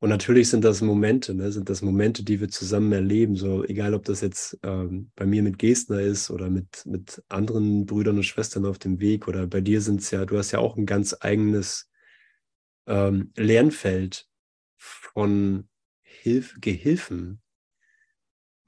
Und 0.00 0.10
natürlich 0.10 0.48
sind 0.48 0.64
das 0.64 0.80
Momente, 0.80 1.34
ne? 1.34 1.50
sind 1.50 1.68
das 1.68 1.82
Momente, 1.82 2.22
die 2.22 2.40
wir 2.40 2.48
zusammen 2.48 2.92
erleben, 2.92 3.34
so 3.34 3.64
egal 3.64 3.94
ob 3.94 4.04
das 4.04 4.20
jetzt 4.20 4.56
ähm, 4.62 5.10
bei 5.16 5.26
mir 5.26 5.42
mit 5.42 5.58
Gestner 5.58 6.00
ist 6.00 6.30
oder 6.30 6.50
mit, 6.50 6.86
mit 6.86 7.22
anderen 7.28 7.84
Brüdern 7.84 8.16
und 8.16 8.22
Schwestern 8.22 8.64
auf 8.64 8.78
dem 8.78 9.00
Weg 9.00 9.26
oder 9.26 9.48
bei 9.48 9.60
dir 9.60 9.80
sind 9.80 10.00
es 10.00 10.12
ja, 10.12 10.24
du 10.24 10.38
hast 10.38 10.52
ja 10.52 10.60
auch 10.60 10.76
ein 10.76 10.86
ganz 10.86 11.16
eigenes 11.18 11.90
ähm, 12.86 13.32
Lernfeld 13.36 14.28
von 14.76 15.68
Hilf 16.02 16.56
Gehilfen, 16.60 17.42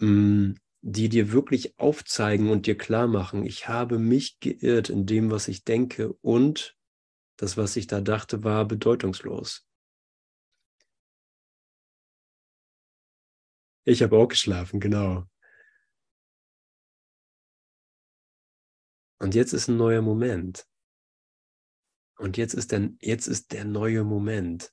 mh, 0.01 0.09
mm, 0.09 0.55
die 0.83 1.09
dir 1.09 1.33
wirklich 1.33 1.79
aufzeigen 1.79 2.51
und 2.51 2.67
dir 2.67 2.77
klar 2.77 3.07
machen, 3.07 3.45
ich 3.45 3.69
habe 3.69 3.99
mich 3.99 4.41
geirrt 4.41 4.89
in 4.89 5.07
dem, 5.07 5.31
was 5.31 5.49
ich 5.49 5.65
denke 5.65 6.13
und 6.23 6.77
das, 7.37 7.57
was 7.57 7.77
ich 7.77 7.87
da 7.87 8.01
dachte, 8.01 8.45
war 8.45 8.67
bedeutungslos. 8.67 9.67
Ich 13.85 14.03
habe 14.03 14.17
auch 14.17 14.29
geschlafen, 14.29 14.79
genau. 14.79 15.27
Und 19.19 19.35
jetzt 19.35 19.53
ist 19.53 19.69
ein 19.69 19.77
neuer 19.77 20.03
Moment. 20.03 20.67
Und 22.19 22.37
jetzt 22.37 22.55
ist 22.55 22.73
der, 22.73 22.91
jetzt 23.01 23.27
ist 23.27 23.53
der 23.53 23.65
neue 23.65 24.05
Moment. 24.05 24.73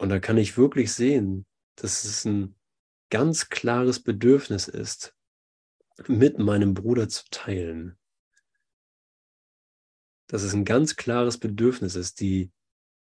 Und 0.00 0.08
da 0.08 0.18
kann 0.18 0.38
ich 0.38 0.56
wirklich 0.56 0.94
sehen, 0.94 1.44
dass 1.76 2.04
es 2.04 2.24
ein 2.24 2.54
ganz 3.10 3.50
klares 3.50 4.02
Bedürfnis 4.02 4.66
ist, 4.66 5.14
mit 6.08 6.38
meinem 6.38 6.72
Bruder 6.72 7.10
zu 7.10 7.24
teilen. 7.30 7.98
Dass 10.26 10.42
es 10.42 10.54
ein 10.54 10.64
ganz 10.64 10.96
klares 10.96 11.36
Bedürfnis 11.36 11.96
ist, 11.96 12.20
die, 12.20 12.50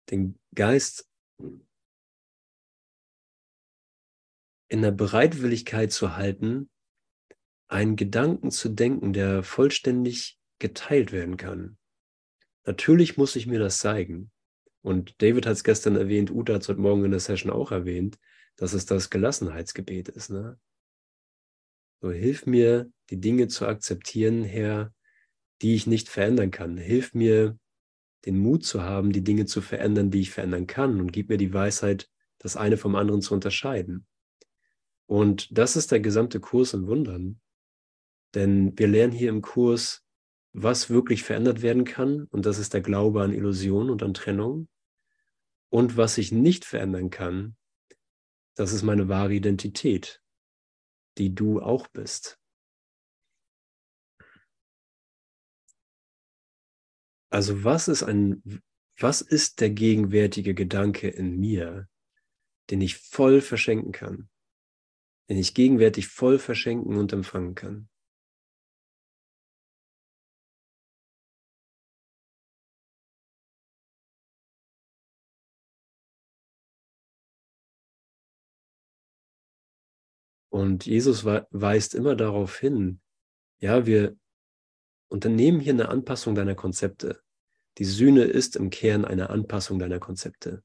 den 0.09 0.39
Geist 0.55 1.07
in 4.69 4.81
der 4.81 4.93
Bereitwilligkeit 4.93 5.93
zu 5.93 6.17
halten, 6.17 6.71
einen 7.69 7.97
Gedanken 7.97 8.51
zu 8.51 8.71
denken, 8.71 9.13
der 9.13 9.43
vollständig 9.43 10.41
geteilt 10.59 11.13
werden 11.13 11.37
kann. 11.37 11.77
Natürlich 12.65 13.19
muss 13.19 13.37
ich 13.37 13.47
mir 13.47 13.59
das 13.59 13.81
zeigen. 13.81 14.33
Und 14.87 15.21
David 15.21 15.47
hat 15.47 15.55
es 15.55 15.65
gestern 15.65 15.97
erwähnt, 15.97 16.31
Uta 16.31 16.55
hat 16.55 16.63
es 16.63 16.69
heute 16.69 16.81
Morgen 16.81 17.05
in 17.05 17.11
der 17.11 17.19
Session 17.19 17.51
auch 17.51 17.73
erwähnt, 17.73 18.21
dass 18.55 18.73
es 18.73 18.87
das 18.87 19.11
Gelassenheitsgebet 19.11 20.09
ist. 20.09 20.31
Ne? 20.31 20.61
So, 22.01 22.13
hilf 22.13 22.47
mir, 22.47 22.89
die 23.11 23.21
Dinge 23.21 23.49
zu 23.49 23.67
akzeptieren, 23.67 24.45
Herr, 24.45 24.95
die 25.61 25.75
ich 25.75 25.89
nicht 25.89 26.09
verändern 26.09 26.53
kann. 26.53 26.77
Hilf 26.77 27.15
mir, 27.15 27.59
den 28.27 28.39
Mut 28.39 28.65
zu 28.65 28.85
haben, 28.85 29.11
die 29.11 29.25
Dinge 29.25 29.47
zu 29.47 29.61
verändern, 29.61 30.13
die 30.13 30.21
ich 30.21 30.31
verändern 30.31 30.69
kann. 30.69 31.01
Und 31.01 31.13
gib 31.13 31.31
mir 31.31 31.37
die 31.37 31.53
Weisheit, 31.53 32.09
das 32.39 32.57
eine 32.57 32.77
vom 32.77 32.95
anderen 32.95 33.23
zu 33.23 33.35
unterscheiden. 33.35 34.07
Und 35.07 35.49
das 35.51 35.75
ist 35.75 35.91
der 35.91 35.99
gesamte 35.99 36.39
Kurs 36.39 36.75
im 36.75 36.87
Wundern. 36.87 37.41
Denn 38.37 38.79
wir 38.79 38.87
lernen 38.87 39.13
hier 39.13 39.31
im 39.31 39.43
Kurs, 39.43 40.05
was 40.53 40.91
wirklich 40.91 41.25
verändert 41.25 41.61
werden 41.63 41.85
kann. 41.85 42.29
Und 42.31 42.47
das 42.47 42.61
ist 42.61 42.73
der 42.73 42.83
Glaube 42.83 43.25
an 43.25 43.33
Illusion 43.33 43.91
und 43.91 44.05
an 44.05 44.15
Trennung. 44.15 44.69
Und 45.77 45.99
was 45.99 46.17
ich 46.17 46.33
nicht 46.33 46.65
verändern 46.65 47.11
kann, 47.11 47.55
das 48.57 48.73
ist 48.73 48.83
meine 48.83 49.11
wahre 49.11 49.35
Identität, 49.35 50.23
die 51.19 51.35
du 51.35 51.61
auch 51.61 51.87
bist. 51.89 52.41
Also 57.31 57.63
was 57.63 57.89
ist 57.89 58.05
ein, 58.05 58.63
was 58.99 59.21
ist 59.21 59.61
der 59.61 59.69
gegenwärtige 59.69 60.55
Gedanke 60.55 61.09
in 61.09 61.39
mir, 61.39 61.91
den 62.71 62.81
ich 62.81 62.97
voll 62.97 63.43
verschenken 63.43 63.93
kann, 63.93 64.31
den 65.29 65.37
ich 65.37 65.53
gegenwärtig 65.53 66.09
voll 66.09 66.39
verschenken 66.39 66.97
und 66.97 67.13
empfangen 67.13 67.55
kann? 67.55 67.91
Und 80.57 80.87
Jesus 80.87 81.27
weist 81.27 81.95
immer 81.95 82.17
darauf 82.17 82.59
hin, 82.59 83.03
ja, 83.61 83.85
wir 83.85 84.17
unternehmen 85.09 85.61
hier 85.61 85.75
eine 85.75 85.91
Anpassung 85.91 86.35
deiner 86.35 86.55
Konzepte. 86.55 87.21
Die 87.77 87.85
Sühne 87.85 88.25
ist 88.25 88.57
im 88.57 88.71
Kern 88.71 89.05
eine 89.05 89.29
Anpassung 89.29 89.79
deiner 89.79 89.99
Konzepte. 89.99 90.65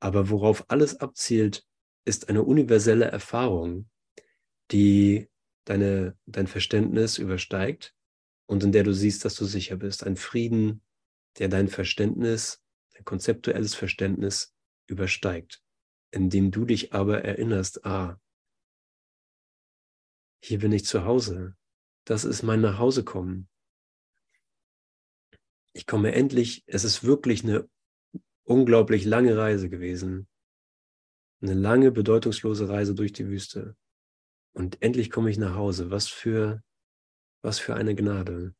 Aber 0.00 0.30
worauf 0.30 0.64
alles 0.70 0.98
abzielt, 1.00 1.66
ist 2.06 2.30
eine 2.30 2.44
universelle 2.44 3.04
Erfahrung, 3.04 3.90
die 4.70 5.28
deine, 5.66 6.16
dein 6.24 6.46
Verständnis 6.46 7.18
übersteigt 7.18 7.94
und 8.46 8.64
in 8.64 8.72
der 8.72 8.84
du 8.84 8.94
siehst, 8.94 9.26
dass 9.26 9.34
du 9.34 9.44
sicher 9.44 9.76
bist. 9.76 10.06
Ein 10.06 10.16
Frieden, 10.16 10.80
der 11.38 11.48
dein 11.48 11.68
Verständnis, 11.68 12.62
dein 12.94 13.04
konzeptuelles 13.04 13.74
Verständnis 13.74 14.54
übersteigt, 14.86 15.62
indem 16.10 16.50
du 16.50 16.64
dich 16.64 16.92
aber 16.92 17.24
erinnerst, 17.24 17.84
ah, 17.84 18.20
hier 20.42 20.58
bin 20.58 20.72
ich 20.72 20.84
zu 20.84 21.04
Hause. 21.04 21.56
Das 22.04 22.24
ist 22.24 22.42
mein 22.42 22.60
Nachhausekommen. 22.60 23.48
Ich 25.72 25.86
komme 25.86 26.12
endlich, 26.12 26.64
es 26.66 26.84
ist 26.84 27.04
wirklich 27.04 27.44
eine 27.44 27.68
unglaublich 28.44 29.04
lange 29.04 29.36
Reise 29.36 29.68
gewesen. 29.68 30.26
Eine 31.42 31.54
lange, 31.54 31.92
bedeutungslose 31.92 32.68
Reise 32.68 32.94
durch 32.94 33.12
die 33.12 33.28
Wüste. 33.28 33.76
Und 34.52 34.82
endlich 34.82 35.10
komme 35.10 35.30
ich 35.30 35.38
nach 35.38 35.54
Hause. 35.54 35.90
Was 35.90 36.08
für, 36.08 36.62
was 37.42 37.60
für 37.60 37.74
eine 37.74 37.94
Gnade. 37.94 38.54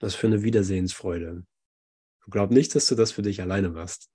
Was 0.00 0.14
für 0.14 0.28
eine 0.28 0.42
Wiedersehensfreude. 0.42 1.44
Du 2.24 2.30
glaub 2.30 2.50
nicht, 2.50 2.74
dass 2.74 2.86
du 2.86 2.94
das 2.94 3.12
für 3.12 3.22
dich 3.22 3.42
alleine 3.42 3.68
machst. 3.68 4.10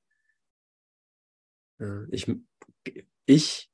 Ich, 2.11 2.29
ich 3.25 3.71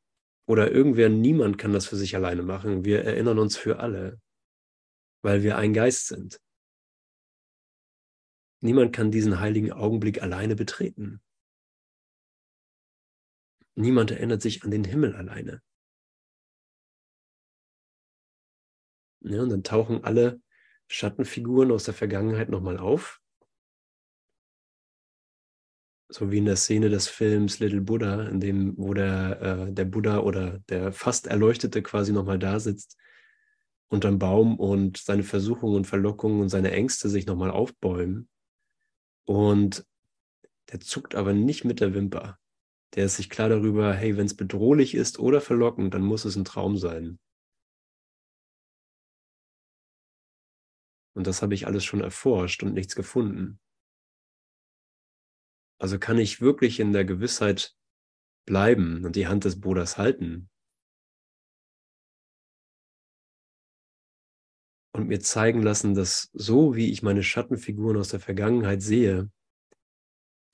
oder 0.47 0.71
irgendwer, 0.71 1.09
niemand 1.09 1.57
kann 1.57 1.73
das 1.73 1.87
für 1.87 1.95
sich 1.95 2.15
alleine 2.15 2.43
machen. 2.43 2.85
Wir 2.85 3.03
erinnern 3.03 3.39
uns 3.39 3.57
für 3.57 3.79
alle, 3.79 4.21
weil 5.23 5.41
wir 5.41 5.57
ein 5.57 5.73
Geist 5.73 6.07
sind. 6.07 6.39
Niemand 8.61 8.93
kann 8.95 9.11
diesen 9.11 9.39
heiligen 9.39 9.71
Augenblick 9.71 10.21
alleine 10.21 10.55
betreten. 10.55 11.21
Niemand 13.75 14.11
erinnert 14.11 14.41
sich 14.41 14.63
an 14.63 14.71
den 14.71 14.83
Himmel 14.83 15.15
alleine. 15.15 15.61
Ja, 19.21 19.41
und 19.41 19.49
dann 19.49 19.63
tauchen 19.63 20.03
alle 20.03 20.41
Schattenfiguren 20.87 21.71
aus 21.71 21.85
der 21.85 21.95
Vergangenheit 21.95 22.49
nochmal 22.49 22.77
auf 22.77 23.21
so 26.07 26.31
wie 26.31 26.37
in 26.37 26.45
der 26.45 26.55
Szene 26.55 26.89
des 26.89 27.07
Films 27.07 27.59
Little 27.59 27.81
Buddha, 27.81 28.27
in 28.27 28.39
dem, 28.39 28.73
wo 28.77 28.93
der, 28.93 29.41
äh, 29.41 29.73
der 29.73 29.85
Buddha 29.85 30.19
oder 30.19 30.59
der 30.69 30.91
fast 30.91 31.27
Erleuchtete 31.27 31.81
quasi 31.81 32.11
nochmal 32.13 32.39
da 32.39 32.59
sitzt 32.59 32.97
unterm 33.87 34.19
Baum 34.19 34.59
und 34.59 34.97
seine 34.97 35.23
Versuchungen 35.23 35.75
und 35.75 35.87
Verlockungen 35.87 36.41
und 36.41 36.49
seine 36.49 36.71
Ängste 36.71 37.09
sich 37.09 37.25
nochmal 37.25 37.51
aufbäumen. 37.51 38.29
Und 39.25 39.85
der 40.71 40.79
zuckt 40.79 41.15
aber 41.15 41.33
nicht 41.33 41.65
mit 41.65 41.79
der 41.79 41.93
Wimper. 41.93 42.39
Der 42.95 43.05
ist 43.05 43.17
sich 43.17 43.29
klar 43.29 43.49
darüber, 43.49 43.93
hey, 43.93 44.17
wenn 44.17 44.25
es 44.25 44.35
bedrohlich 44.35 44.95
ist 44.95 45.19
oder 45.19 45.41
verlockend, 45.41 45.93
dann 45.93 46.01
muss 46.01 46.25
es 46.25 46.35
ein 46.35 46.45
Traum 46.45 46.77
sein. 46.77 47.19
Und 51.13 51.27
das 51.27 51.41
habe 51.41 51.53
ich 51.53 51.65
alles 51.65 51.85
schon 51.85 52.01
erforscht 52.01 52.63
und 52.63 52.73
nichts 52.73 52.95
gefunden. 52.95 53.59
Also 55.77 55.99
kann 55.99 56.17
ich 56.17 56.41
wirklich 56.41 56.79
in 56.79 56.93
der 56.93 57.05
Gewissheit 57.05 57.75
bleiben 58.45 59.05
und 59.05 59.15
die 59.15 59.27
Hand 59.27 59.43
des 59.43 59.59
Bruders 59.59 59.97
halten 59.97 60.49
und 64.95 65.07
mir 65.07 65.19
zeigen 65.19 65.61
lassen, 65.61 65.93
dass 65.93 66.29
so 66.33 66.75
wie 66.75 66.91
ich 66.91 67.03
meine 67.03 67.21
Schattenfiguren 67.21 67.97
aus 67.97 68.09
der 68.09 68.21
Vergangenheit 68.21 68.81
sehe, 68.81 69.29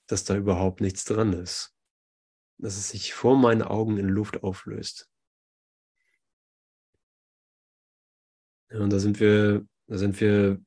dass 0.08 0.24
da 0.24 0.36
überhaupt 0.36 0.80
nichts 0.80 1.04
dran 1.04 1.32
ist, 1.32 1.74
dass 2.58 2.76
es 2.76 2.88
sich 2.88 3.14
vor 3.14 3.36
meinen 3.36 3.62
Augen 3.62 3.98
in 3.98 4.08
Luft 4.08 4.42
auflöst. 4.42 5.08
Ja, 8.70 8.80
und 8.80 8.90
da 8.90 8.98
sind 8.98 9.20
wir, 9.20 9.66
da 9.86 9.98
sind 9.98 10.20
wir 10.20 10.60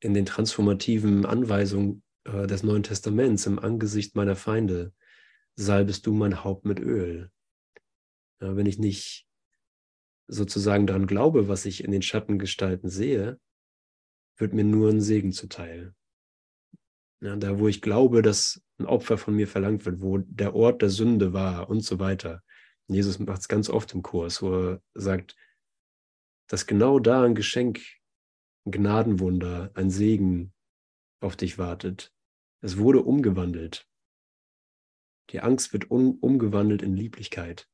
in 0.00 0.14
den 0.14 0.26
transformativen 0.26 1.26
Anweisungen 1.26 2.04
äh, 2.24 2.46
des 2.46 2.62
Neuen 2.62 2.82
Testaments, 2.82 3.46
im 3.46 3.58
Angesicht 3.58 4.14
meiner 4.16 4.36
Feinde, 4.36 4.92
salbest 5.56 6.06
du 6.06 6.12
mein 6.12 6.44
Haupt 6.44 6.64
mit 6.64 6.80
Öl. 6.80 7.30
Ja, 8.40 8.56
wenn 8.56 8.66
ich 8.66 8.78
nicht 8.78 9.26
sozusagen 10.28 10.86
daran 10.86 11.06
glaube, 11.06 11.48
was 11.48 11.64
ich 11.64 11.82
in 11.82 11.90
den 11.90 12.02
Schattengestalten 12.02 12.88
sehe, 12.88 13.40
wird 14.36 14.52
mir 14.52 14.64
nur 14.64 14.90
ein 14.90 15.00
Segen 15.00 15.32
zuteil. 15.32 15.94
Ja, 17.20 17.34
da, 17.34 17.58
wo 17.58 17.66
ich 17.66 17.82
glaube, 17.82 18.22
dass 18.22 18.62
ein 18.78 18.86
Opfer 18.86 19.18
von 19.18 19.34
mir 19.34 19.48
verlangt 19.48 19.84
wird, 19.84 20.00
wo 20.00 20.18
der 20.18 20.54
Ort 20.54 20.82
der 20.82 20.90
Sünde 20.90 21.32
war 21.32 21.68
und 21.68 21.80
so 21.80 21.98
weiter. 21.98 22.42
Jesus 22.86 23.18
macht 23.18 23.40
es 23.40 23.48
ganz 23.48 23.68
oft 23.68 23.92
im 23.94 24.02
Kurs, 24.02 24.40
wo 24.40 24.54
er 24.54 24.82
sagt, 24.94 25.34
dass 26.48 26.66
genau 26.66 27.00
da 27.00 27.24
ein 27.24 27.34
Geschenk, 27.34 27.80
ein 28.64 28.70
Gnadenwunder, 28.70 29.72
ein 29.74 29.90
Segen 29.90 30.54
auf 31.20 31.36
dich 31.36 31.58
wartet. 31.58 32.12
Es 32.60 32.78
wurde 32.78 33.02
umgewandelt. 33.02 33.86
Die 35.30 35.40
Angst 35.40 35.72
wird 35.72 35.90
um, 35.90 36.18
umgewandelt 36.18 36.82
in 36.82 36.96
Lieblichkeit. 36.96 37.68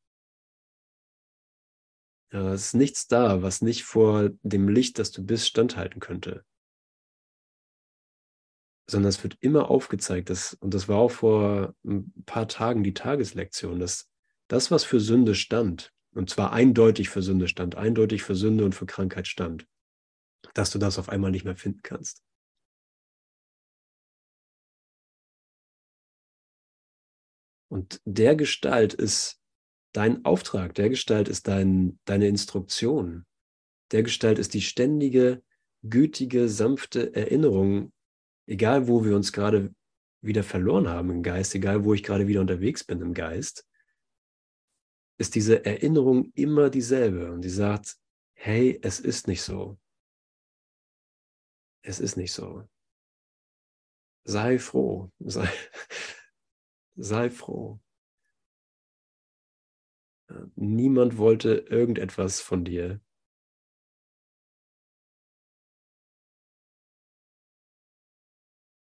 Ja, 2.33 2.53
es 2.53 2.67
ist 2.67 2.75
nichts 2.75 3.07
da, 3.07 3.43
was 3.43 3.63
nicht 3.63 3.85
vor 3.85 4.31
dem 4.43 4.69
Licht, 4.69 4.99
das 4.99 5.13
du 5.13 5.25
bist, 5.25 5.47
standhalten 5.47 6.01
könnte. 6.01 6.45
Sondern 8.91 9.09
es 9.09 9.23
wird 9.23 9.37
immer 9.41 9.71
aufgezeigt, 9.71 10.31
dass, 10.31 10.55
und 10.55 10.75
das 10.75 10.89
war 10.89 10.99
auch 10.99 11.13
vor 11.13 11.77
ein 11.85 12.13
paar 12.27 12.49
Tagen 12.49 12.83
die 12.83 12.93
Tageslektion, 12.93 13.79
dass 13.79 14.11
das, 14.49 14.73
was 14.73 14.83
für 14.83 14.99
Sünde 14.99 15.37
stand, 15.37 15.93
und 16.13 16.29
zwar 16.29 16.53
eindeutig 16.53 17.09
für 17.09 17.23
Sünde 17.23 17.47
stand, 17.47 17.77
eindeutig 17.77 18.25
für 18.25 18.35
Sünde 18.35 18.65
und 18.65 18.75
für 18.75 18.87
Krankheit 18.87 19.29
stand, 19.29 19.67
dass 20.55 20.71
du 20.71 20.79
das 20.81 20.99
auf 20.99 21.09
einmal 21.09 21.31
nicht 21.31 21.45
mehr 21.45 21.57
finden 21.57 21.83
kannst. 21.83 22.24
Und 27.75 28.01
der 28.05 28.37
Gestalt 28.37 28.95
ist 28.95 29.43
dein 29.93 30.25
Auftrag, 30.25 30.77
der 30.77 30.91
Gestalt 30.91 31.29
ist 31.29 31.49
dein, 31.49 31.99
deine 32.05 32.29
Instruktion, 32.29 33.27
der 33.91 34.05
Gestalt 34.05 34.39
ist 34.39 34.55
die 34.55 34.61
ständige, 34.61 35.43
gütige, 35.83 36.49
sanfte 36.49 37.17
Erinnerung, 37.17 37.93
egal 38.47 38.87
wo 38.87 39.05
wir 39.05 39.17
uns 39.17 39.33
gerade 39.33 39.75
wieder 40.21 40.45
verloren 40.45 40.89
haben 40.89 41.11
im 41.11 41.25
Geist, 41.25 41.53
egal 41.57 41.85
wo 41.85 41.95
ich 41.95 42.05
gerade 42.05 42.29
wieder 42.29 42.41
unterwegs 42.41 42.85
bin 42.85 43.01
im 43.01 43.13
Geist, 43.13 43.67
ist 45.19 45.35
diese 45.35 45.65
Erinnerung 45.65 46.31
immer 46.37 46.71
dieselbe 46.71 47.33
und 47.33 47.43
die 47.43 47.51
sagt, 47.51 47.97
hey, 48.35 48.79
es 48.83 49.01
ist 49.01 49.27
nicht 49.27 49.43
so. 49.43 49.81
Es 51.83 51.99
ist 51.99 52.17
nicht 52.17 52.33
so. 52.33 52.69
Sei 54.23 54.61
froh, 54.61 55.11
sei, 55.19 55.49
sei 56.97 57.31
froh. 57.31 57.81
Niemand 60.57 61.19
wollte 61.19 61.67
irgendetwas 61.69 62.41
von 62.41 62.65
dir. 62.65 63.01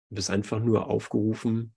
Du 0.09 0.15
bist 0.15 0.31
einfach 0.31 0.61
nur 0.61 0.87
aufgerufen, 0.87 1.75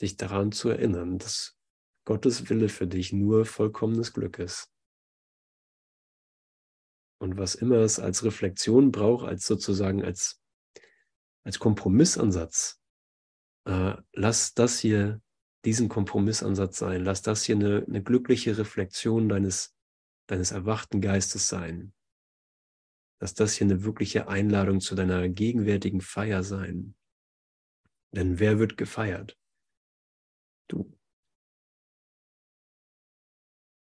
dich 0.00 0.16
daran 0.16 0.50
zu 0.50 0.70
erinnern, 0.70 1.18
dass 1.18 1.58
Gottes 2.04 2.48
Wille 2.48 2.68
für 2.68 2.86
dich 2.86 3.12
nur 3.12 3.44
vollkommenes 3.44 4.12
Glück 4.12 4.38
ist. 4.38 4.72
Und 7.18 7.36
was 7.36 7.54
immer 7.54 7.76
es 7.76 7.98
als 7.98 8.24
Reflexion 8.24 8.92
braucht, 8.92 9.26
als 9.26 9.46
sozusagen 9.46 10.04
als, 10.04 10.42
als 11.44 11.58
Kompromissansatz, 11.58 12.80
äh, 13.66 13.96
lass 14.12 14.54
das 14.54 14.78
hier 14.78 15.20
diesen 15.64 15.88
Kompromissansatz 15.88 16.78
sein. 16.78 17.04
Lass 17.04 17.22
das 17.22 17.44
hier 17.44 17.56
eine, 17.56 17.84
eine 17.86 18.02
glückliche 18.02 18.56
Reflexion 18.56 19.28
deines, 19.28 19.76
deines 20.28 20.52
erwachten 20.52 21.00
Geistes 21.00 21.48
sein. 21.48 21.92
Lass 23.20 23.34
das 23.34 23.54
hier 23.54 23.66
eine 23.66 23.82
wirkliche 23.82 24.28
Einladung 24.28 24.80
zu 24.80 24.94
deiner 24.94 25.28
gegenwärtigen 25.28 26.00
Feier 26.00 26.44
sein. 26.44 26.94
Denn 28.14 28.38
wer 28.38 28.58
wird 28.58 28.76
gefeiert? 28.76 29.36
Du. 30.68 30.96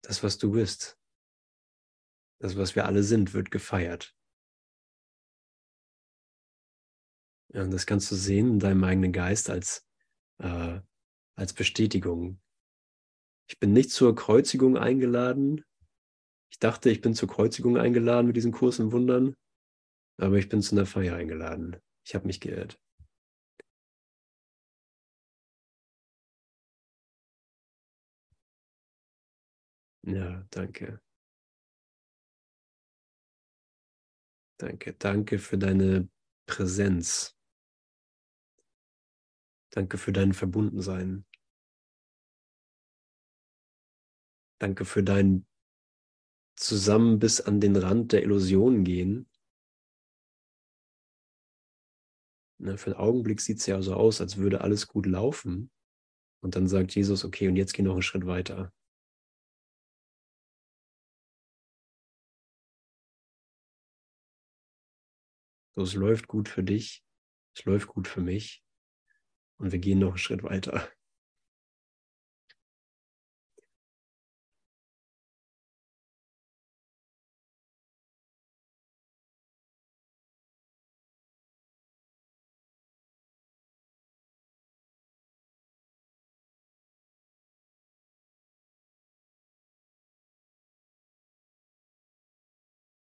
Das, 0.02 0.22
was 0.22 0.38
du 0.38 0.52
bist, 0.52 0.98
das, 2.40 2.56
was 2.56 2.74
wir 2.74 2.86
alle 2.86 3.02
sind, 3.02 3.34
wird 3.34 3.50
gefeiert. 3.50 4.17
Ja, 7.54 7.62
und 7.62 7.70
das 7.70 7.86
kannst 7.86 8.10
du 8.10 8.14
sehen 8.14 8.48
in 8.48 8.58
deinem 8.58 8.84
eigenen 8.84 9.12
Geist 9.12 9.50
als, 9.50 9.86
äh, 10.38 10.80
als 11.36 11.52
Bestätigung. 11.54 12.40
Ich 13.48 13.58
bin 13.58 13.72
nicht 13.72 13.90
zur 13.90 14.14
Kreuzigung 14.14 14.76
eingeladen. 14.76 15.64
Ich 16.52 16.58
dachte, 16.58 16.90
ich 16.90 17.00
bin 17.00 17.14
zur 17.14 17.28
Kreuzigung 17.28 17.78
eingeladen 17.78 18.26
mit 18.26 18.36
diesem 18.36 18.52
Kurs 18.52 18.78
in 18.78 18.92
Wundern, 18.92 19.34
aber 20.18 20.36
ich 20.36 20.48
bin 20.48 20.62
zu 20.62 20.74
einer 20.74 20.86
Feier 20.86 21.16
eingeladen. 21.16 21.76
Ich 22.06 22.14
habe 22.14 22.26
mich 22.26 22.40
geirrt. 22.40 22.78
Ja, 30.02 30.44
danke. 30.50 31.00
Danke, 34.60 34.92
danke 34.94 35.38
für 35.38 35.56
deine 35.56 36.08
Präsenz. 36.46 37.37
Danke 39.70 39.98
für 39.98 40.12
dein 40.12 40.32
Verbundensein. 40.32 41.24
Danke 44.58 44.84
für 44.84 45.02
dein 45.02 45.46
zusammen 46.56 47.18
bis 47.18 47.40
an 47.40 47.60
den 47.60 47.76
Rand 47.76 48.12
der 48.12 48.22
Illusion 48.22 48.82
gehen. 48.82 49.28
Na, 52.60 52.76
für 52.76 52.90
den 52.90 52.98
Augenblick 52.98 53.40
sieht 53.40 53.58
es 53.58 53.66
ja 53.66 53.80
so 53.80 53.94
aus, 53.94 54.20
als 54.20 54.36
würde 54.36 54.62
alles 54.62 54.88
gut 54.88 55.06
laufen. 55.06 55.70
Und 56.42 56.56
dann 56.56 56.66
sagt 56.66 56.94
Jesus, 56.94 57.24
okay, 57.24 57.48
und 57.48 57.56
jetzt 57.56 57.72
geh 57.72 57.82
noch 57.82 57.92
einen 57.92 58.02
Schritt 58.02 58.26
weiter. 58.26 58.72
So, 65.76 65.82
es 65.82 65.94
läuft 65.94 66.26
gut 66.26 66.48
für 66.48 66.64
dich, 66.64 67.04
es 67.56 67.64
läuft 67.64 67.86
gut 67.86 68.08
für 68.08 68.20
mich. 68.20 68.64
Und 69.58 69.72
wir 69.72 69.78
gehen 69.78 69.98
noch 70.00 70.08
einen 70.10 70.18
Schritt 70.18 70.42
weiter. 70.42 70.88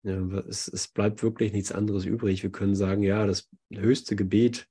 Ja, 0.05 0.21
es, 0.49 0.69
es 0.69 0.89
bleibt 0.89 1.23
wirklich 1.23 1.53
nichts 1.53 1.73
anderes 1.73 2.05
übrig. 2.05 2.43
Wir 2.43 2.53
können 2.53 2.75
sagen, 2.75 3.03
ja, 3.03 3.27
das 3.27 3.49
höchste 3.73 4.17
Gebet 4.17 4.69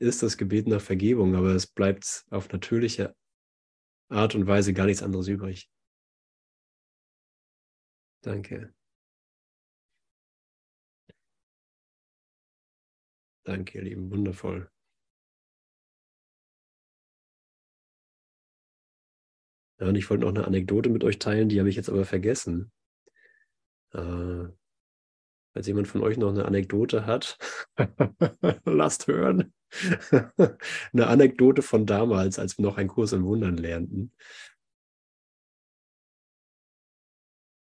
ist 0.00 0.22
das 0.22 0.36
Gebet 0.36 0.66
nach 0.66 0.80
Vergebung, 0.80 1.36
aber 1.36 1.54
es 1.54 1.66
bleibt 1.66 2.24
auf 2.30 2.50
natürliche 2.50 3.14
Art 4.08 4.34
und 4.34 4.46
Weise 4.46 4.72
gar 4.72 4.86
nichts 4.86 5.02
anderes 5.02 5.28
übrig. 5.28 5.70
Danke. 8.22 8.72
Danke, 13.44 13.78
ihr 13.78 13.84
Lieben, 13.84 14.10
wundervoll. 14.10 14.70
Ja, 19.80 19.88
und 19.88 19.94
ich 19.96 20.08
wollte 20.10 20.24
noch 20.24 20.34
eine 20.34 20.46
Anekdote 20.46 20.90
mit 20.90 21.04
euch 21.04 21.18
teilen, 21.18 21.48
die 21.48 21.58
habe 21.58 21.70
ich 21.70 21.76
jetzt 21.76 21.88
aber 21.88 22.04
vergessen. 22.04 22.70
Äh, 23.92 24.48
falls 25.52 25.66
jemand 25.66 25.88
von 25.88 26.02
euch 26.02 26.16
noch 26.16 26.30
eine 26.30 26.44
Anekdote 26.44 27.06
hat, 27.06 27.38
lasst 28.64 29.06
hören. 29.06 29.52
eine 30.92 31.06
Anekdote 31.06 31.62
von 31.62 31.86
damals, 31.86 32.38
als 32.38 32.58
wir 32.58 32.64
noch 32.64 32.76
einen 32.76 32.88
Kurs 32.88 33.12
im 33.12 33.24
Wundern 33.24 33.56
lernten. 33.56 34.12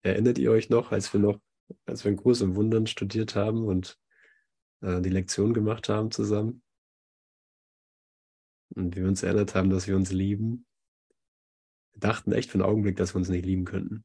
Erinnert 0.03 0.39
ihr 0.39 0.51
euch 0.51 0.69
noch, 0.69 0.91
als 0.91 1.13
wir 1.13 1.21
noch, 1.21 1.41
als 1.87 2.05
wir 2.05 2.09
einen 2.09 2.19
Kurs 2.19 2.41
im 2.41 2.57
Wundern 2.57 2.87
studiert 2.87 3.37
haben 3.37 3.67
und 3.67 3.99
äh, 4.81 5.01
die 5.01 5.11
Lektion 5.11 5.55
gemacht 5.55 5.89
haben 5.89 6.11
zusammen? 6.11 6.63
Und 8.75 8.97
wir 8.97 9.07
uns 9.07 9.23
erinnert 9.23 9.55
haben, 9.55 9.71
dass 9.71 9.87
wir 9.87 9.97
uns 9.97 10.11
lieben. 10.13 10.67
Wir 11.93 12.01
dachten 12.01 12.33
echt 12.33 12.51
für 12.51 12.55
einen 12.55 12.63
Augenblick, 12.63 12.97
dass 12.97 13.15
wir 13.15 13.19
uns 13.19 13.29
nicht 13.29 13.45
lieben 13.45 13.65
könnten. 13.65 14.05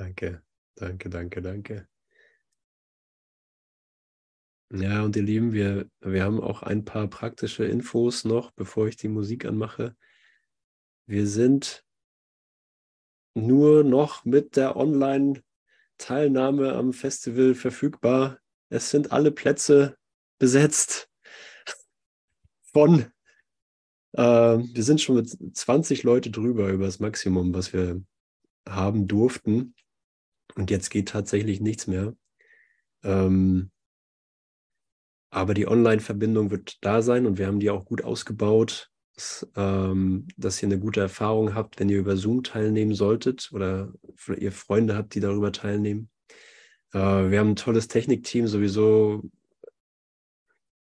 Danke, 0.00 0.42
danke, 0.76 1.10
danke, 1.10 1.42
danke. 1.42 1.86
Ja, 4.72 5.02
und 5.02 5.14
ihr 5.14 5.22
Lieben, 5.22 5.52
wir, 5.52 5.90
wir 6.00 6.24
haben 6.24 6.40
auch 6.40 6.62
ein 6.62 6.86
paar 6.86 7.06
praktische 7.08 7.66
Infos 7.66 8.24
noch, 8.24 8.50
bevor 8.52 8.88
ich 8.88 8.96
die 8.96 9.08
Musik 9.08 9.44
anmache. 9.44 9.94
Wir 11.04 11.26
sind 11.26 11.84
nur 13.34 13.84
noch 13.84 14.24
mit 14.24 14.56
der 14.56 14.76
Online-Teilnahme 14.76 16.72
am 16.72 16.94
Festival 16.94 17.54
verfügbar. 17.54 18.38
Es 18.70 18.88
sind 18.88 19.12
alle 19.12 19.32
Plätze 19.32 19.98
besetzt 20.38 21.10
von, 22.72 23.04
äh, 24.12 24.22
wir 24.22 24.82
sind 24.82 25.02
schon 25.02 25.16
mit 25.16 25.28
20 25.28 26.04
Leute 26.04 26.30
drüber 26.30 26.70
über 26.70 26.86
das 26.86 27.00
Maximum, 27.00 27.52
was 27.52 27.74
wir 27.74 28.02
haben 28.66 29.06
durften. 29.06 29.74
Und 30.60 30.70
jetzt 30.70 30.90
geht 30.90 31.08
tatsächlich 31.08 31.58
nichts 31.62 31.86
mehr. 31.86 32.14
Ähm, 33.02 33.70
aber 35.30 35.54
die 35.54 35.66
Online-Verbindung 35.66 36.50
wird 36.50 36.84
da 36.84 37.00
sein 37.00 37.24
und 37.24 37.38
wir 37.38 37.46
haben 37.46 37.60
die 37.60 37.70
auch 37.70 37.86
gut 37.86 38.04
ausgebaut, 38.04 38.90
dass, 39.14 39.50
ähm, 39.56 40.28
dass 40.36 40.62
ihr 40.62 40.66
eine 40.66 40.78
gute 40.78 41.00
Erfahrung 41.00 41.54
habt, 41.54 41.80
wenn 41.80 41.88
ihr 41.88 41.98
über 41.98 42.18
Zoom 42.18 42.42
teilnehmen 42.42 42.94
solltet 42.94 43.50
oder 43.54 43.94
ihr 44.36 44.52
Freunde 44.52 44.96
habt, 44.96 45.14
die 45.14 45.20
darüber 45.20 45.50
teilnehmen. 45.50 46.10
Äh, 46.92 46.98
wir 46.98 47.38
haben 47.38 47.52
ein 47.52 47.56
tolles 47.56 47.88
Technikteam, 47.88 48.46
sowieso 48.46 49.22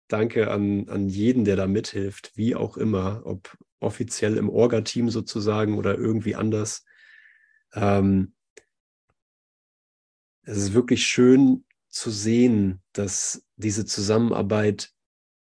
danke 0.09 0.51
an, 0.51 0.89
an 0.89 1.09
jeden, 1.09 1.45
der 1.45 1.55
da 1.55 1.69
mithilft, 1.69 2.33
wie 2.35 2.57
auch 2.57 2.77
immer, 2.77 3.23
ob 3.25 3.57
offiziell 3.79 4.39
im 4.39 4.51
Orga-Team 4.51 5.09
sozusagen 5.09 5.79
oder 5.79 5.97
irgendwie 5.97 6.35
anders. 6.35 6.85
Ähm, 7.75 8.33
es 10.49 10.57
ist 10.57 10.75
wirklich 10.75 11.07
schön, 11.07 11.65
zu 11.91 12.11
sehen, 12.11 12.83
dass 12.93 13.45
diese 13.57 13.85
Zusammenarbeit 13.85 14.91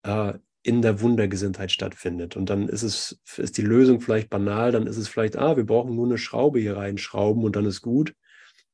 äh, 0.02 0.34
in 0.62 0.82
der 0.82 1.00
Wundergesinntheit 1.00 1.72
stattfindet. 1.72 2.36
Und 2.36 2.50
dann 2.50 2.68
ist 2.68 2.82
es, 2.82 3.20
ist 3.36 3.56
die 3.56 3.62
Lösung 3.62 4.00
vielleicht 4.00 4.28
banal, 4.28 4.72
dann 4.72 4.86
ist 4.86 4.96
es 4.96 5.08
vielleicht, 5.08 5.36
ah, 5.36 5.56
wir 5.56 5.64
brauchen 5.64 5.94
nur 5.94 6.06
eine 6.06 6.18
Schraube 6.18 6.60
hier 6.60 6.76
reinschrauben 6.76 7.44
und 7.44 7.56
dann 7.56 7.64
ist 7.64 7.80
gut. 7.80 8.14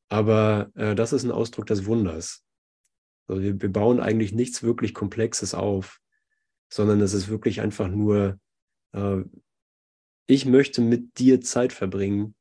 Aber 0.08 0.70
äh, 0.74 0.94
das 0.94 1.12
ist 1.12 1.24
ein 1.24 1.30
Ausdruck 1.30 1.66
des 1.66 1.86
Wunders. 1.86 2.44
Also 3.28 3.42
wir, 3.42 3.60
wir 3.60 3.72
bauen 3.72 4.00
eigentlich 4.00 4.32
nichts 4.32 4.62
wirklich 4.62 4.92
Komplexes 4.92 5.54
auf, 5.54 6.00
sondern 6.68 7.00
es 7.00 7.14
ist 7.14 7.28
wirklich 7.28 7.60
einfach 7.60 7.88
nur, 7.88 8.40
äh, 8.92 9.18
ich 10.26 10.46
möchte 10.46 10.80
mit 10.80 11.18
dir 11.18 11.40
Zeit 11.40 11.72
verbringen 11.72 12.34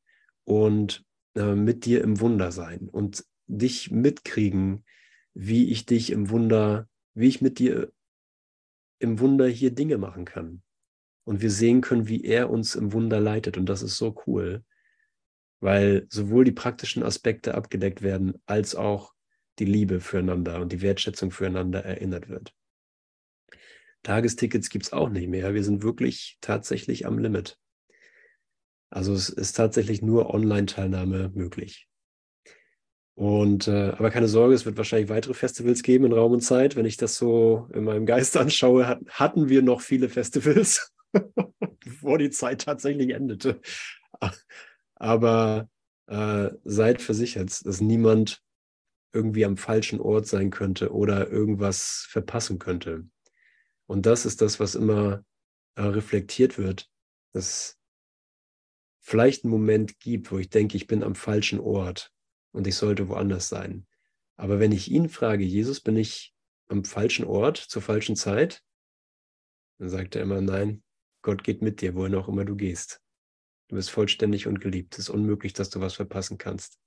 und 0.44 1.04
äh, 1.36 1.54
mit 1.54 1.84
dir 1.84 2.02
im 2.02 2.20
Wunder 2.20 2.50
sein 2.50 2.88
und 2.88 3.24
dich 3.58 3.90
mitkriegen, 3.90 4.84
wie 5.34 5.70
ich 5.70 5.86
dich 5.86 6.10
im 6.10 6.30
Wunder, 6.30 6.88
wie 7.14 7.28
ich 7.28 7.40
mit 7.40 7.58
dir 7.58 7.92
im 8.98 9.18
Wunder 9.20 9.46
hier 9.46 9.70
Dinge 9.70 9.98
machen 9.98 10.24
kann. 10.24 10.62
Und 11.24 11.40
wir 11.40 11.50
sehen 11.50 11.80
können, 11.80 12.08
wie 12.08 12.24
er 12.24 12.50
uns 12.50 12.74
im 12.74 12.92
Wunder 12.92 13.20
leitet. 13.20 13.56
Und 13.56 13.66
das 13.66 13.82
ist 13.82 13.96
so 13.96 14.14
cool, 14.26 14.64
weil 15.60 16.06
sowohl 16.10 16.44
die 16.44 16.52
praktischen 16.52 17.02
Aspekte 17.02 17.54
abgedeckt 17.54 18.02
werden, 18.02 18.34
als 18.46 18.74
auch 18.74 19.14
die 19.58 19.64
Liebe 19.64 20.00
füreinander 20.00 20.60
und 20.60 20.72
die 20.72 20.82
Wertschätzung 20.82 21.30
füreinander 21.30 21.84
erinnert 21.84 22.28
wird. 22.28 22.54
Tagestickets 24.02 24.68
gibt 24.68 24.84
es 24.84 24.92
auch 24.92 25.08
nicht 25.08 25.28
mehr. 25.28 25.54
Wir 25.54 25.64
sind 25.64 25.82
wirklich 25.82 26.36
tatsächlich 26.40 27.06
am 27.06 27.18
Limit. 27.18 27.58
Also 28.90 29.14
es 29.14 29.28
ist 29.28 29.54
tatsächlich 29.54 30.02
nur 30.02 30.32
Online-Teilnahme 30.32 31.30
möglich. 31.34 31.88
Und 33.16 33.68
äh, 33.68 33.90
aber 33.90 34.10
keine 34.10 34.26
Sorge, 34.26 34.54
es 34.54 34.66
wird 34.66 34.76
wahrscheinlich 34.76 35.08
weitere 35.08 35.34
Festivals 35.34 35.82
geben 35.82 36.06
in 36.06 36.12
Raum 36.12 36.32
und 36.32 36.40
Zeit. 36.40 36.74
Wenn 36.74 36.84
ich 36.84 36.96
das 36.96 37.16
so 37.16 37.68
in 37.72 37.84
meinem 37.84 38.06
Geist 38.06 38.36
anschaue, 38.36 38.88
hat, 38.88 39.00
hatten 39.08 39.48
wir 39.48 39.62
noch 39.62 39.80
viele 39.80 40.08
Festivals, 40.08 40.92
bevor 41.84 42.18
die 42.18 42.30
Zeit 42.30 42.62
tatsächlich 42.62 43.10
endete. 43.10 43.60
Aber 44.96 45.68
äh, 46.06 46.50
seid 46.64 47.00
versichert, 47.00 47.64
dass 47.64 47.80
niemand 47.80 48.42
irgendwie 49.12 49.44
am 49.44 49.56
falschen 49.56 50.00
Ort 50.00 50.26
sein 50.26 50.50
könnte 50.50 50.92
oder 50.92 51.30
irgendwas 51.30 52.06
verpassen 52.08 52.58
könnte. 52.58 53.06
Und 53.86 54.06
das 54.06 54.26
ist 54.26 54.40
das, 54.40 54.58
was 54.58 54.74
immer 54.74 55.24
äh, 55.76 55.82
reflektiert 55.82 56.58
wird, 56.58 56.90
dass 57.32 57.78
vielleicht 59.00 59.44
einen 59.44 59.52
Moment 59.52 60.00
gibt, 60.00 60.32
wo 60.32 60.38
ich 60.38 60.50
denke, 60.50 60.76
ich 60.76 60.88
bin 60.88 61.04
am 61.04 61.14
falschen 61.14 61.60
Ort 61.60 62.13
und 62.54 62.68
ich 62.68 62.76
sollte 62.76 63.08
woanders 63.08 63.48
sein. 63.48 63.86
Aber 64.36 64.60
wenn 64.60 64.72
ich 64.72 64.90
ihn 64.90 65.08
frage, 65.08 65.44
Jesus, 65.44 65.80
bin 65.80 65.96
ich 65.96 66.34
am 66.68 66.84
falschen 66.84 67.24
Ort 67.24 67.56
zur 67.56 67.82
falschen 67.82 68.16
Zeit? 68.16 68.62
Dann 69.78 69.88
sagt 69.90 70.14
er 70.14 70.22
immer, 70.22 70.40
nein, 70.40 70.82
Gott 71.22 71.42
geht 71.42 71.62
mit 71.62 71.80
dir, 71.80 71.94
wohin 71.94 72.14
auch 72.14 72.28
immer 72.28 72.44
du 72.44 72.54
gehst. 72.54 73.02
Du 73.68 73.76
bist 73.76 73.90
vollständig 73.90 74.46
und 74.46 74.60
geliebt. 74.60 74.94
Es 74.94 75.00
ist 75.00 75.10
unmöglich, 75.10 75.52
dass 75.52 75.70
du 75.70 75.80
was 75.80 75.94
verpassen 75.94 76.38
kannst. 76.38 76.78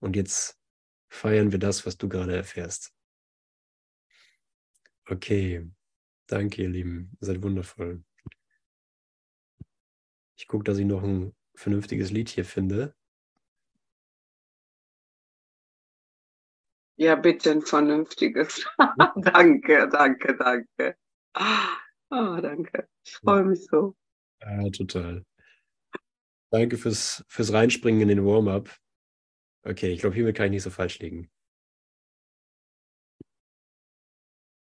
Und 0.00 0.16
jetzt 0.16 0.60
feiern 1.08 1.50
wir 1.50 1.58
das, 1.58 1.86
was 1.86 1.96
du 1.96 2.08
gerade 2.08 2.36
erfährst. 2.36 2.92
Okay, 5.06 5.66
danke 6.26 6.62
ihr 6.62 6.68
Lieben, 6.68 7.16
ihr 7.20 7.26
seid 7.26 7.42
wundervoll. 7.42 8.04
Ich 10.36 10.46
gucke, 10.46 10.64
dass 10.64 10.78
ich 10.78 10.86
noch 10.86 11.02
ein 11.02 11.34
vernünftiges 11.54 12.10
Lied 12.10 12.28
hier 12.28 12.44
finde. 12.44 12.94
Ja, 17.02 17.16
bitte 17.16 17.50
ein 17.50 17.62
vernünftiges. 17.62 18.64
danke, 19.16 19.88
danke, 19.88 20.36
danke. 20.36 20.96
Oh, 22.10 22.40
danke. 22.40 22.86
Ich 23.04 23.16
freue 23.16 23.42
mich 23.42 23.66
so. 23.66 23.96
Ja, 24.40 24.70
total. 24.70 25.24
Danke 26.52 26.78
fürs, 26.78 27.24
fürs 27.26 27.52
Reinspringen 27.52 28.02
in 28.02 28.08
den 28.08 28.24
Warm-up. 28.24 28.70
Okay, 29.64 29.90
ich 29.90 29.98
glaube, 29.98 30.14
hiermit 30.14 30.36
kann 30.36 30.46
ich 30.46 30.52
nicht 30.52 30.62
so 30.62 30.70
falsch 30.70 31.00
liegen. 31.00 31.28